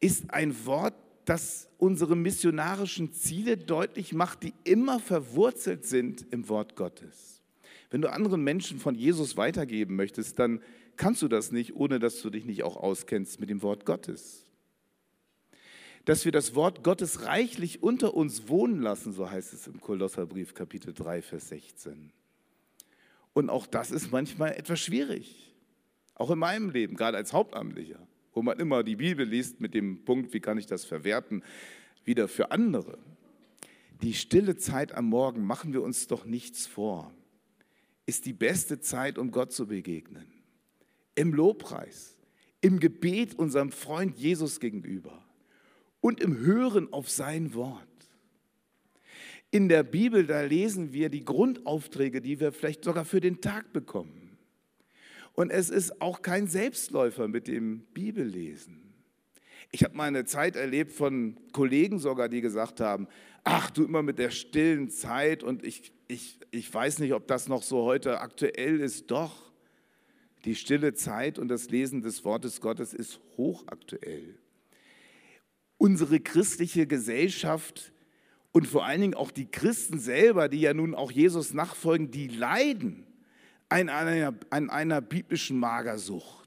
ist 0.00 0.32
ein 0.32 0.64
Wort, 0.64 0.94
das 1.24 1.68
unsere 1.78 2.16
missionarischen 2.16 3.12
Ziele 3.12 3.56
deutlich 3.56 4.12
macht, 4.12 4.42
die 4.42 4.54
immer 4.64 5.00
verwurzelt 5.00 5.86
sind 5.86 6.26
im 6.30 6.48
Wort 6.48 6.76
Gottes. 6.76 7.42
Wenn 7.90 8.02
du 8.02 8.10
anderen 8.10 8.42
Menschen 8.42 8.78
von 8.78 8.94
Jesus 8.94 9.36
weitergeben 9.36 9.96
möchtest, 9.96 10.38
dann 10.38 10.62
kannst 10.96 11.22
du 11.22 11.28
das 11.28 11.52
nicht, 11.52 11.74
ohne 11.74 11.98
dass 11.98 12.22
du 12.22 12.30
dich 12.30 12.44
nicht 12.44 12.62
auch 12.62 12.76
auskennst 12.76 13.40
mit 13.40 13.50
dem 13.50 13.62
Wort 13.62 13.84
Gottes. 13.84 14.44
Dass 16.04 16.24
wir 16.24 16.32
das 16.32 16.54
Wort 16.54 16.82
Gottes 16.82 17.26
reichlich 17.26 17.82
unter 17.82 18.14
uns 18.14 18.48
wohnen 18.48 18.80
lassen, 18.80 19.12
so 19.12 19.30
heißt 19.30 19.52
es 19.52 19.66
im 19.66 19.80
Kolosserbrief 19.80 20.54
Kapitel 20.54 20.92
3, 20.92 21.22
Vers 21.22 21.48
16. 21.48 22.12
Und 23.34 23.50
auch 23.50 23.66
das 23.66 23.90
ist 23.90 24.10
manchmal 24.10 24.52
etwas 24.52 24.80
schwierig. 24.80 25.54
Auch 26.14 26.30
in 26.30 26.38
meinem 26.38 26.70
Leben, 26.70 26.96
gerade 26.96 27.16
als 27.16 27.32
Hauptamtlicher, 27.32 28.06
wo 28.32 28.42
man 28.42 28.58
immer 28.58 28.82
die 28.82 28.96
Bibel 28.96 29.26
liest 29.26 29.60
mit 29.60 29.74
dem 29.74 30.04
Punkt, 30.04 30.32
wie 30.32 30.40
kann 30.40 30.58
ich 30.58 30.66
das 30.66 30.84
verwerten, 30.84 31.42
wieder 32.04 32.28
für 32.28 32.50
andere. 32.50 32.98
Die 34.02 34.14
stille 34.14 34.56
Zeit 34.56 34.92
am 34.92 35.06
Morgen, 35.06 35.44
machen 35.44 35.72
wir 35.72 35.82
uns 35.82 36.06
doch 36.08 36.24
nichts 36.24 36.66
vor, 36.66 37.12
ist 38.06 38.26
die 38.26 38.32
beste 38.32 38.80
Zeit, 38.80 39.18
um 39.18 39.30
Gott 39.30 39.52
zu 39.52 39.66
begegnen. 39.66 40.26
Im 41.14 41.34
Lobpreis, 41.34 42.16
im 42.60 42.80
Gebet 42.80 43.38
unserem 43.38 43.70
Freund 43.70 44.18
Jesus 44.18 44.60
gegenüber 44.60 45.24
und 46.00 46.20
im 46.20 46.38
Hören 46.38 46.92
auf 46.92 47.10
sein 47.10 47.54
Wort. 47.54 47.86
In 49.50 49.68
der 49.68 49.82
Bibel, 49.82 50.26
da 50.26 50.40
lesen 50.40 50.92
wir 50.92 51.10
die 51.10 51.24
Grundaufträge, 51.24 52.22
die 52.22 52.40
wir 52.40 52.52
vielleicht 52.52 52.84
sogar 52.84 53.04
für 53.04 53.20
den 53.20 53.40
Tag 53.40 53.72
bekommen. 53.72 54.21
Und 55.34 55.50
es 55.50 55.70
ist 55.70 56.00
auch 56.00 56.22
kein 56.22 56.46
Selbstläufer 56.46 57.28
mit 57.28 57.48
dem 57.48 57.80
Bibellesen. 57.94 58.82
Ich 59.70 59.84
habe 59.84 59.96
mal 59.96 60.04
eine 60.04 60.26
Zeit 60.26 60.56
erlebt 60.56 60.92
von 60.92 61.38
Kollegen 61.52 61.98
sogar, 61.98 62.28
die 62.28 62.42
gesagt 62.42 62.80
haben, 62.80 63.08
ach 63.42 63.70
du 63.70 63.84
immer 63.84 64.02
mit 64.02 64.18
der 64.18 64.30
stillen 64.30 64.90
Zeit 64.90 65.42
und 65.42 65.64
ich, 65.64 65.92
ich, 66.08 66.38
ich 66.50 66.72
weiß 66.72 66.98
nicht, 66.98 67.14
ob 67.14 67.26
das 67.26 67.48
noch 67.48 67.62
so 67.62 67.84
heute 67.84 68.20
aktuell 68.20 68.80
ist. 68.80 69.10
Doch, 69.10 69.50
die 70.44 70.54
stille 70.54 70.92
Zeit 70.92 71.38
und 71.38 71.48
das 71.48 71.70
Lesen 71.70 72.02
des 72.02 72.24
Wortes 72.24 72.60
Gottes 72.60 72.92
ist 72.92 73.20
hochaktuell. 73.38 74.38
Unsere 75.78 76.20
christliche 76.20 76.86
Gesellschaft 76.86 77.92
und 78.52 78.66
vor 78.66 78.84
allen 78.84 79.00
Dingen 79.00 79.14
auch 79.14 79.30
die 79.30 79.50
Christen 79.50 79.98
selber, 79.98 80.48
die 80.50 80.60
ja 80.60 80.74
nun 80.74 80.94
auch 80.94 81.10
Jesus 81.10 81.54
nachfolgen, 81.54 82.10
die 82.10 82.28
leiden 82.28 83.06
an 83.80 83.88
einer, 83.88 84.34
an 84.50 84.70
einer 84.70 85.00
biblischen 85.00 85.58
Magersucht. 85.58 86.42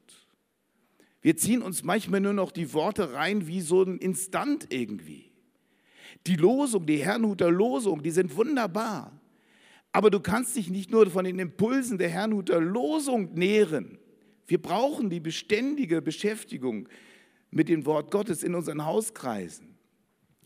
Wir 1.21 1.35
ziehen 1.35 1.61
uns 1.61 1.83
manchmal 1.83 2.21
nur 2.21 2.33
noch 2.33 2.51
die 2.51 2.71
Worte 2.73 3.13
rein 3.13 3.47
wie 3.47 3.61
so 3.61 3.81
ein 3.81 3.97
Instant 3.97 4.67
irgendwie. 4.69 5.31
Die 6.27 6.35
Losung, 6.35 6.85
die 6.85 7.03
Herrnhuter 7.03 7.49
Losung, 7.49 8.03
die 8.03 8.11
sind 8.11 8.35
wunderbar. 8.35 9.19
Aber 9.91 10.11
du 10.11 10.19
kannst 10.19 10.55
dich 10.55 10.69
nicht 10.69 10.91
nur 10.91 11.09
von 11.09 11.25
den 11.25 11.39
Impulsen 11.39 11.97
der 11.97 12.09
Herrnhuter 12.09 12.59
Losung 12.59 13.33
nähren. 13.33 13.97
Wir 14.45 14.61
brauchen 14.61 15.09
die 15.09 15.19
beständige 15.19 16.01
Beschäftigung 16.01 16.87
mit 17.49 17.69
dem 17.69 17.85
Wort 17.85 18.11
Gottes 18.11 18.43
in 18.43 18.53
unseren 18.53 18.85
Hauskreisen. 18.85 19.77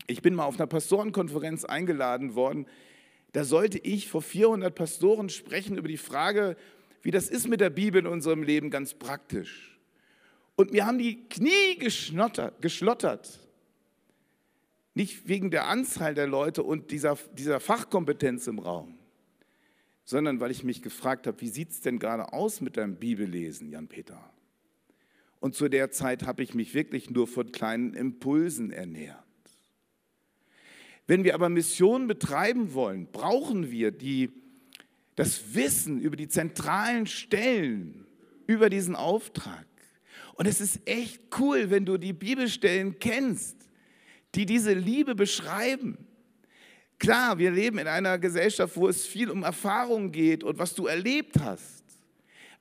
Ich 0.06 0.22
bin 0.22 0.34
mal 0.34 0.44
auf 0.44 0.56
einer 0.56 0.66
Pastorenkonferenz 0.66 1.64
eingeladen 1.64 2.34
worden. 2.34 2.66
Da 3.32 3.44
sollte 3.44 3.78
ich 3.78 4.08
vor 4.08 4.22
400 4.22 4.74
Pastoren 4.74 5.28
sprechen 5.28 5.78
über 5.78 5.88
die 5.88 5.96
Frage, 5.96 6.56
wie 7.02 7.10
das 7.10 7.28
ist 7.28 7.48
mit 7.48 7.60
der 7.60 7.70
Bibel 7.70 8.00
in 8.00 8.06
unserem 8.06 8.42
Leben 8.42 8.70
ganz 8.70 8.94
praktisch. 8.94 9.78
Und 10.56 10.72
mir 10.72 10.86
haben 10.86 10.98
die 10.98 11.28
Knie 11.28 11.78
geschlottert. 11.78 13.40
Nicht 14.94 15.28
wegen 15.28 15.50
der 15.50 15.68
Anzahl 15.68 16.14
der 16.14 16.26
Leute 16.26 16.62
und 16.62 16.90
dieser, 16.90 17.16
dieser 17.32 17.60
Fachkompetenz 17.60 18.48
im 18.48 18.58
Raum, 18.58 18.98
sondern 20.04 20.40
weil 20.40 20.50
ich 20.50 20.64
mich 20.64 20.82
gefragt 20.82 21.26
habe, 21.26 21.40
wie 21.40 21.48
sieht 21.48 21.70
es 21.70 21.80
denn 21.80 21.98
gerade 21.98 22.32
aus 22.32 22.60
mit 22.60 22.76
deinem 22.76 22.96
Bibellesen, 22.96 23.70
Jan-Peter? 23.70 24.30
Und 25.38 25.54
zu 25.54 25.68
der 25.68 25.90
Zeit 25.90 26.24
habe 26.24 26.42
ich 26.42 26.54
mich 26.54 26.74
wirklich 26.74 27.08
nur 27.08 27.26
von 27.26 27.52
kleinen 27.52 27.94
Impulsen 27.94 28.72
ernährt. 28.72 29.24
Wenn 31.10 31.24
wir 31.24 31.34
aber 31.34 31.48
Mission 31.48 32.06
betreiben 32.06 32.72
wollen, 32.72 33.08
brauchen 33.10 33.72
wir 33.72 33.90
die, 33.90 34.30
das 35.16 35.56
Wissen 35.56 36.00
über 36.00 36.14
die 36.14 36.28
zentralen 36.28 37.04
Stellen, 37.04 38.06
über 38.46 38.70
diesen 38.70 38.94
Auftrag. 38.94 39.66
Und 40.34 40.46
es 40.46 40.60
ist 40.60 40.78
echt 40.84 41.20
cool, 41.40 41.68
wenn 41.68 41.84
du 41.84 41.96
die 41.96 42.12
Bibelstellen 42.12 43.00
kennst, 43.00 43.56
die 44.36 44.46
diese 44.46 44.72
Liebe 44.72 45.16
beschreiben. 45.16 45.98
Klar, 47.00 47.38
wir 47.38 47.50
leben 47.50 47.78
in 47.78 47.88
einer 47.88 48.16
Gesellschaft, 48.16 48.76
wo 48.76 48.86
es 48.86 49.04
viel 49.04 49.30
um 49.30 49.42
Erfahrung 49.42 50.12
geht 50.12 50.44
und 50.44 50.60
was 50.60 50.76
du 50.76 50.86
erlebt 50.86 51.40
hast. 51.40 51.82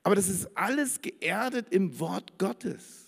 Aber 0.02 0.16
das 0.16 0.28
ist 0.28 0.58
alles 0.58 1.00
geerdet 1.04 1.68
im 1.70 2.00
Wort 2.00 2.40
Gottes. 2.40 3.06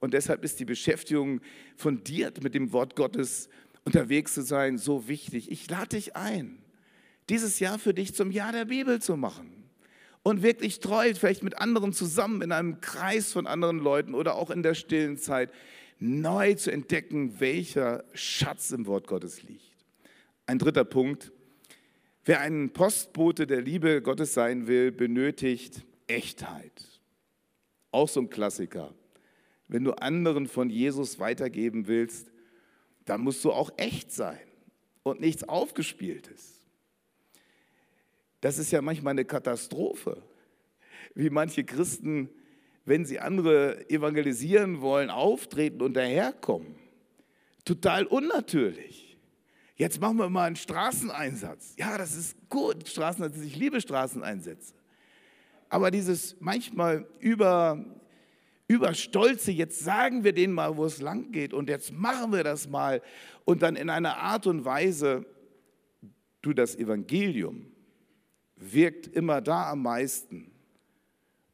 Und 0.00 0.12
deshalb 0.12 0.44
ist 0.44 0.60
die 0.60 0.66
Beschäftigung 0.66 1.40
fundiert 1.76 2.42
mit 2.42 2.54
dem 2.54 2.72
Wort 2.74 2.94
Gottes 2.94 3.48
unterwegs 3.84 4.34
zu 4.34 4.42
sein, 4.42 4.78
so 4.78 5.08
wichtig. 5.08 5.50
Ich 5.50 5.68
lade 5.68 5.90
dich 5.90 6.16
ein, 6.16 6.58
dieses 7.28 7.60
Jahr 7.60 7.78
für 7.78 7.94
dich 7.94 8.14
zum 8.14 8.30
Jahr 8.30 8.52
der 8.52 8.66
Bibel 8.66 9.00
zu 9.00 9.16
machen 9.16 9.60
und 10.22 10.42
wirklich 10.42 10.80
treu, 10.80 11.14
vielleicht 11.14 11.42
mit 11.42 11.58
anderen 11.58 11.92
zusammen, 11.92 12.42
in 12.42 12.52
einem 12.52 12.80
Kreis 12.80 13.32
von 13.32 13.46
anderen 13.46 13.78
Leuten 13.78 14.14
oder 14.14 14.34
auch 14.34 14.50
in 14.50 14.62
der 14.62 14.74
stillen 14.74 15.16
Zeit, 15.16 15.50
neu 15.98 16.54
zu 16.54 16.72
entdecken, 16.72 17.40
welcher 17.40 18.04
Schatz 18.14 18.70
im 18.70 18.86
Wort 18.86 19.06
Gottes 19.06 19.42
liegt. 19.42 19.62
Ein 20.46 20.58
dritter 20.58 20.84
Punkt. 20.84 21.32
Wer 22.24 22.40
ein 22.40 22.70
Postbote 22.70 23.46
der 23.46 23.62
Liebe 23.62 24.02
Gottes 24.02 24.34
sein 24.34 24.66
will, 24.66 24.92
benötigt 24.92 25.84
Echtheit. 26.06 27.00
Auch 27.92 28.08
so 28.08 28.20
ein 28.20 28.30
Klassiker. 28.30 28.94
Wenn 29.68 29.84
du 29.84 29.92
anderen 29.92 30.46
von 30.46 30.68
Jesus 30.68 31.18
weitergeben 31.18 31.86
willst, 31.86 32.30
dann 33.10 33.22
musst 33.22 33.44
du 33.44 33.50
auch 33.50 33.72
echt 33.76 34.12
sein 34.12 34.38
und 35.02 35.20
nichts 35.20 35.42
Aufgespieltes. 35.42 36.60
Das 38.40 38.56
ist 38.56 38.70
ja 38.70 38.80
manchmal 38.80 39.10
eine 39.10 39.24
Katastrophe, 39.24 40.22
wie 41.16 41.28
manche 41.28 41.64
Christen, 41.64 42.30
wenn 42.84 43.04
sie 43.04 43.18
andere 43.18 43.90
evangelisieren 43.90 44.80
wollen, 44.80 45.10
auftreten 45.10 45.82
und 45.82 45.94
daherkommen. 45.94 46.76
Total 47.64 48.06
unnatürlich. 48.06 49.18
Jetzt 49.74 50.00
machen 50.00 50.18
wir 50.18 50.30
mal 50.30 50.44
einen 50.44 50.54
Straßeneinsatz. 50.54 51.74
Ja, 51.78 51.98
das 51.98 52.14
ist 52.14 52.36
gut, 52.48 52.88
Straßeneinsatz. 52.88 53.42
Ich 53.44 53.56
liebe 53.56 53.80
Straßeneinsätze. 53.80 54.72
Aber 55.68 55.90
dieses 55.90 56.36
manchmal 56.38 57.08
über, 57.18 57.84
überstolze, 58.70 59.50
jetzt 59.50 59.80
sagen 59.80 60.22
wir 60.22 60.32
denen 60.32 60.54
mal, 60.54 60.76
wo 60.76 60.84
es 60.84 61.00
lang 61.00 61.32
geht 61.32 61.52
und 61.52 61.68
jetzt 61.68 61.92
machen 61.92 62.32
wir 62.32 62.44
das 62.44 62.68
mal 62.68 63.02
und 63.44 63.62
dann 63.62 63.74
in 63.74 63.90
einer 63.90 64.18
Art 64.18 64.46
und 64.46 64.64
Weise, 64.64 65.26
du 66.40 66.52
das 66.52 66.76
Evangelium 66.76 67.66
wirkt 68.54 69.08
immer 69.08 69.40
da 69.40 69.72
am 69.72 69.82
meisten, 69.82 70.52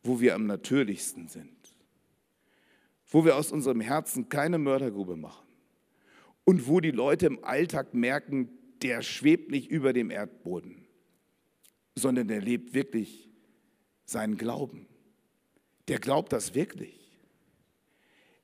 wo 0.02 0.20
wir 0.20 0.34
am 0.34 0.44
natürlichsten 0.44 1.28
sind, 1.28 1.56
wo 3.08 3.24
wir 3.24 3.36
aus 3.36 3.50
unserem 3.50 3.80
Herzen 3.80 4.28
keine 4.28 4.58
Mördergrube 4.58 5.16
machen 5.16 5.46
und 6.44 6.66
wo 6.66 6.80
die 6.80 6.90
Leute 6.90 7.24
im 7.24 7.42
Alltag 7.42 7.94
merken, 7.94 8.50
der 8.82 9.00
schwebt 9.00 9.50
nicht 9.50 9.70
über 9.70 9.94
dem 9.94 10.10
Erdboden, 10.10 10.86
sondern 11.94 12.28
der 12.28 12.42
lebt 12.42 12.74
wirklich 12.74 13.30
seinen 14.04 14.36
Glauben. 14.36 14.86
Der 15.88 15.98
glaubt 15.98 16.34
das 16.34 16.54
wirklich. 16.54 16.95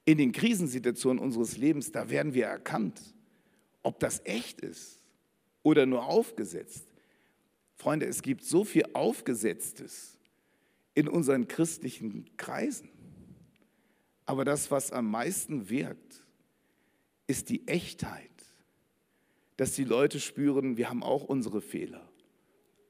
In 0.05 0.19
den 0.19 0.33
Krisensituationen 0.33 1.23
unseres 1.23 1.57
Lebens, 1.57 1.93
da 1.93 2.11
werden 2.11 2.35
wir 2.35 2.47
erkannt, 2.47 3.01
ob 3.83 4.01
das 4.01 4.21
echt 4.25 4.61
ist 4.61 5.03
oder 5.63 5.87
nur 5.87 6.07
aufgesetzt. 6.07 6.87
Freunde, 7.77 8.07
es 8.07 8.23
gibt 8.23 8.45
so 8.45 8.65
viel 8.65 8.85
Aufgesetztes 8.93 10.19
in 10.95 11.09
unseren 11.09 11.49
christlichen 11.49 12.31
Kreisen. 12.37 12.89
Aber 14.25 14.45
das, 14.45 14.71
was 14.71 14.93
am 14.93 15.11
meisten 15.11 15.69
wirkt, 15.69 16.25
ist 17.27 17.49
die 17.49 17.67
Echtheit. 17.67 18.29
Dass 19.57 19.75
die 19.75 19.85
Leute 19.85 20.21
spüren, 20.21 20.77
wir 20.77 20.89
haben 20.89 21.03
auch 21.03 21.25
unsere 21.25 21.61
Fehler, 21.61 22.09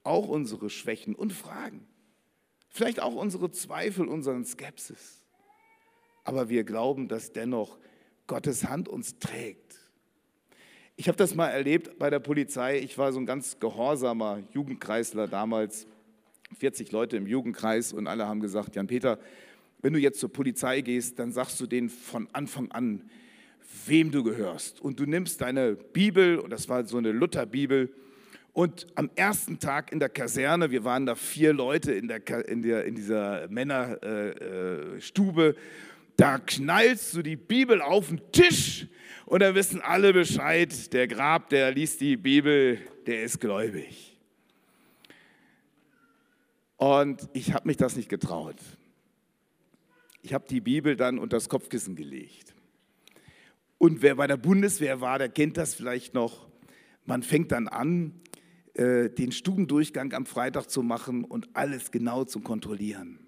auch 0.05 0.29
unsere 0.29 0.71
Schwächen 0.71 1.15
und 1.15 1.33
Fragen. 1.33 1.87
Vielleicht 2.69 3.01
auch 3.01 3.15
unsere 3.15 3.51
Zweifel, 3.51 4.07
unseren 4.07 4.45
Skepsis. 4.45 5.22
Aber 6.25 6.49
wir 6.49 6.65
glauben, 6.65 7.09
dass 7.09 7.33
dennoch 7.33 7.79
Gottes 8.27 8.69
Hand 8.69 8.89
uns 8.89 9.19
trägt. 9.19 9.79
Ich 10.97 11.09
habe 11.09 11.17
das 11.17 11.35
mal 11.35 11.49
erlebt 11.49 11.99
bei 11.99 12.11
der 12.11 12.21
Polizei. 12.21 12.79
Ich 12.79 12.99
war 12.99 13.13
so 13.13 13.19
ein 13.19 13.27
ganz 13.27 13.59
gehorsamer 13.59 14.41
Jugendkreisler 14.53 15.27
damals, 15.27 15.87
40 16.59 16.93
Leute 16.93 17.17
im 17.17 17.27
Jugendkreis 17.27 17.93
und 17.93 18.07
alle 18.07 18.27
haben 18.27 18.41
gesagt, 18.41 18.77
Jan-Peter, 18.77 19.19
wenn 19.81 19.95
du 19.95 19.99
jetzt 19.99 20.21
zur 20.21 20.33
Polizei 20.33 20.81
gehst, 20.81 21.19
dann 21.19 21.33
sagst 21.33 21.61
du 21.61 21.67
denen 21.67 21.89
von 21.89 22.29
Anfang 22.33 22.71
an, 22.71 23.11
wem 23.87 24.13
du 24.13 24.23
gehörst. 24.23 24.81
Und 24.81 25.01
du 25.01 25.07
nimmst 25.07 25.41
deine 25.41 25.75
Bibel, 25.75 26.39
und 26.39 26.51
das 26.51 26.69
war 26.69 26.87
so 26.87 26.99
eine 26.99 27.11
Lutherbibel, 27.11 27.93
und 28.53 28.87
am 28.97 29.11
ersten 29.17 29.59
Tag 29.59 29.93
in 29.93 29.99
der 29.99 30.11
Kaserne, 30.11 30.71
wir 30.71 30.85
waren 30.85 31.07
da 31.07 31.15
vier 31.15 31.55
Leute 31.55 31.93
in, 31.93 32.07
der, 32.07 32.49
in, 32.49 32.61
der, 32.61 32.85
in 32.85 32.95
dieser 32.95 33.49
Männerstube, 33.49 35.49
äh, 35.49 35.55
da 36.17 36.39
knallst 36.39 37.15
du 37.15 37.23
die 37.23 37.37
Bibel 37.37 37.81
auf 37.81 38.09
den 38.09 38.21
Tisch 38.33 38.87
und 39.27 39.41
da 39.41 39.55
wissen 39.55 39.81
alle 39.81 40.13
Bescheid. 40.13 40.93
Der 40.93 41.09
Grab, 41.09 41.49
der 41.49 41.73
liest 41.73 42.01
die 42.01 42.17
Bibel, 42.17 42.79
der 43.07 43.23
ist 43.23 43.41
gläubig. 43.41 44.19
Und 46.77 47.29
ich 47.33 47.53
habe 47.55 47.67
mich 47.69 47.77
das 47.77 47.97
nicht 47.97 48.09
getraut. 48.09 48.57
Ich 50.23 50.35
habe 50.35 50.47
die 50.49 50.61
Bibel 50.61 50.97
dann 50.97 51.19
unter 51.19 51.37
das 51.37 51.49
Kopfkissen 51.49 51.97
gelegt. 51.97 52.55
Und 53.79 54.03
wer 54.03 54.17
bei 54.17 54.27
der 54.27 54.37
Bundeswehr 54.37 55.01
war, 55.01 55.19
der 55.19 55.29
kennt 55.29 55.57
das 55.57 55.75
vielleicht 55.75 56.15
noch. 56.15 56.49
Man 57.05 57.23
fängt 57.23 57.51
dann 57.51 57.67
an, 57.67 58.21
äh, 58.75 59.11
den 59.11 59.33
Stubendurchgang 59.33 60.13
am 60.13 60.25
Freitag 60.27 60.71
zu 60.71 60.83
machen 60.83 61.25
und 61.25 61.49
alles 61.55 61.91
genau 61.91 62.25
zu 62.25 62.41
kontrollieren. 62.41 63.19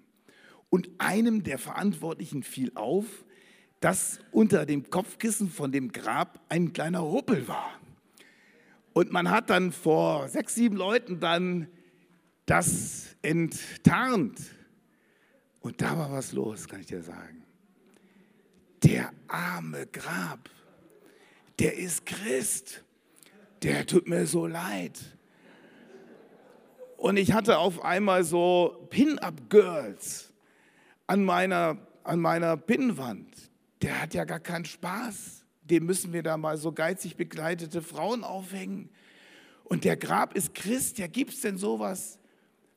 Und 0.69 0.89
einem 0.97 1.43
der 1.43 1.57
Verantwortlichen 1.57 2.43
fiel 2.43 2.71
auf, 2.75 3.05
dass 3.79 4.19
unter 4.31 4.65
dem 4.65 4.89
Kopfkissen 4.89 5.49
von 5.49 5.71
dem 5.71 5.91
Grab 5.91 6.39
ein 6.49 6.73
kleiner 6.73 7.03
Huppel 7.03 7.47
war. 7.47 7.79
Und 8.93 9.11
man 9.11 9.29
hat 9.29 9.49
dann 9.49 9.71
vor 9.71 10.29
sechs, 10.29 10.55
sieben 10.55 10.77
Leuten 10.77 11.19
dann 11.19 11.67
das 12.45 13.15
enttarnt. 13.21 14.39
Und 15.59 15.81
da 15.81 15.97
war 15.97 16.11
was 16.11 16.31
los, 16.31 16.67
kann 16.67 16.79
ich 16.79 16.87
dir 16.87 17.01
sagen. 17.01 17.43
Der 18.83 19.11
arme 19.27 19.87
Grab, 19.87 20.49
der 21.59 21.77
ist 21.77 22.05
Christ. 22.05 22.83
Der 23.63 23.85
tut 23.85 24.07
mir 24.07 24.27
so 24.27 24.45
leid. 24.45 24.99
Und 26.97 27.17
ich 27.17 27.33
hatte 27.33 27.57
auf 27.57 27.83
einmal 27.83 28.23
so 28.23 28.87
Pin-Up-Girls 28.89 30.24
an 31.07 31.23
meiner, 31.23 31.77
an 32.03 32.19
meiner 32.19 32.57
Pinnwand. 32.57 33.51
Der 33.81 34.01
hat 34.01 34.13
ja 34.13 34.23
gar 34.23 34.39
keinen 34.39 34.65
Spaß. 34.65 35.45
Dem 35.63 35.85
müssen 35.85 36.13
wir 36.13 36.23
da 36.23 36.37
mal 36.37 36.57
so 36.57 36.71
geizig 36.71 37.15
begleitete 37.15 37.81
Frauen 37.81 38.23
aufhängen. 38.23 38.89
Und 39.63 39.83
der 39.83 39.97
Grab 39.97 40.35
ist 40.35 40.53
Christ, 40.53 40.97
ja 40.99 41.07
gibt 41.07 41.33
es 41.33 41.41
denn 41.41 41.57
sowas? 41.57 42.19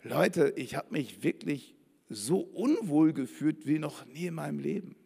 Leute, 0.02 0.52
ich 0.56 0.74
habe 0.74 0.92
mich 0.92 1.22
wirklich 1.22 1.74
so 2.08 2.38
unwohl 2.40 3.12
gefühlt 3.12 3.66
wie 3.66 3.78
noch 3.78 4.06
nie 4.06 4.26
in 4.26 4.34
meinem 4.34 4.58
Leben. 4.58 4.96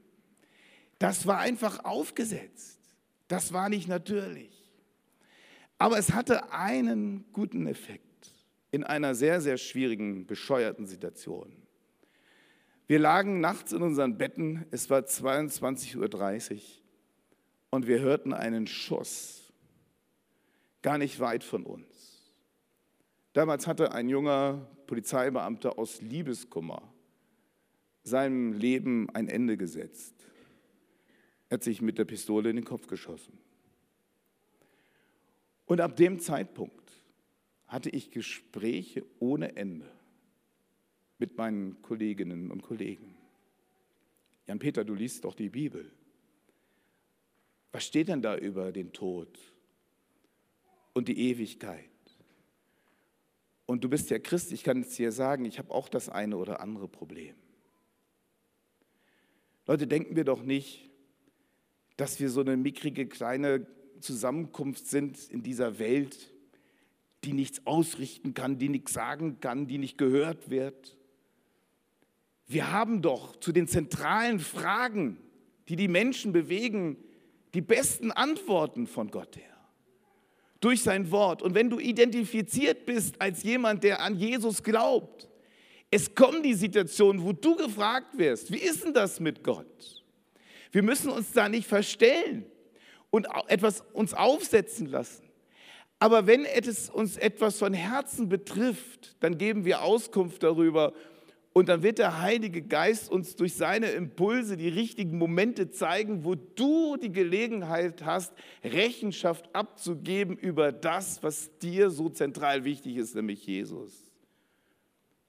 Das 0.99 1.27
war 1.27 1.39
einfach 1.39 1.85
aufgesetzt. 1.85 2.79
Das 3.27 3.53
war 3.53 3.69
nicht 3.69 3.89
natürlich. 3.89 4.53
Aber 5.79 5.99
es 5.99 6.13
hatte 6.13 6.53
einen 6.53 7.25
guten 7.33 7.67
Effekt 7.67 8.31
in 8.71 8.85
einer 8.85 9.15
sehr, 9.17 9.41
sehr 9.41 9.57
schwierigen, 9.57 10.27
bescheuerten 10.27 10.87
Situation. 10.87 11.62
Wir 12.87 12.99
lagen 12.99 13.41
nachts 13.41 13.73
in 13.73 13.83
unseren 13.83 14.19
Betten, 14.19 14.67
es 14.71 14.91
war 14.91 15.01
22.30 15.01 16.53
Uhr 16.55 16.61
und 17.71 17.87
wir 17.87 18.01
hörten 18.01 18.33
einen 18.33 18.67
Schuss, 18.67 19.53
gar 20.83 20.99
nicht 20.99 21.21
weit 21.21 21.45
von 21.45 21.65
uns. 21.65 22.35
Damals 23.33 23.67
hatte 23.67 23.93
ein 23.93 24.09
junger 24.09 24.69
Polizeibeamter 24.87 25.79
aus 25.79 26.03
Liebeskummer 26.03 26.93
seinem 28.03 28.53
Leben 28.53 29.09
ein 29.15 29.29
Ende 29.29 29.57
gesetzt. 29.57 30.15
Er 31.49 31.55
hat 31.55 31.63
sich 31.63 31.81
mit 31.81 31.99
der 31.99 32.05
Pistole 32.05 32.51
in 32.51 32.57
den 32.57 32.65
Kopf 32.65 32.89
geschossen. 32.89 33.39
Und 35.67 35.81
ab 35.81 35.97
dem 35.97 36.19
Zeitpunkt 36.19 36.93
hatte 37.67 37.91
ich 37.91 38.11
Gespräche 38.11 39.05
ohne 39.21 39.57
Ende 39.57 39.89
mit 41.23 41.39
meinen 41.39 41.81
Kolleginnen 41.83 42.51
und 42.51 42.63
Kollegen. 42.63 43.15
Jan-Peter, 44.49 44.85
du 44.85 44.93
liest 44.93 45.25
doch 45.25 45.37
die 45.37 45.51
Bibel. 45.51 45.89
Was 47.71 47.85
steht 47.85 48.09
denn 48.09 48.23
da 48.23 48.37
über 48.37 48.73
den 48.73 48.93
Tod 48.93 49.39
und 50.95 51.07
die 51.07 51.31
Ewigkeit? 51.31 51.85
Und 53.67 53.85
du 53.85 53.89
bist 53.89 54.11
ja 54.11 54.19
Christ, 54.19 54.51
ich 54.51 54.65
kann 54.65 54.81
es 54.81 54.97
dir 54.97 55.13
sagen, 55.13 55.45
ich 55.45 55.61
habe 55.61 55.71
auch 55.71 55.89
das 55.89 56.09
eine 56.09 56.37
oder 56.37 56.61
andere 56.61 56.89
Problem. 56.89 57.37
Leute, 59.69 59.87
denken 59.87 60.17
wir 60.17 60.25
doch 60.25 60.43
nicht, 60.43 60.91
dass 61.97 62.19
wir 62.19 62.31
so 62.31 62.41
eine 62.41 62.57
mickrige 62.57 63.07
kleine 63.07 63.69
Zusammenkunft 64.01 64.89
sind 64.89 65.31
in 65.31 65.45
dieser 65.45 65.79
Welt, 65.79 66.33
die 67.23 67.33
nichts 67.33 67.65
ausrichten 67.65 68.35
kann, 68.35 68.59
die 68.59 68.69
nichts 68.69 68.93
sagen 68.93 69.39
kann, 69.39 69.69
die 69.69 69.79
nicht 69.79 69.99
gehört 69.99 70.51
wird. 70.51 70.99
Wir 72.53 72.73
haben 72.73 73.03
doch 73.03 73.37
zu 73.37 73.53
den 73.53 73.67
zentralen 73.67 74.41
Fragen, 74.41 75.19
die 75.69 75.77
die 75.77 75.89
Menschen 75.89 76.33
bewegen, 76.33 76.97
die 77.55 77.61
besten 77.61 78.11
Antworten 78.11 78.87
von 78.87 79.11
Gott 79.11 79.37
her. 79.37 79.45
Durch 80.61 80.83
sein 80.83 81.11
Wort. 81.11 81.43
Und 81.43 81.55
wenn 81.55 81.71
du 81.71 81.79
identifiziert 81.79 82.87
bist 82.87 83.21
als 83.21 83.43
jemand, 83.43 83.85
der 83.85 84.01
an 84.01 84.17
Jesus 84.17 84.63
glaubt, 84.63 85.29
Es 85.95 86.15
kommen 86.15 86.43
die 86.43 86.55
Situationen, 86.55 87.23
wo 87.23 87.35
du 87.35 87.55
gefragt 87.55 88.17
wirst, 88.17 88.51
wie 88.51 88.57
ist 88.57 88.83
denn 88.83 88.95
das 88.95 89.21
mit 89.21 89.45
Gott? 89.45 90.03
Wir 90.71 90.83
müssen 90.83 91.11
uns 91.11 91.33
da 91.33 91.51
nicht 91.51 91.67
verstellen 91.67 92.47
und 93.11 93.29
etwas 93.49 93.85
uns 93.93 94.15
aufsetzen 94.15 94.87
lassen. 94.87 95.29
Aber 95.99 96.27
wenn 96.27 96.47
es 96.47 96.89
uns 96.89 97.19
etwas 97.19 97.59
von 97.59 97.75
Herzen 97.75 98.31
betrifft, 98.31 99.17
dann 99.21 99.37
geben 99.37 99.67
wir 99.67 99.83
Auskunft 99.83 100.43
darüber 100.43 100.95
und 101.53 101.69
dann 101.69 101.83
wird 101.83 101.99
der 101.99 102.21
Heilige 102.21 102.63
Geist 102.63 103.11
uns 103.11 103.37
durch 103.37 103.55
seine 103.55 103.91
Impulse 103.91 104.57
die 104.57 104.69
richtigen 104.69 105.19
Momente 105.19 105.71
zeigen, 105.71 106.25
wo 106.25 106.35
du 106.35 106.97
die 106.97 107.13
Gelegenheit 107.13 108.05
hast, 108.05 108.33
Rechenschaft 108.65 109.55
abzugeben 109.55 110.37
über 110.37 110.73
das, 110.73 111.23
was 111.23 111.59
dir 111.59 111.91
so 111.91 112.09
zentral 112.09 112.65
wichtig 112.65 112.97
ist, 112.97 113.15
nämlich 113.15 113.47
Jesus. 113.47 113.93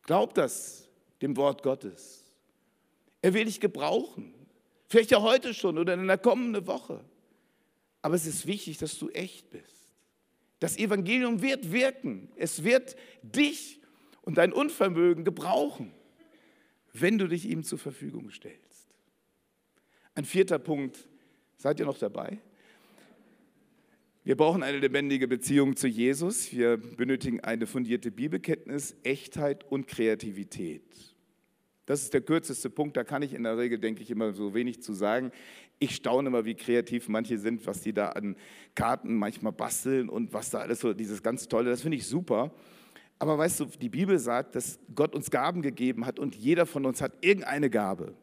Glaub 0.03 0.33
das 0.33 0.87
dem 1.21 1.35
Wort 1.35 1.61
Gottes. 1.61 2.23
Er 3.21 3.33
will 3.33 3.45
dich 3.45 3.59
gebrauchen. 3.59 4.33
Vielleicht 4.87 5.11
ja 5.11 5.21
heute 5.21 5.53
schon 5.53 5.77
oder 5.77 5.93
in 5.93 6.07
der 6.07 6.17
kommenden 6.17 6.67
Woche. 6.67 7.03
Aber 8.01 8.15
es 8.15 8.25
ist 8.25 8.45
wichtig, 8.45 8.77
dass 8.77 8.97
du 8.97 9.09
echt 9.09 9.49
bist. 9.49 9.93
Das 10.59 10.77
Evangelium 10.77 11.41
wird 11.41 11.71
wirken. 11.71 12.29
Es 12.35 12.63
wird 12.63 12.95
dich 13.21 13.81
und 14.21 14.37
dein 14.37 14.53
Unvermögen 14.53 15.25
gebrauchen 15.25 15.93
wenn 16.93 17.17
du 17.17 17.27
dich 17.27 17.49
ihm 17.49 17.63
zur 17.63 17.79
Verfügung 17.79 18.29
stellst. 18.29 18.87
Ein 20.15 20.25
vierter 20.25 20.59
Punkt, 20.59 21.07
seid 21.57 21.79
ihr 21.79 21.85
noch 21.85 21.97
dabei? 21.97 22.39
Wir 24.23 24.37
brauchen 24.37 24.63
eine 24.63 24.77
lebendige 24.77 25.27
Beziehung 25.27 25.75
zu 25.75 25.87
Jesus. 25.87 26.53
Wir 26.53 26.77
benötigen 26.77 27.41
eine 27.41 27.67
fundierte 27.67 28.09
Bibelkenntnis, 28.09 28.95
Echtheit 29.03 29.69
und 29.69 29.87
Kreativität. 29.87 30.83
Das 31.85 32.01
ist 32.03 32.13
der 32.13 32.21
kürzeste 32.21 32.69
Punkt, 32.69 32.95
da 32.95 33.03
kann 33.03 33.21
ich 33.23 33.33
in 33.33 33.43
der 33.43 33.57
Regel, 33.57 33.77
denke 33.77 34.01
ich, 34.01 34.09
immer 34.09 34.31
so 34.31 34.53
wenig 34.53 34.81
zu 34.81 34.93
sagen. 34.93 35.31
Ich 35.79 35.95
staune 35.95 36.29
immer, 36.29 36.45
wie 36.45 36.55
kreativ 36.55 37.09
manche 37.09 37.37
sind, 37.37 37.67
was 37.67 37.81
die 37.81 37.91
da 37.91 38.09
an 38.09 38.37
Karten 38.75 39.15
manchmal 39.15 39.51
basteln 39.51 40.07
und 40.07 40.31
was 40.31 40.49
da 40.51 40.59
alles 40.59 40.79
so, 40.79 40.93
dieses 40.93 41.21
ganz 41.21 41.49
Tolle, 41.49 41.71
das 41.71 41.81
finde 41.81 41.97
ich 41.97 42.07
super. 42.07 42.53
Aber 43.19 43.37
weißt 43.37 43.61
du, 43.61 43.65
die 43.65 43.89
Bibel 43.89 44.19
sagt, 44.19 44.55
dass 44.55 44.79
Gott 44.93 45.15
uns 45.15 45.31
Gaben 45.31 45.61
gegeben 45.61 46.05
hat 46.05 46.19
und 46.19 46.35
jeder 46.35 46.65
von 46.65 46.85
uns 46.85 47.01
hat 47.01 47.13
irgendeine 47.21 47.69
Gabe, 47.69 48.13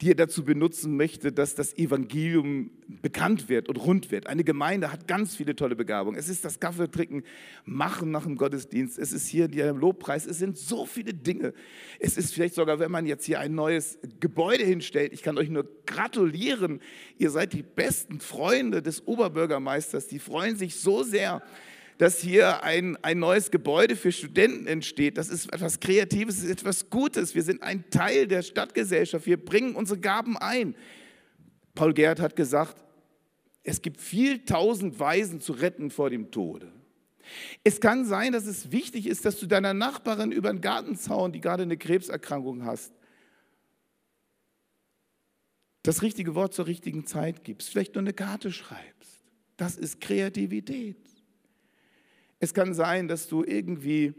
die 0.00 0.12
er 0.12 0.14
dazu 0.14 0.44
benutzen 0.44 0.96
möchte, 0.96 1.30
dass 1.30 1.54
das 1.54 1.76
Evangelium 1.76 2.70
bekannt 3.02 3.50
wird 3.50 3.68
und 3.68 3.76
rund 3.76 4.10
wird. 4.10 4.28
Eine 4.28 4.44
Gemeinde 4.44 4.90
hat 4.90 5.06
ganz 5.06 5.36
viele 5.36 5.54
tolle 5.54 5.76
Begabungen. 5.76 6.18
Es 6.18 6.30
ist 6.30 6.42
das 6.44 6.58
Kaffeetrinken, 6.58 7.22
Machen 7.66 8.10
nach 8.10 8.24
dem 8.24 8.36
Gottesdienst. 8.36 8.98
Es 8.98 9.12
ist 9.12 9.26
hier 9.26 9.46
der 9.46 9.74
Lobpreis. 9.74 10.24
Es 10.24 10.38
sind 10.38 10.56
so 10.56 10.86
viele 10.86 11.12
Dinge. 11.12 11.52
Es 11.98 12.16
ist 12.16 12.32
vielleicht 12.32 12.54
sogar, 12.54 12.78
wenn 12.78 12.90
man 12.90 13.04
jetzt 13.04 13.26
hier 13.26 13.40
ein 13.40 13.54
neues 13.54 13.98
Gebäude 14.20 14.64
hinstellt. 14.64 15.12
Ich 15.12 15.22
kann 15.22 15.36
euch 15.36 15.50
nur 15.50 15.68
gratulieren. 15.84 16.80
Ihr 17.18 17.30
seid 17.30 17.52
die 17.52 17.62
besten 17.62 18.20
Freunde 18.20 18.80
des 18.80 19.06
Oberbürgermeisters. 19.06 20.08
Die 20.08 20.18
freuen 20.18 20.56
sich 20.56 20.76
so 20.76 21.02
sehr, 21.02 21.42
dass 22.00 22.18
hier 22.18 22.64
ein, 22.64 22.96
ein 23.04 23.18
neues 23.18 23.50
Gebäude 23.50 23.94
für 23.94 24.10
Studenten 24.10 24.66
entsteht. 24.66 25.18
Das 25.18 25.28
ist 25.28 25.52
etwas 25.52 25.80
Kreatives, 25.80 26.42
ist 26.42 26.50
etwas 26.50 26.88
Gutes. 26.88 27.34
Wir 27.34 27.42
sind 27.42 27.62
ein 27.62 27.90
Teil 27.90 28.26
der 28.26 28.40
Stadtgesellschaft. 28.40 29.26
Wir 29.26 29.36
bringen 29.36 29.74
unsere 29.74 30.00
Gaben 30.00 30.38
ein. 30.38 30.74
Paul 31.74 31.92
Gerd 31.92 32.18
hat 32.18 32.36
gesagt, 32.36 32.82
es 33.64 33.82
gibt 33.82 34.00
viel 34.00 34.46
tausend 34.46 34.98
Weisen 34.98 35.42
zu 35.42 35.52
retten 35.52 35.90
vor 35.90 36.08
dem 36.08 36.30
Tode. 36.30 36.72
Es 37.64 37.82
kann 37.82 38.06
sein, 38.06 38.32
dass 38.32 38.46
es 38.46 38.72
wichtig 38.72 39.06
ist, 39.06 39.26
dass 39.26 39.38
du 39.38 39.44
deiner 39.44 39.74
Nachbarin 39.74 40.32
über 40.32 40.50
den 40.50 40.62
Gartenzaun, 40.62 41.32
die 41.32 41.42
gerade 41.42 41.64
eine 41.64 41.76
Krebserkrankung 41.76 42.64
hast, 42.64 42.94
das 45.82 46.00
richtige 46.00 46.34
Wort 46.34 46.54
zur 46.54 46.66
richtigen 46.66 47.04
Zeit 47.04 47.44
gibst, 47.44 47.68
vielleicht 47.68 47.94
nur 47.94 48.00
eine 48.00 48.14
Karte 48.14 48.52
schreibst. 48.52 49.22
Das 49.58 49.76
ist 49.76 50.00
Kreativität. 50.00 51.09
Es 52.40 52.54
kann 52.54 52.74
sein, 52.74 53.06
dass 53.06 53.28
du 53.28 53.44
irgendwie 53.44 54.14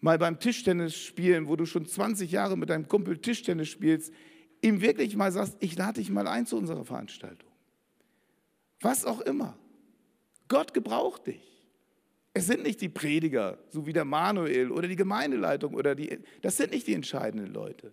mal 0.00 0.18
beim 0.18 0.40
Tischtennis 0.40 0.96
spielen, 0.96 1.46
wo 1.46 1.56
du 1.56 1.66
schon 1.66 1.86
20 1.86 2.32
Jahre 2.32 2.56
mit 2.56 2.70
deinem 2.70 2.88
Kumpel 2.88 3.18
Tischtennis 3.18 3.68
spielst, 3.68 4.12
ihm 4.62 4.80
wirklich 4.80 5.14
mal 5.14 5.30
sagst, 5.30 5.56
ich 5.60 5.76
lade 5.76 6.00
dich 6.00 6.10
mal 6.10 6.26
ein 6.26 6.46
zu 6.46 6.56
unserer 6.56 6.84
Veranstaltung. 6.84 7.50
Was 8.80 9.04
auch 9.04 9.20
immer. 9.20 9.58
Gott 10.48 10.74
gebraucht 10.74 11.26
dich. 11.26 11.42
Es 12.32 12.46
sind 12.46 12.62
nicht 12.62 12.80
die 12.80 12.88
Prediger, 12.88 13.58
so 13.68 13.86
wie 13.86 13.92
der 13.92 14.04
Manuel 14.04 14.70
oder 14.70 14.88
die 14.88 14.96
Gemeindeleitung 14.96 15.74
oder 15.74 15.94
die, 15.94 16.18
das 16.42 16.56
sind 16.56 16.72
nicht 16.72 16.86
die 16.86 16.94
entscheidenden 16.94 17.52
Leute. 17.52 17.92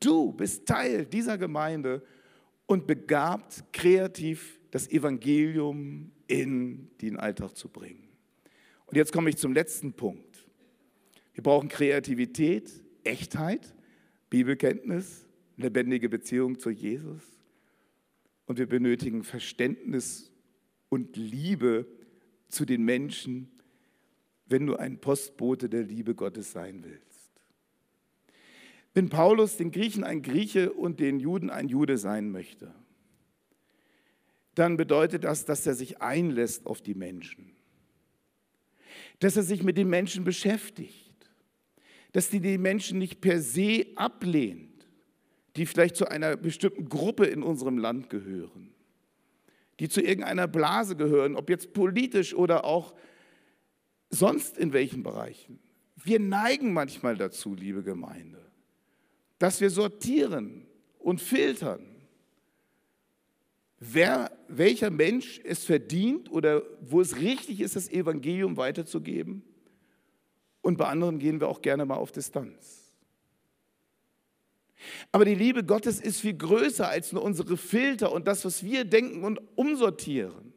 Du 0.00 0.32
bist 0.32 0.66
Teil 0.66 1.04
dieser 1.04 1.36
Gemeinde 1.36 2.02
und 2.66 2.86
begabt, 2.86 3.64
kreativ 3.72 4.60
das 4.70 4.88
Evangelium 4.90 6.12
in 6.26 6.90
den 7.02 7.18
Alltag 7.18 7.56
zu 7.56 7.68
bringen. 7.68 8.03
Und 8.86 8.96
jetzt 8.96 9.12
komme 9.12 9.30
ich 9.30 9.36
zum 9.36 9.52
letzten 9.52 9.92
Punkt. 9.94 10.46
Wir 11.32 11.42
brauchen 11.42 11.68
Kreativität, 11.68 12.70
Echtheit, 13.02 13.74
Bibelkenntnis, 14.30 15.28
lebendige 15.56 16.08
Beziehung 16.08 16.58
zu 16.58 16.70
Jesus. 16.70 17.22
Und 18.46 18.58
wir 18.58 18.68
benötigen 18.68 19.24
Verständnis 19.24 20.32
und 20.88 21.16
Liebe 21.16 21.86
zu 22.48 22.64
den 22.64 22.84
Menschen, 22.84 23.50
wenn 24.46 24.66
du 24.66 24.76
ein 24.76 25.00
Postbote 25.00 25.68
der 25.68 25.82
Liebe 25.82 26.14
Gottes 26.14 26.52
sein 26.52 26.84
willst. 26.84 27.32
Wenn 28.92 29.08
Paulus 29.08 29.56
den 29.56 29.72
Griechen 29.72 30.04
ein 30.04 30.22
Grieche 30.22 30.72
und 30.72 31.00
den 31.00 31.18
Juden 31.18 31.50
ein 31.50 31.68
Jude 31.68 31.98
sein 31.98 32.30
möchte, 32.30 32.72
dann 34.54 34.76
bedeutet 34.76 35.24
das, 35.24 35.44
dass 35.44 35.66
er 35.66 35.74
sich 35.74 36.00
einlässt 36.00 36.66
auf 36.66 36.80
die 36.80 36.94
Menschen 36.94 37.53
dass 39.24 39.38
er 39.38 39.42
sich 39.42 39.62
mit 39.62 39.78
den 39.78 39.88
Menschen 39.88 40.22
beschäftigt, 40.22 41.14
dass 42.12 42.28
die 42.28 42.40
die 42.40 42.58
Menschen 42.58 42.98
nicht 42.98 43.22
per 43.22 43.40
se 43.40 43.86
ablehnt, 43.96 44.86
die 45.56 45.64
vielleicht 45.64 45.96
zu 45.96 46.06
einer 46.06 46.36
bestimmten 46.36 46.90
Gruppe 46.90 47.24
in 47.24 47.42
unserem 47.42 47.78
Land 47.78 48.10
gehören, 48.10 48.74
die 49.80 49.88
zu 49.88 50.02
irgendeiner 50.02 50.46
Blase 50.46 50.94
gehören, 50.94 51.36
ob 51.36 51.48
jetzt 51.48 51.72
politisch 51.72 52.34
oder 52.34 52.66
auch 52.66 52.94
sonst 54.10 54.58
in 54.58 54.74
welchen 54.74 55.02
Bereichen. 55.02 55.58
Wir 55.96 56.20
neigen 56.20 56.74
manchmal 56.74 57.16
dazu, 57.16 57.54
liebe 57.54 57.82
Gemeinde, 57.82 58.44
dass 59.38 59.58
wir 59.62 59.70
sortieren 59.70 60.66
und 60.98 61.18
filtern 61.18 61.93
wer, 63.92 64.30
welcher 64.48 64.90
Mensch 64.90 65.40
es 65.44 65.64
verdient 65.64 66.30
oder 66.30 66.62
wo 66.80 67.00
es 67.00 67.16
richtig 67.16 67.60
ist, 67.60 67.76
das 67.76 67.90
Evangelium 67.90 68.56
weiterzugeben. 68.56 69.42
Und 70.62 70.78
bei 70.78 70.86
anderen 70.86 71.18
gehen 71.18 71.40
wir 71.40 71.48
auch 71.48 71.60
gerne 71.60 71.84
mal 71.84 71.96
auf 71.96 72.12
Distanz. 72.12 72.84
Aber 75.12 75.24
die 75.24 75.34
Liebe 75.34 75.64
Gottes 75.64 76.00
ist 76.00 76.20
viel 76.20 76.34
größer 76.34 76.88
als 76.88 77.12
nur 77.12 77.22
unsere 77.22 77.56
Filter 77.56 78.12
und 78.12 78.26
das, 78.26 78.44
was 78.44 78.64
wir 78.64 78.84
denken 78.84 79.24
und 79.24 79.40
umsortieren. 79.54 80.52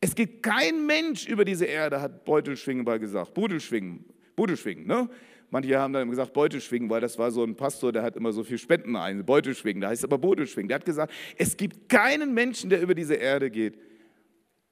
Es 0.00 0.14
gibt 0.14 0.42
kein 0.42 0.86
Mensch 0.86 1.26
über 1.26 1.44
diese 1.44 1.64
Erde, 1.64 2.00
hat 2.00 2.24
Beutelschwingen 2.24 2.84
mal 2.84 2.98
gesagt. 2.98 3.34
Budelschwingen, 3.34 4.04
Budelschwingen, 4.36 4.86
ne? 4.86 5.08
Manche 5.50 5.78
haben 5.78 5.94
dann 5.94 6.10
gesagt 6.10 6.34
Beutelschwingen, 6.34 6.90
weil 6.90 7.00
das 7.00 7.18
war 7.18 7.30
so 7.30 7.42
ein 7.42 7.56
Pastor, 7.56 7.90
der 7.90 8.02
hat 8.02 8.16
immer 8.16 8.32
so 8.32 8.44
viel 8.44 8.58
Spenden 8.58 8.96
ein. 8.96 9.24
Beutelschwingen, 9.24 9.80
da 9.80 9.88
heißt 9.88 10.00
es 10.00 10.04
aber 10.04 10.18
Bodelschwingen. 10.18 10.68
Der 10.68 10.76
hat 10.76 10.84
gesagt, 10.84 11.12
es 11.36 11.56
gibt 11.56 11.88
keinen 11.88 12.34
Menschen, 12.34 12.68
der 12.68 12.82
über 12.82 12.94
diese 12.94 13.14
Erde 13.14 13.50
geht, 13.50 13.78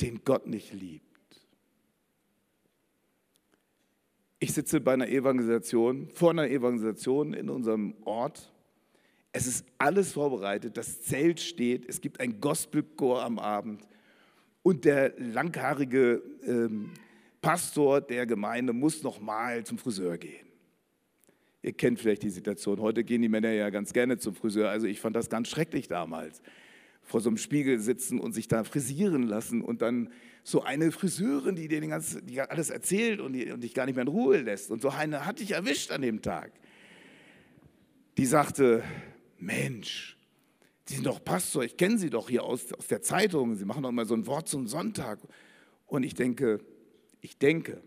den 0.03 0.23
Gott 0.25 0.47
nicht 0.47 0.75
liebt. 0.75 1.05
Ich 4.39 4.53
sitze 4.53 4.81
bei 4.81 4.93
einer 4.93 5.09
Evangelisation, 5.09 6.11
vor 6.11 6.31
einer 6.31 6.49
Evangelisation 6.49 7.33
in 7.33 7.49
unserem 7.49 7.95
Ort. 8.05 8.53
Es 9.33 9.47
ist 9.47 9.65
alles 9.79 10.13
vorbereitet, 10.13 10.77
das 10.77 11.03
Zelt 11.03 11.41
steht, 11.41 11.89
es 11.89 12.01
gibt 12.03 12.21
ein 12.21 12.41
Gospelchor 12.41 13.23
am 13.23 13.39
Abend 13.39 13.87
und 14.63 14.85
der 14.85 15.15
langhaarige 15.19 16.23
ähm, 16.47 16.91
Pastor 17.41 18.01
der 18.01 18.27
Gemeinde 18.27 18.73
muss 18.73 19.03
noch 19.03 19.21
mal 19.21 19.65
zum 19.65 19.79
Friseur 19.79 20.19
gehen. 20.19 20.46
Ihr 21.67 21.73
kennt 21.73 21.99
vielleicht 21.99 22.23
die 22.23 22.31
Situation. 22.31 22.81
Heute 22.81 23.03
gehen 23.03 23.23
die 23.23 23.29
Männer 23.29 23.51
ja 23.51 23.71
ganz 23.71 23.93
gerne 23.93 24.19
zum 24.19 24.37
Friseur. 24.37 24.71
Also 24.71 24.87
ich 24.87 25.01
fand 25.01 25.17
das 25.17 25.29
ganz 25.29 25.49
schrecklich 25.49 25.89
damals. 25.89 26.41
Vor 27.03 27.21
so 27.21 27.29
einem 27.29 27.39
Spiegel 27.39 27.81
sitzen 27.81 28.21
und 28.21 28.35
sich 28.35 28.47
da 28.47 28.63
frisieren 28.63 29.25
lassen 29.25 29.63
und 29.63 29.83
dann 29.83 30.11
so 30.45 30.63
eine 30.63 30.93
Friseurin, 30.93 31.57
die 31.57 31.67
dir 31.67 31.81
den 31.81 31.91
ganzen, 31.91 32.25
die 32.25 32.41
alles 32.41 32.71
erzählt 32.71 33.19
und, 33.19 33.33
die, 33.33 33.51
und 33.51 33.65
dich 33.65 33.75
gar 33.75 33.85
nicht 33.87 33.97
mehr 33.97 34.03
in 34.03 34.09
Ruhe 34.09 34.43
lässt. 34.43 34.71
Und 34.71 34.81
so 34.81 34.91
eine 34.91 35.27
hatte 35.27 35.43
ich 35.43 35.51
erwischt 35.51 35.91
an 35.91 36.03
dem 36.03 36.23
Tag. 36.23 36.53
Die 38.17 38.27
sagte, 38.27 38.85
Mensch, 39.41 40.17
Sie 40.85 40.95
sind 40.95 41.07
doch 41.07 41.25
Pastor, 41.25 41.65
ich 41.65 41.77
kenne 41.77 41.99
Sie 41.99 42.11
doch 42.11 42.29
hier 42.29 42.45
aus, 42.45 42.73
aus 42.75 42.87
der 42.87 43.03
Zeitung, 43.03 43.57
Sie 43.57 43.65
machen 43.65 43.83
doch 43.83 43.89
immer 43.89 44.05
so 44.05 44.15
ein 44.15 44.29
Wort 44.29 44.49
zum 44.49 44.69
Sonntag. 44.69 45.19
Und 45.87 46.05
ich 46.05 46.15
denke, 46.15 46.61
ich 47.23 47.39
denke, 47.39 47.83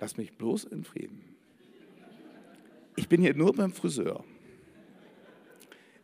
lass 0.00 0.16
mich 0.16 0.36
bloß 0.36 0.64
in 0.64 0.82
Frieden. 0.82 1.31
Ich 2.96 3.08
bin 3.08 3.20
hier 3.20 3.34
nur 3.34 3.54
beim 3.54 3.72
Friseur. 3.72 4.24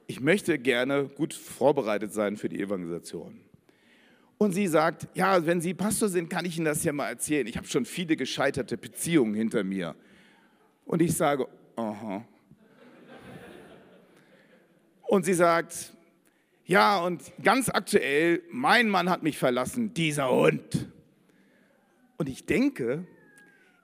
Ich 0.06 0.20
möchte 0.20 0.58
gerne 0.58 1.04
gut 1.08 1.34
vorbereitet 1.34 2.12
sein 2.12 2.36
für 2.36 2.48
die 2.48 2.60
Evangelisation. 2.60 3.40
Und 4.38 4.52
sie 4.52 4.68
sagt, 4.68 5.08
ja, 5.14 5.44
wenn 5.44 5.60
Sie 5.60 5.74
Pastor 5.74 6.08
sind, 6.08 6.30
kann 6.30 6.44
ich 6.44 6.56
Ihnen 6.56 6.64
das 6.64 6.84
ja 6.84 6.92
mal 6.92 7.08
erzählen. 7.08 7.46
Ich 7.46 7.56
habe 7.56 7.66
schon 7.66 7.84
viele 7.84 8.16
gescheiterte 8.16 8.78
Beziehungen 8.78 9.34
hinter 9.34 9.64
mir. 9.64 9.96
Und 10.86 11.02
ich 11.02 11.14
sage, 11.14 11.46
aha. 11.76 12.24
Und 15.08 15.24
sie 15.24 15.34
sagt, 15.34 15.92
ja, 16.66 16.98
und 17.00 17.22
ganz 17.42 17.68
aktuell, 17.68 18.42
mein 18.50 18.88
Mann 18.88 19.10
hat 19.10 19.22
mich 19.22 19.38
verlassen, 19.38 19.94
dieser 19.94 20.30
Hund. 20.30 20.86
Und 22.18 22.28
ich 22.28 22.46
denke, 22.46 23.06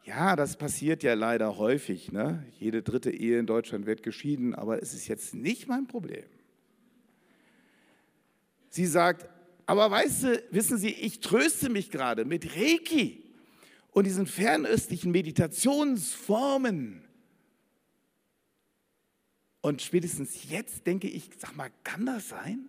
ja, 0.05 0.37
das 0.37 0.57
passiert 0.57 1.03
ja 1.03 1.15
leider 1.15 1.57
häufig. 1.57 2.13
Ne? 2.13 2.45
Jede 2.59 2.83
dritte 2.83 3.11
Ehe 3.11 3.39
in 3.39 3.47
Deutschland 3.47 3.87
wird 3.87 4.03
geschieden, 4.03 4.55
aber 4.55 4.83
es 4.83 4.93
ist 4.93 5.09
jetzt 5.09 5.35
nicht 5.35 5.67
mein 5.67 5.87
Problem. 5.87 6.25
Sie 8.69 8.87
sagt, 8.87 9.27
aber 9.67 9.91
weißt 9.91 10.23
du, 10.25 10.43
wissen 10.51 10.77
Sie, 10.77 10.91
ich 10.91 11.21
tröste 11.21 11.71
mich 11.71 11.91
gerade 11.91 12.25
mit 12.25 12.55
Reiki 12.55 13.25
und 13.93 14.05
diesen 14.05 14.27
fernöstlichen 14.27 15.11
Meditationsformen. 15.11 17.03
Und 19.63 19.81
spätestens 19.81 20.51
jetzt 20.51 20.87
denke 20.87 21.09
ich, 21.09 21.31
sag 21.39 21.57
mal, 21.57 21.71
kann 21.83 22.05
das 22.05 22.29
sein? 22.29 22.69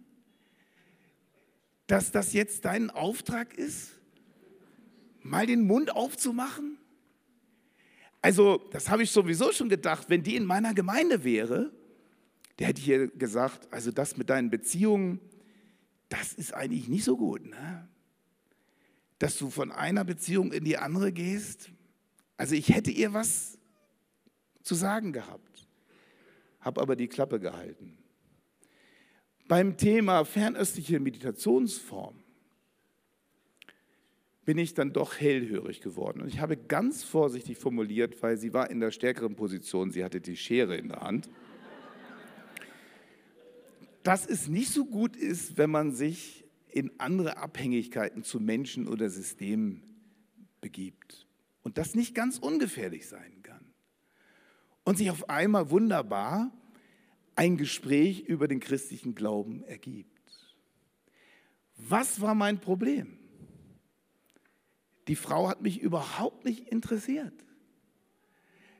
Dass 1.87 2.11
das 2.13 2.31
jetzt 2.31 2.63
dein 2.63 2.89
Auftrag 2.89 3.53
ist? 3.57 3.91
Mal 5.21 5.47
den 5.47 5.67
Mund 5.67 5.93
aufzumachen? 5.93 6.77
Also, 8.25 8.57
das 8.71 8.89
habe 8.89 9.03
ich 9.03 9.11
sowieso 9.11 9.51
schon 9.51 9.69
gedacht, 9.69 10.09
wenn 10.09 10.23
die 10.23 10.35
in 10.35 10.45
meiner 10.45 10.73
Gemeinde 10.73 11.23
wäre, 11.23 11.71
der 12.57 12.69
hätte 12.69 12.81
hier 12.81 13.07
gesagt, 13.07 13.71
also 13.71 13.91
das 13.91 14.17
mit 14.17 14.31
deinen 14.31 14.49
Beziehungen, 14.49 15.19
das 16.09 16.33
ist 16.33 16.51
eigentlich 16.51 16.87
nicht 16.87 17.03
so 17.03 17.17
gut, 17.17 17.45
ne? 17.45 17.87
Dass 19.19 19.37
du 19.37 19.51
von 19.51 19.71
einer 19.71 20.03
Beziehung 20.03 20.53
in 20.53 20.63
die 20.63 20.75
andere 20.75 21.11
gehst. 21.11 21.69
Also 22.35 22.55
ich 22.55 22.69
hätte 22.69 22.89
ihr 22.89 23.13
was 23.13 23.59
zu 24.63 24.73
sagen 24.73 25.13
gehabt, 25.13 25.67
habe 26.61 26.81
aber 26.81 26.95
die 26.95 27.07
Klappe 27.07 27.39
gehalten. 27.39 27.95
Beim 29.47 29.77
Thema 29.77 30.25
fernöstliche 30.25 30.99
Meditationsform 30.99 32.15
bin 34.45 34.59
ich 34.59 34.75
dann 34.75 34.93
doch 34.93 35.19
hellhörig 35.19 35.81
geworden. 35.81 36.21
Und 36.21 36.27
ich 36.27 36.39
habe 36.39 36.55
ganz 36.55 37.03
vorsichtig 37.03 37.57
formuliert, 37.57 38.21
weil 38.21 38.37
sie 38.37 38.53
war 38.53 38.69
in 38.69 38.79
der 38.79 38.91
stärkeren 38.91 39.35
Position, 39.35 39.91
sie 39.91 40.03
hatte 40.03 40.21
die 40.21 40.37
Schere 40.37 40.77
in 40.77 40.89
der 40.89 41.01
Hand, 41.01 41.29
dass 44.03 44.27
es 44.27 44.47
nicht 44.47 44.69
so 44.69 44.85
gut 44.85 45.15
ist, 45.15 45.57
wenn 45.57 45.71
man 45.71 45.91
sich 45.91 46.45
in 46.69 46.91
andere 46.99 47.37
Abhängigkeiten 47.37 48.23
zu 48.23 48.39
Menschen 48.39 48.87
oder 48.87 49.09
Systemen 49.09 49.81
begibt. 50.61 51.25
Und 51.63 51.79
das 51.79 51.95
nicht 51.95 52.13
ganz 52.13 52.37
ungefährlich 52.37 53.07
sein 53.07 53.41
kann. 53.41 53.73
Und 54.83 54.99
sich 54.99 55.09
auf 55.09 55.27
einmal 55.29 55.71
wunderbar 55.71 56.51
ein 57.35 57.57
Gespräch 57.57 58.21
über 58.21 58.47
den 58.47 58.59
christlichen 58.59 59.15
Glauben 59.15 59.63
ergibt. 59.63 60.11
Was 61.77 62.21
war 62.21 62.35
mein 62.35 62.61
Problem? 62.61 63.17
Die 65.07 65.15
Frau 65.15 65.47
hat 65.47 65.61
mich 65.61 65.79
überhaupt 65.79 66.45
nicht 66.45 66.67
interessiert. 66.69 67.33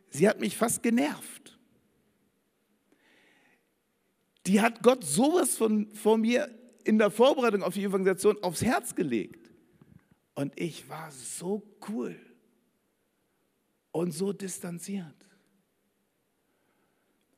Sie 0.10 0.28
hat 0.28 0.40
mich 0.40 0.58
fast 0.58 0.82
genervt. 0.82 1.60
Die 4.48 4.62
hat 4.62 4.82
Gott 4.84 5.04
sowas 5.04 5.58
von 5.58 5.94
vor 5.94 6.18
mir 6.18 6.50
in 6.84 6.98
der 6.98 7.12
Vorbereitung 7.12 7.64
auf 7.64 7.74
die 7.74 7.84
Evangelisation 7.84 8.42
aufs 8.44 8.62
Herz 8.62 8.96
gelegt. 8.96 9.52
Und 10.36 10.60
ich 10.60 10.88
war 10.90 11.12
so 11.12 11.64
cool 11.90 12.16
und 13.92 14.12
so 14.12 14.34
distanziert. 14.34 15.16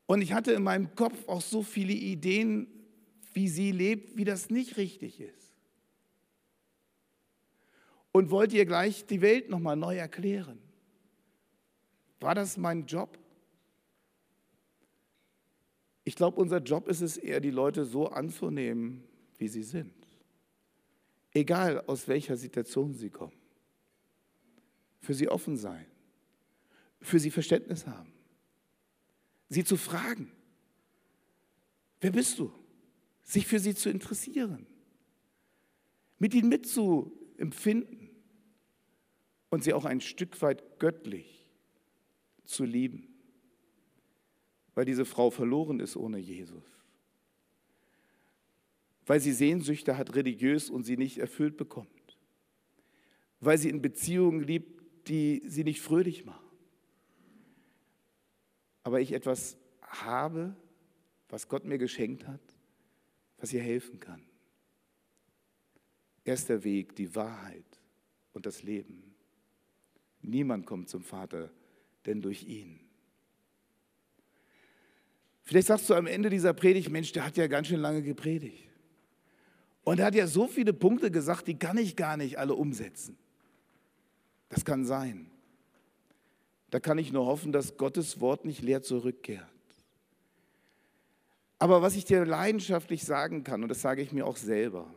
Und 0.05 0.21
ich 0.21 0.33
hatte 0.33 0.53
in 0.53 0.63
meinem 0.63 0.95
Kopf 0.95 1.27
auch 1.27 1.41
so 1.41 1.63
viele 1.63 1.93
Ideen, 1.93 2.67
wie 3.33 3.47
sie 3.47 3.71
lebt, 3.71 4.17
wie 4.17 4.23
das 4.23 4.49
nicht 4.49 4.77
richtig 4.77 5.19
ist 5.19 5.46
und 8.11 8.31
wollte 8.31 8.57
ihr 8.57 8.65
gleich 8.65 9.05
die 9.05 9.21
Welt 9.21 9.49
nochmal 9.49 9.75
neu 9.75 9.95
erklären. 9.95 10.59
War 12.19 12.35
das 12.35 12.57
mein 12.57 12.85
Job? 12.85 13.17
Ich 16.03 16.15
glaube, 16.15 16.39
unser 16.39 16.59
Job 16.59 16.87
ist 16.87 17.01
es 17.01 17.17
eher, 17.17 17.39
die 17.39 17.51
Leute 17.51 17.85
so 17.85 18.07
anzunehmen, 18.07 19.03
wie 19.37 19.47
sie 19.47 19.63
sind. 19.63 19.93
Egal 21.33 21.81
aus 21.85 22.07
welcher 22.07 22.37
Situation 22.37 22.93
sie 22.93 23.09
kommen. 23.09 23.35
Für 25.01 25.13
sie 25.13 25.29
offen 25.29 25.57
sein. 25.57 25.85
Für 27.01 27.19
sie 27.19 27.29
Verständnis 27.29 27.85
haben. 27.85 28.11
Sie 29.49 29.63
zu 29.63 29.77
fragen. 29.77 30.31
Wer 32.01 32.11
bist 32.11 32.39
du? 32.39 32.51
Sich 33.23 33.45
für 33.45 33.59
sie 33.59 33.75
zu 33.75 33.89
interessieren. 33.89 34.65
Mit 36.19 36.33
ihnen 36.33 36.49
mitzuempfinden 37.37 38.09
und 39.49 39.63
sie 39.63 39.73
auch 39.73 39.85
ein 39.85 40.01
Stück 40.01 40.41
weit 40.41 40.79
göttlich 40.79 41.49
zu 42.43 42.63
lieben, 42.63 43.07
weil 44.73 44.85
diese 44.85 45.05
Frau 45.05 45.29
verloren 45.29 45.79
ist 45.79 45.95
ohne 45.95 46.17
Jesus, 46.17 46.65
weil 49.05 49.19
sie 49.19 49.33
Sehnsüchte 49.33 49.97
hat 49.97 50.15
religiös 50.15 50.69
und 50.69 50.83
sie 50.83 50.97
nicht 50.97 51.17
erfüllt 51.17 51.57
bekommt, 51.57 52.17
weil 53.39 53.57
sie 53.57 53.69
in 53.69 53.81
Beziehungen 53.81 54.41
liebt, 54.41 55.07
die 55.07 55.41
sie 55.45 55.63
nicht 55.63 55.81
fröhlich 55.81 56.25
machen. 56.25 56.45
Aber 58.83 59.01
ich 59.01 59.13
etwas 59.13 59.57
habe, 59.81 60.55
was 61.29 61.47
Gott 61.47 61.65
mir 61.65 61.77
geschenkt 61.77 62.27
hat, 62.27 62.41
was 63.37 63.51
ihr 63.53 63.61
helfen 63.61 63.99
kann. 63.99 64.26
Er 66.27 66.33
ist 66.33 66.49
der 66.49 66.61
Weg, 66.65 66.93
die 66.97 67.15
Wahrheit 67.15 67.63
und 68.33 68.45
das 68.45 68.61
Leben. 68.61 69.15
Niemand 70.21 70.65
kommt 70.65 70.89
zum 70.89 71.01
Vater, 71.01 71.49
denn 72.05 72.21
durch 72.21 72.43
ihn. 72.43 72.81
Vielleicht 75.43 75.67
sagst 75.67 75.89
du 75.89 75.93
am 75.93 76.05
Ende 76.05 76.29
dieser 76.29 76.53
Predigt, 76.53 76.89
Mensch, 76.89 77.13
der 77.13 77.25
hat 77.25 77.37
ja 77.37 77.47
ganz 77.47 77.67
schön 77.67 77.79
lange 77.79 78.01
gepredigt. 78.01 78.67
Und 79.85 80.01
er 80.01 80.07
hat 80.07 80.15
ja 80.15 80.27
so 80.27 80.49
viele 80.49 80.73
Punkte 80.73 81.11
gesagt, 81.11 81.47
die 81.47 81.57
kann 81.57 81.77
ich 81.77 81.95
gar 81.95 82.17
nicht 82.17 82.37
alle 82.37 82.55
umsetzen. 82.55 83.17
Das 84.49 84.65
kann 84.65 84.83
sein. 84.83 85.31
Da 86.71 86.81
kann 86.81 86.97
ich 86.97 87.13
nur 87.13 87.25
hoffen, 87.25 87.53
dass 87.53 87.77
Gottes 87.77 88.19
Wort 88.19 88.43
nicht 88.43 88.61
leer 88.61 88.81
zurückkehrt. 88.81 89.47
Aber 91.57 91.81
was 91.81 91.95
ich 91.95 92.03
dir 92.03 92.25
leidenschaftlich 92.25 93.05
sagen 93.05 93.45
kann, 93.45 93.63
und 93.63 93.69
das 93.69 93.79
sage 93.79 94.01
ich 94.01 94.11
mir 94.11 94.25
auch 94.25 94.35
selber, 94.35 94.93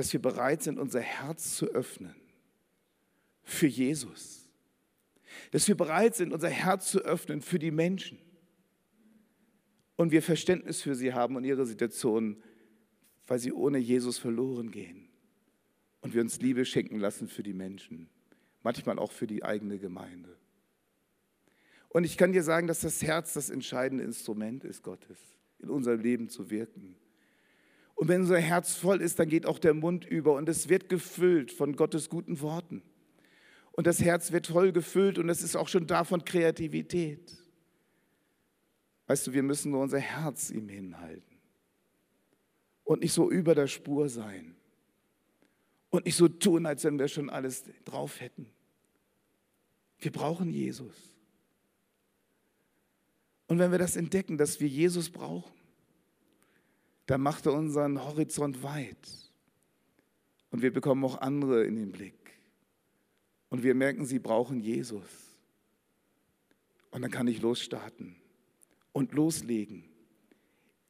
dass 0.00 0.14
wir 0.14 0.22
bereit 0.22 0.62
sind, 0.62 0.78
unser 0.78 1.02
Herz 1.02 1.56
zu 1.56 1.66
öffnen 1.66 2.14
für 3.42 3.66
Jesus. 3.66 4.48
Dass 5.50 5.68
wir 5.68 5.76
bereit 5.76 6.16
sind, 6.16 6.32
unser 6.32 6.48
Herz 6.48 6.90
zu 6.90 7.00
öffnen 7.00 7.42
für 7.42 7.58
die 7.58 7.70
Menschen. 7.70 8.18
Und 9.96 10.10
wir 10.10 10.22
Verständnis 10.22 10.80
für 10.80 10.94
sie 10.94 11.12
haben 11.12 11.36
und 11.36 11.44
ihre 11.44 11.66
Situation, 11.66 12.42
weil 13.26 13.40
sie 13.40 13.52
ohne 13.52 13.76
Jesus 13.76 14.16
verloren 14.16 14.70
gehen. 14.70 15.10
Und 16.00 16.14
wir 16.14 16.22
uns 16.22 16.40
Liebe 16.40 16.64
schenken 16.64 16.98
lassen 16.98 17.28
für 17.28 17.42
die 17.42 17.52
Menschen. 17.52 18.08
Manchmal 18.62 18.98
auch 18.98 19.12
für 19.12 19.26
die 19.26 19.44
eigene 19.44 19.78
Gemeinde. 19.78 20.34
Und 21.90 22.04
ich 22.04 22.16
kann 22.16 22.32
dir 22.32 22.42
sagen, 22.42 22.66
dass 22.68 22.80
das 22.80 23.02
Herz 23.02 23.34
das 23.34 23.50
entscheidende 23.50 24.02
Instrument 24.02 24.64
ist 24.64 24.82
Gottes, 24.82 25.18
in 25.58 25.68
unserem 25.68 26.00
Leben 26.00 26.30
zu 26.30 26.48
wirken. 26.48 26.96
Und 28.00 28.08
wenn 28.08 28.22
unser 28.22 28.38
Herz 28.38 28.76
voll 28.76 29.02
ist, 29.02 29.18
dann 29.18 29.28
geht 29.28 29.44
auch 29.44 29.58
der 29.58 29.74
Mund 29.74 30.06
über 30.06 30.32
und 30.32 30.48
es 30.48 30.70
wird 30.70 30.88
gefüllt 30.88 31.52
von 31.52 31.76
Gottes 31.76 32.08
guten 32.08 32.40
Worten 32.40 32.82
und 33.72 33.86
das 33.86 34.00
Herz 34.00 34.32
wird 34.32 34.46
voll 34.46 34.72
gefüllt 34.72 35.18
und 35.18 35.28
es 35.28 35.42
ist 35.42 35.54
auch 35.54 35.68
schon 35.68 35.86
da 35.86 36.04
von 36.04 36.24
Kreativität. 36.24 37.36
Weißt 39.06 39.26
du, 39.26 39.34
wir 39.34 39.42
müssen 39.42 39.72
nur 39.72 39.82
unser 39.82 39.98
Herz 39.98 40.48
ihm 40.48 40.70
hinhalten 40.70 41.36
und 42.84 43.02
nicht 43.02 43.12
so 43.12 43.30
über 43.30 43.54
der 43.54 43.66
Spur 43.66 44.08
sein 44.08 44.56
und 45.90 46.06
nicht 46.06 46.16
so 46.16 46.26
tun, 46.26 46.64
als 46.64 46.84
wenn 46.84 46.98
wir 46.98 47.08
schon 47.08 47.28
alles 47.28 47.64
drauf 47.84 48.18
hätten. 48.22 48.46
Wir 49.98 50.10
brauchen 50.10 50.48
Jesus. 50.48 50.96
Und 53.46 53.58
wenn 53.58 53.70
wir 53.70 53.78
das 53.78 53.96
entdecken, 53.96 54.38
dass 54.38 54.58
wir 54.58 54.68
Jesus 54.68 55.10
brauchen, 55.10 55.59
dann 57.10 57.22
macht 57.22 57.46
er 57.46 57.54
unseren 57.54 58.04
Horizont 58.04 58.62
weit. 58.62 59.10
Und 60.50 60.62
wir 60.62 60.72
bekommen 60.72 61.04
auch 61.04 61.20
andere 61.20 61.64
in 61.64 61.74
den 61.74 61.90
Blick. 61.90 62.14
Und 63.48 63.64
wir 63.64 63.74
merken, 63.74 64.06
sie 64.06 64.20
brauchen 64.20 64.60
Jesus. 64.60 65.08
Und 66.92 67.02
dann 67.02 67.10
kann 67.10 67.26
ich 67.26 67.42
losstarten 67.42 68.14
und 68.92 69.12
loslegen 69.12 69.88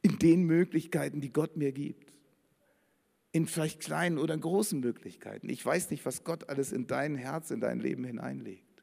in 0.03 0.19
den 0.19 0.45
Möglichkeiten, 0.45 1.23
die 1.23 1.33
Gott 1.33 1.57
mir 1.57 1.73
gibt. 1.73 2.13
In 3.33 3.47
vielleicht 3.47 3.81
kleinen 3.81 4.19
oder 4.19 4.37
großen 4.37 4.79
Möglichkeiten. 4.79 5.49
Ich 5.49 5.65
weiß 5.65 5.91
nicht, 5.91 6.05
was 6.05 6.23
Gott 6.23 6.51
alles 6.51 6.71
in 6.71 6.87
dein 6.87 7.15
Herz, 7.15 7.51
in 7.51 7.61
dein 7.61 7.81
Leben 7.81 8.05
hineinlegt. 8.05 8.83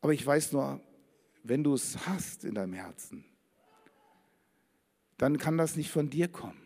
Aber 0.00 0.12
ich 0.12 0.26
weiß 0.26 0.50
nur, 0.50 0.80
wenn 1.44 1.62
du 1.62 1.74
es 1.74 2.08
hast 2.08 2.44
in 2.44 2.56
deinem 2.56 2.72
Herzen, 2.72 3.24
dann 5.18 5.36
kann 5.36 5.58
das 5.58 5.76
nicht 5.76 5.90
von 5.90 6.08
dir 6.08 6.28
kommen. 6.28 6.60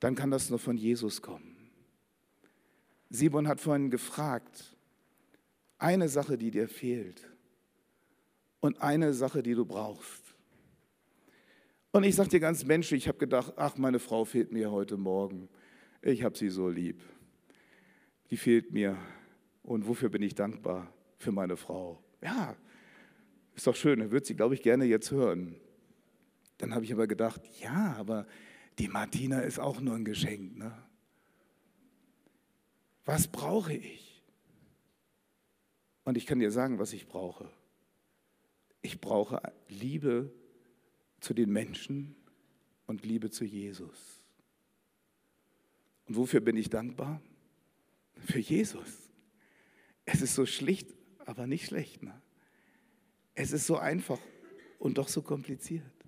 Dann 0.00 0.14
kann 0.14 0.30
das 0.30 0.50
nur 0.50 0.58
von 0.58 0.76
Jesus 0.76 1.22
kommen. 1.22 1.56
Simon 3.10 3.46
hat 3.46 3.60
vorhin 3.60 3.90
gefragt, 3.90 4.76
eine 5.78 6.08
Sache, 6.08 6.38
die 6.38 6.50
dir 6.50 6.68
fehlt 6.68 7.28
und 8.60 8.80
eine 8.82 9.12
Sache, 9.12 9.42
die 9.42 9.54
du 9.54 9.64
brauchst. 9.64 10.22
Und 11.92 12.04
ich 12.04 12.14
sage 12.14 12.30
dir 12.30 12.40
ganz 12.40 12.64
menschlich, 12.64 13.04
ich 13.04 13.08
habe 13.08 13.18
gedacht, 13.18 13.54
ach, 13.56 13.76
meine 13.76 13.98
Frau 13.98 14.24
fehlt 14.24 14.52
mir 14.52 14.70
heute 14.70 14.96
Morgen. 14.96 15.48
Ich 16.02 16.22
habe 16.22 16.38
sie 16.38 16.48
so 16.48 16.68
lieb. 16.68 17.02
Die 18.30 18.36
fehlt 18.36 18.72
mir. 18.72 18.96
Und 19.62 19.88
wofür 19.88 20.08
bin 20.08 20.22
ich 20.22 20.34
dankbar? 20.34 20.92
Für 21.18 21.32
meine 21.32 21.56
Frau. 21.56 22.02
Ja, 22.22 22.56
ist 23.54 23.66
doch 23.66 23.76
schön, 23.76 24.00
er 24.00 24.10
wird 24.10 24.24
sie, 24.24 24.36
glaube 24.36 24.54
ich, 24.54 24.62
gerne 24.62 24.84
jetzt 24.84 25.10
hören. 25.10 25.56
Dann 26.60 26.74
habe 26.74 26.84
ich 26.84 26.92
aber 26.92 27.06
gedacht, 27.06 27.40
ja, 27.60 27.94
aber 27.96 28.26
die 28.78 28.88
Martina 28.88 29.40
ist 29.40 29.58
auch 29.58 29.80
nur 29.80 29.94
ein 29.94 30.04
Geschenk. 30.04 30.58
Ne? 30.58 30.76
Was 33.06 33.28
brauche 33.28 33.72
ich? 33.72 34.22
Und 36.04 36.16
ich 36.16 36.26
kann 36.26 36.38
dir 36.38 36.50
sagen, 36.50 36.78
was 36.78 36.92
ich 36.92 37.08
brauche. 37.08 37.50
Ich 38.82 39.00
brauche 39.00 39.40
Liebe 39.68 40.32
zu 41.20 41.32
den 41.32 41.50
Menschen 41.50 42.14
und 42.86 43.04
Liebe 43.04 43.30
zu 43.30 43.44
Jesus. 43.44 44.26
Und 46.06 46.16
wofür 46.16 46.40
bin 46.40 46.56
ich 46.56 46.68
dankbar? 46.68 47.22
Für 48.26 48.38
Jesus. 48.38 49.10
Es 50.04 50.20
ist 50.20 50.34
so 50.34 50.44
schlicht, 50.44 50.94
aber 51.24 51.46
nicht 51.46 51.66
schlecht. 51.66 52.02
Ne? 52.02 52.20
Es 53.34 53.52
ist 53.52 53.66
so 53.66 53.78
einfach 53.78 54.18
und 54.78 54.98
doch 54.98 55.08
so 55.08 55.22
kompliziert. 55.22 55.99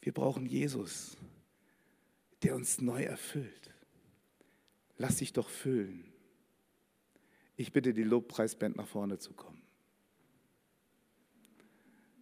Wir 0.00 0.12
brauchen 0.12 0.46
Jesus, 0.46 1.16
der 2.42 2.54
uns 2.54 2.80
neu 2.80 3.02
erfüllt. 3.02 3.74
Lass 4.96 5.16
dich 5.16 5.32
doch 5.32 5.48
füllen. 5.48 6.04
Ich 7.56 7.72
bitte 7.72 7.92
die 7.92 8.02
Lobpreisband 8.02 8.76
nach 8.76 8.86
vorne 8.86 9.18
zu 9.18 9.34
kommen. 9.34 9.62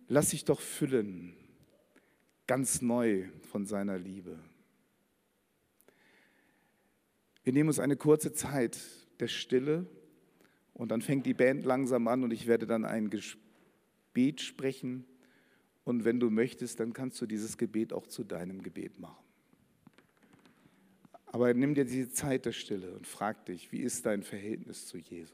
Lass 0.09 0.31
dich 0.31 0.45
doch 0.45 0.61
füllen, 0.61 1.35
ganz 2.47 2.81
neu 2.81 3.29
von 3.51 3.67
seiner 3.67 3.99
Liebe. 3.99 4.39
Wir 7.45 7.53
nehmen 7.53 7.69
uns 7.69 7.79
eine 7.79 7.97
kurze 7.97 8.33
Zeit 8.33 8.79
der 9.21 9.29
Stille 9.29 9.87
und 10.75 10.91
dann 10.91 11.03
fängt 11.03 11.27
die 11.27 11.35
Band 11.35 11.65
langsam 11.65 12.09
an 12.09 12.25
und 12.25 12.31
ich 12.31 12.47
werde 12.47 12.67
dann 12.67 12.85
ein 12.85 13.11
Gebet 13.11 14.41
sprechen. 14.41 15.05
Und 15.89 16.05
wenn 16.05 16.21
du 16.21 16.29
möchtest, 16.29 16.81
dann 16.81 16.93
kannst 16.93 17.19
du 17.23 17.25
dieses 17.25 17.57
Gebet 17.57 17.95
auch 17.95 18.07
zu 18.07 18.23
deinem 18.23 18.63
Gebet 18.63 19.01
machen. 19.01 19.25
Aber 21.25 21.55
nimm 21.55 21.75
dir 21.75 21.87
diese 21.87 22.11
Zeit 22.11 22.45
der 22.45 22.53
Stille 22.53 22.93
und 22.95 23.07
frag 23.07 23.47
dich, 23.47 23.73
wie 23.73 23.79
ist 23.79 24.05
dein 24.05 24.23
Verhältnis 24.23 24.87
zu 24.87 24.99
Jesus? 24.99 25.33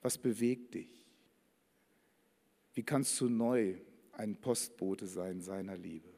Was 0.00 0.16
bewegt 0.16 0.72
dich? 0.72 1.04
Wie 2.72 2.84
kannst 2.84 3.20
du 3.20 3.28
neu 3.28 3.74
ein 4.12 4.34
Postbote 4.34 5.06
sein 5.06 5.42
seiner 5.42 5.76
Liebe? 5.76 6.08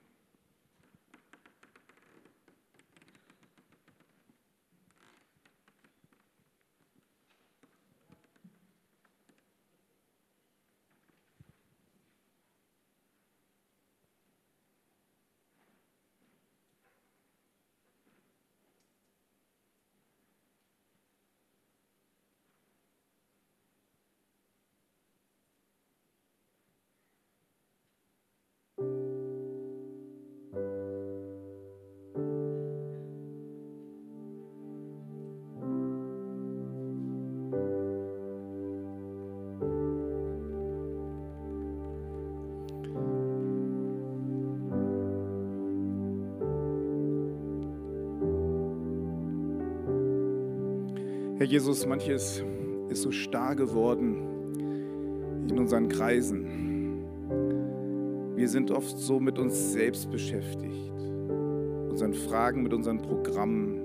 Herr 51.44 51.50
Jesus, 51.50 51.86
manches 51.86 52.42
ist 52.88 53.02
so 53.02 53.12
starr 53.12 53.54
geworden 53.54 54.16
in 55.46 55.58
unseren 55.58 55.90
Kreisen. 55.90 57.04
Wir 58.34 58.48
sind 58.48 58.70
oft 58.70 58.98
so 58.98 59.20
mit 59.20 59.38
uns 59.38 59.74
selbst 59.74 60.10
beschäftigt, 60.10 60.90
unseren 61.90 62.14
Fragen, 62.14 62.62
mit 62.62 62.72
unseren 62.72 62.96
Programmen. 62.96 63.78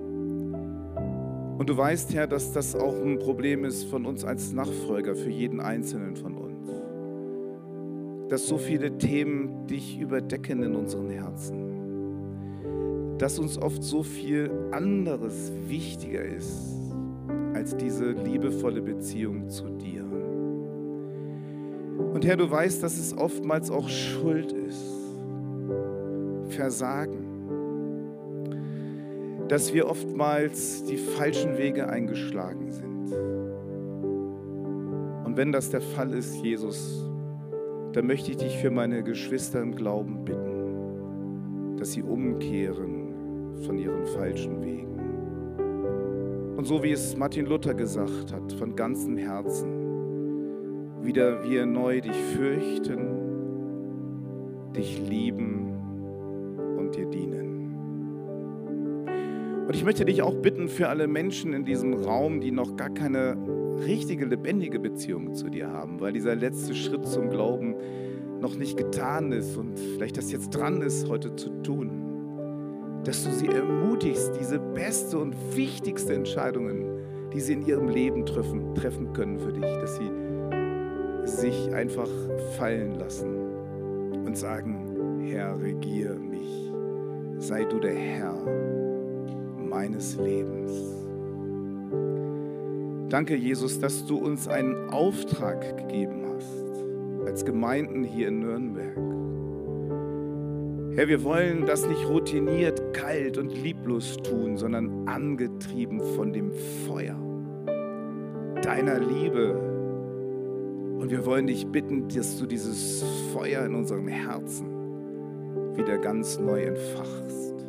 Und 1.58 1.70
du 1.70 1.76
weißt, 1.76 2.14
Herr, 2.14 2.28
dass 2.28 2.54
das 2.54 2.76
auch 2.76 2.96
ein 2.96 3.20
Problem 3.20 3.66
ist 3.66 3.84
von 3.84 4.06
uns 4.06 4.24
als 4.24 4.54
Nachfolger, 4.54 5.14
für 5.14 5.30
jeden 5.30 5.60
Einzelnen 5.60 6.16
von 6.16 6.38
uns. 6.38 6.70
Dass 8.30 8.48
so 8.48 8.58
viele 8.58 8.98
Themen 8.98 9.68
dich 9.68 10.00
überdecken 10.00 10.64
in 10.64 10.78
unseren 10.78 11.10
Herzen. 11.10 13.18
Dass 13.18 13.38
uns 13.38 13.58
oft 13.58 13.84
so 13.84 14.02
viel 14.02 14.50
anderes 14.72 15.52
wichtiger 15.68 16.24
ist 16.24 16.80
als 17.60 17.76
diese 17.76 18.12
liebevolle 18.12 18.82
Beziehung 18.82 19.50
zu 19.50 19.68
dir. 19.68 20.06
Und 22.14 22.26
Herr, 22.26 22.38
du 22.38 22.50
weißt, 22.50 22.82
dass 22.82 22.98
es 22.98 23.18
oftmals 23.18 23.70
auch 23.70 23.90
Schuld 23.90 24.54
ist, 24.54 24.96
Versagen, 26.48 27.26
dass 29.50 29.74
wir 29.74 29.90
oftmals 29.90 30.86
die 30.86 30.96
falschen 30.96 31.58
Wege 31.58 31.90
eingeschlagen 31.90 32.72
sind. 32.72 33.12
Und 35.26 35.36
wenn 35.36 35.52
das 35.52 35.70
der 35.70 35.82
Fall 35.82 36.14
ist, 36.14 36.36
Jesus, 36.42 37.04
dann 37.92 38.08
möchte 38.08 38.32
ich 38.32 38.38
dich 38.38 38.58
für 38.58 38.72
meine 38.72 39.04
Geschwister 39.04 39.62
im 39.62 39.76
Glauben 39.76 40.24
bitten, 40.24 41.76
dass 41.76 41.92
sie 41.92 42.04
umkehren 42.04 43.58
von 43.66 43.78
ihren 43.78 44.06
falschen 44.06 44.64
Wegen. 44.64 44.89
Und 46.60 46.66
so 46.66 46.84
wie 46.84 46.92
es 46.92 47.16
Martin 47.16 47.46
Luther 47.46 47.74
gesagt 47.74 48.34
hat, 48.34 48.52
von 48.52 48.76
ganzem 48.76 49.16
Herzen, 49.16 49.72
wieder 51.02 51.42
wir 51.50 51.66
neu 51.66 52.02
dich 52.02 52.18
fürchten, 52.36 53.00
dich 54.76 55.00
lieben 55.00 55.72
und 56.78 56.98
dir 56.98 57.06
dienen. 57.06 57.76
Und 59.68 59.74
ich 59.74 59.86
möchte 59.86 60.04
dich 60.04 60.22
auch 60.22 60.36
bitten 60.36 60.68
für 60.68 60.90
alle 60.90 61.08
Menschen 61.08 61.54
in 61.54 61.64
diesem 61.64 61.94
Raum, 61.94 62.42
die 62.42 62.52
noch 62.52 62.76
gar 62.76 62.90
keine 62.90 63.38
richtige, 63.86 64.26
lebendige 64.26 64.82
Beziehung 64.82 65.36
zu 65.36 65.48
dir 65.48 65.70
haben, 65.70 66.02
weil 66.02 66.12
dieser 66.12 66.36
letzte 66.36 66.76
Schritt 66.76 67.08
zum 67.08 67.30
Glauben 67.30 67.76
noch 68.42 68.58
nicht 68.58 68.76
getan 68.76 69.32
ist 69.32 69.56
und 69.56 69.80
vielleicht 69.80 70.18
das 70.18 70.30
jetzt 70.30 70.50
dran 70.50 70.82
ist, 70.82 71.08
heute 71.08 71.34
zu 71.38 71.62
tun 71.64 72.09
dass 73.04 73.24
du 73.24 73.32
sie 73.32 73.48
ermutigst, 73.48 74.34
diese 74.40 74.60
beste 74.60 75.18
und 75.18 75.36
wichtigste 75.56 76.14
Entscheidungen, 76.14 76.86
die 77.34 77.40
sie 77.40 77.54
in 77.54 77.66
ihrem 77.66 77.88
Leben 77.88 78.26
treffen, 78.26 78.74
treffen 78.76 79.14
können 79.14 79.40
für 79.40 79.54
dich, 79.54 79.62
dass 79.62 79.98
sie 79.98 80.12
sich 81.26 81.74
einfach 81.74 82.10
fallen 82.58 82.96
lassen 82.96 83.36
und 84.26 84.38
sagen, 84.38 85.22
Herr, 85.26 85.60
regiere 85.60 86.16
mich, 86.16 86.72
sei 87.38 87.64
du 87.66 87.80
der 87.80 87.94
Herr 87.94 88.36
meines 89.58 90.16
Lebens. 90.18 90.72
Danke, 93.10 93.36
Jesus, 93.36 93.80
dass 93.80 94.06
du 94.06 94.18
uns 94.18 94.48
einen 94.48 94.90
Auftrag 94.90 95.78
gegeben 95.78 96.26
hast, 96.36 97.28
als 97.28 97.44
Gemeinden 97.46 98.04
hier 98.04 98.28
in 98.28 98.40
Nürnberg. 98.40 99.19
Herr, 101.00 101.08
wir 101.08 101.24
wollen 101.24 101.66
das 101.66 101.88
nicht 101.88 102.10
routiniert, 102.10 102.94
kalt 102.94 103.38
und 103.38 103.54
lieblos 103.54 104.18
tun, 104.18 104.58
sondern 104.58 105.08
angetrieben 105.08 106.02
von 106.18 106.34
dem 106.34 106.52
Feuer 106.86 107.16
deiner 108.62 109.00
Liebe 109.00 109.54
Und 111.00 111.10
wir 111.10 111.26
wollen 111.26 111.48
dich 111.48 111.66
bitten, 111.68 112.10
dass 112.10 112.38
du 112.38 112.46
dieses 112.46 113.02
Feuer 113.32 113.64
in 113.66 113.76
unseren 113.76 114.10
Herzen 114.10 114.68
wieder 115.78 115.98
ganz 116.00 116.38
neu 116.38 116.64
entfachst. 116.64 117.66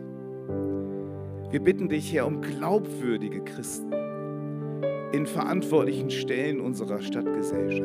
Wir 1.52 1.60
bitten 1.60 1.88
dich, 1.88 2.12
Herr, 2.12 2.26
um 2.26 2.40
glaubwürdige 2.40 3.44
Christen 3.44 3.92
in 5.12 5.24
verantwortlichen 5.26 6.10
Stellen 6.10 6.58
unserer 6.58 7.00
Stadtgesellschaft. 7.00 7.84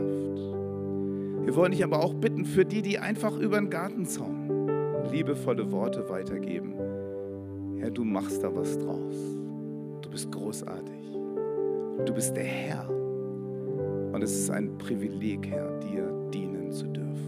Wir 1.43 1.55
wollen 1.55 1.71
dich 1.71 1.83
aber 1.83 2.03
auch 2.03 2.15
bitten 2.15 2.45
für 2.45 2.65
die, 2.65 2.81
die 2.81 2.97
einfach 2.97 3.37
über 3.37 3.59
den 3.59 3.69
Gartenzaun 3.69 4.44
liebevolle 5.11 5.71
Worte 5.71 6.07
weitergeben. 6.09 6.73
Herr, 7.79 7.91
du 7.91 8.03
machst 8.03 8.43
da 8.43 8.53
was 8.55 8.77
draus. 8.77 9.15
Du 10.01 10.09
bist 10.09 10.31
großartig. 10.31 11.11
Du 12.05 12.13
bist 12.13 12.35
der 12.35 12.43
Herr. 12.43 12.89
Und 12.89 14.21
es 14.21 14.31
ist 14.31 14.49
ein 14.49 14.77
Privileg, 14.77 15.47
Herr, 15.47 15.79
dir 15.79 16.29
dienen 16.33 16.71
zu 16.71 16.87
dürfen. 16.87 17.24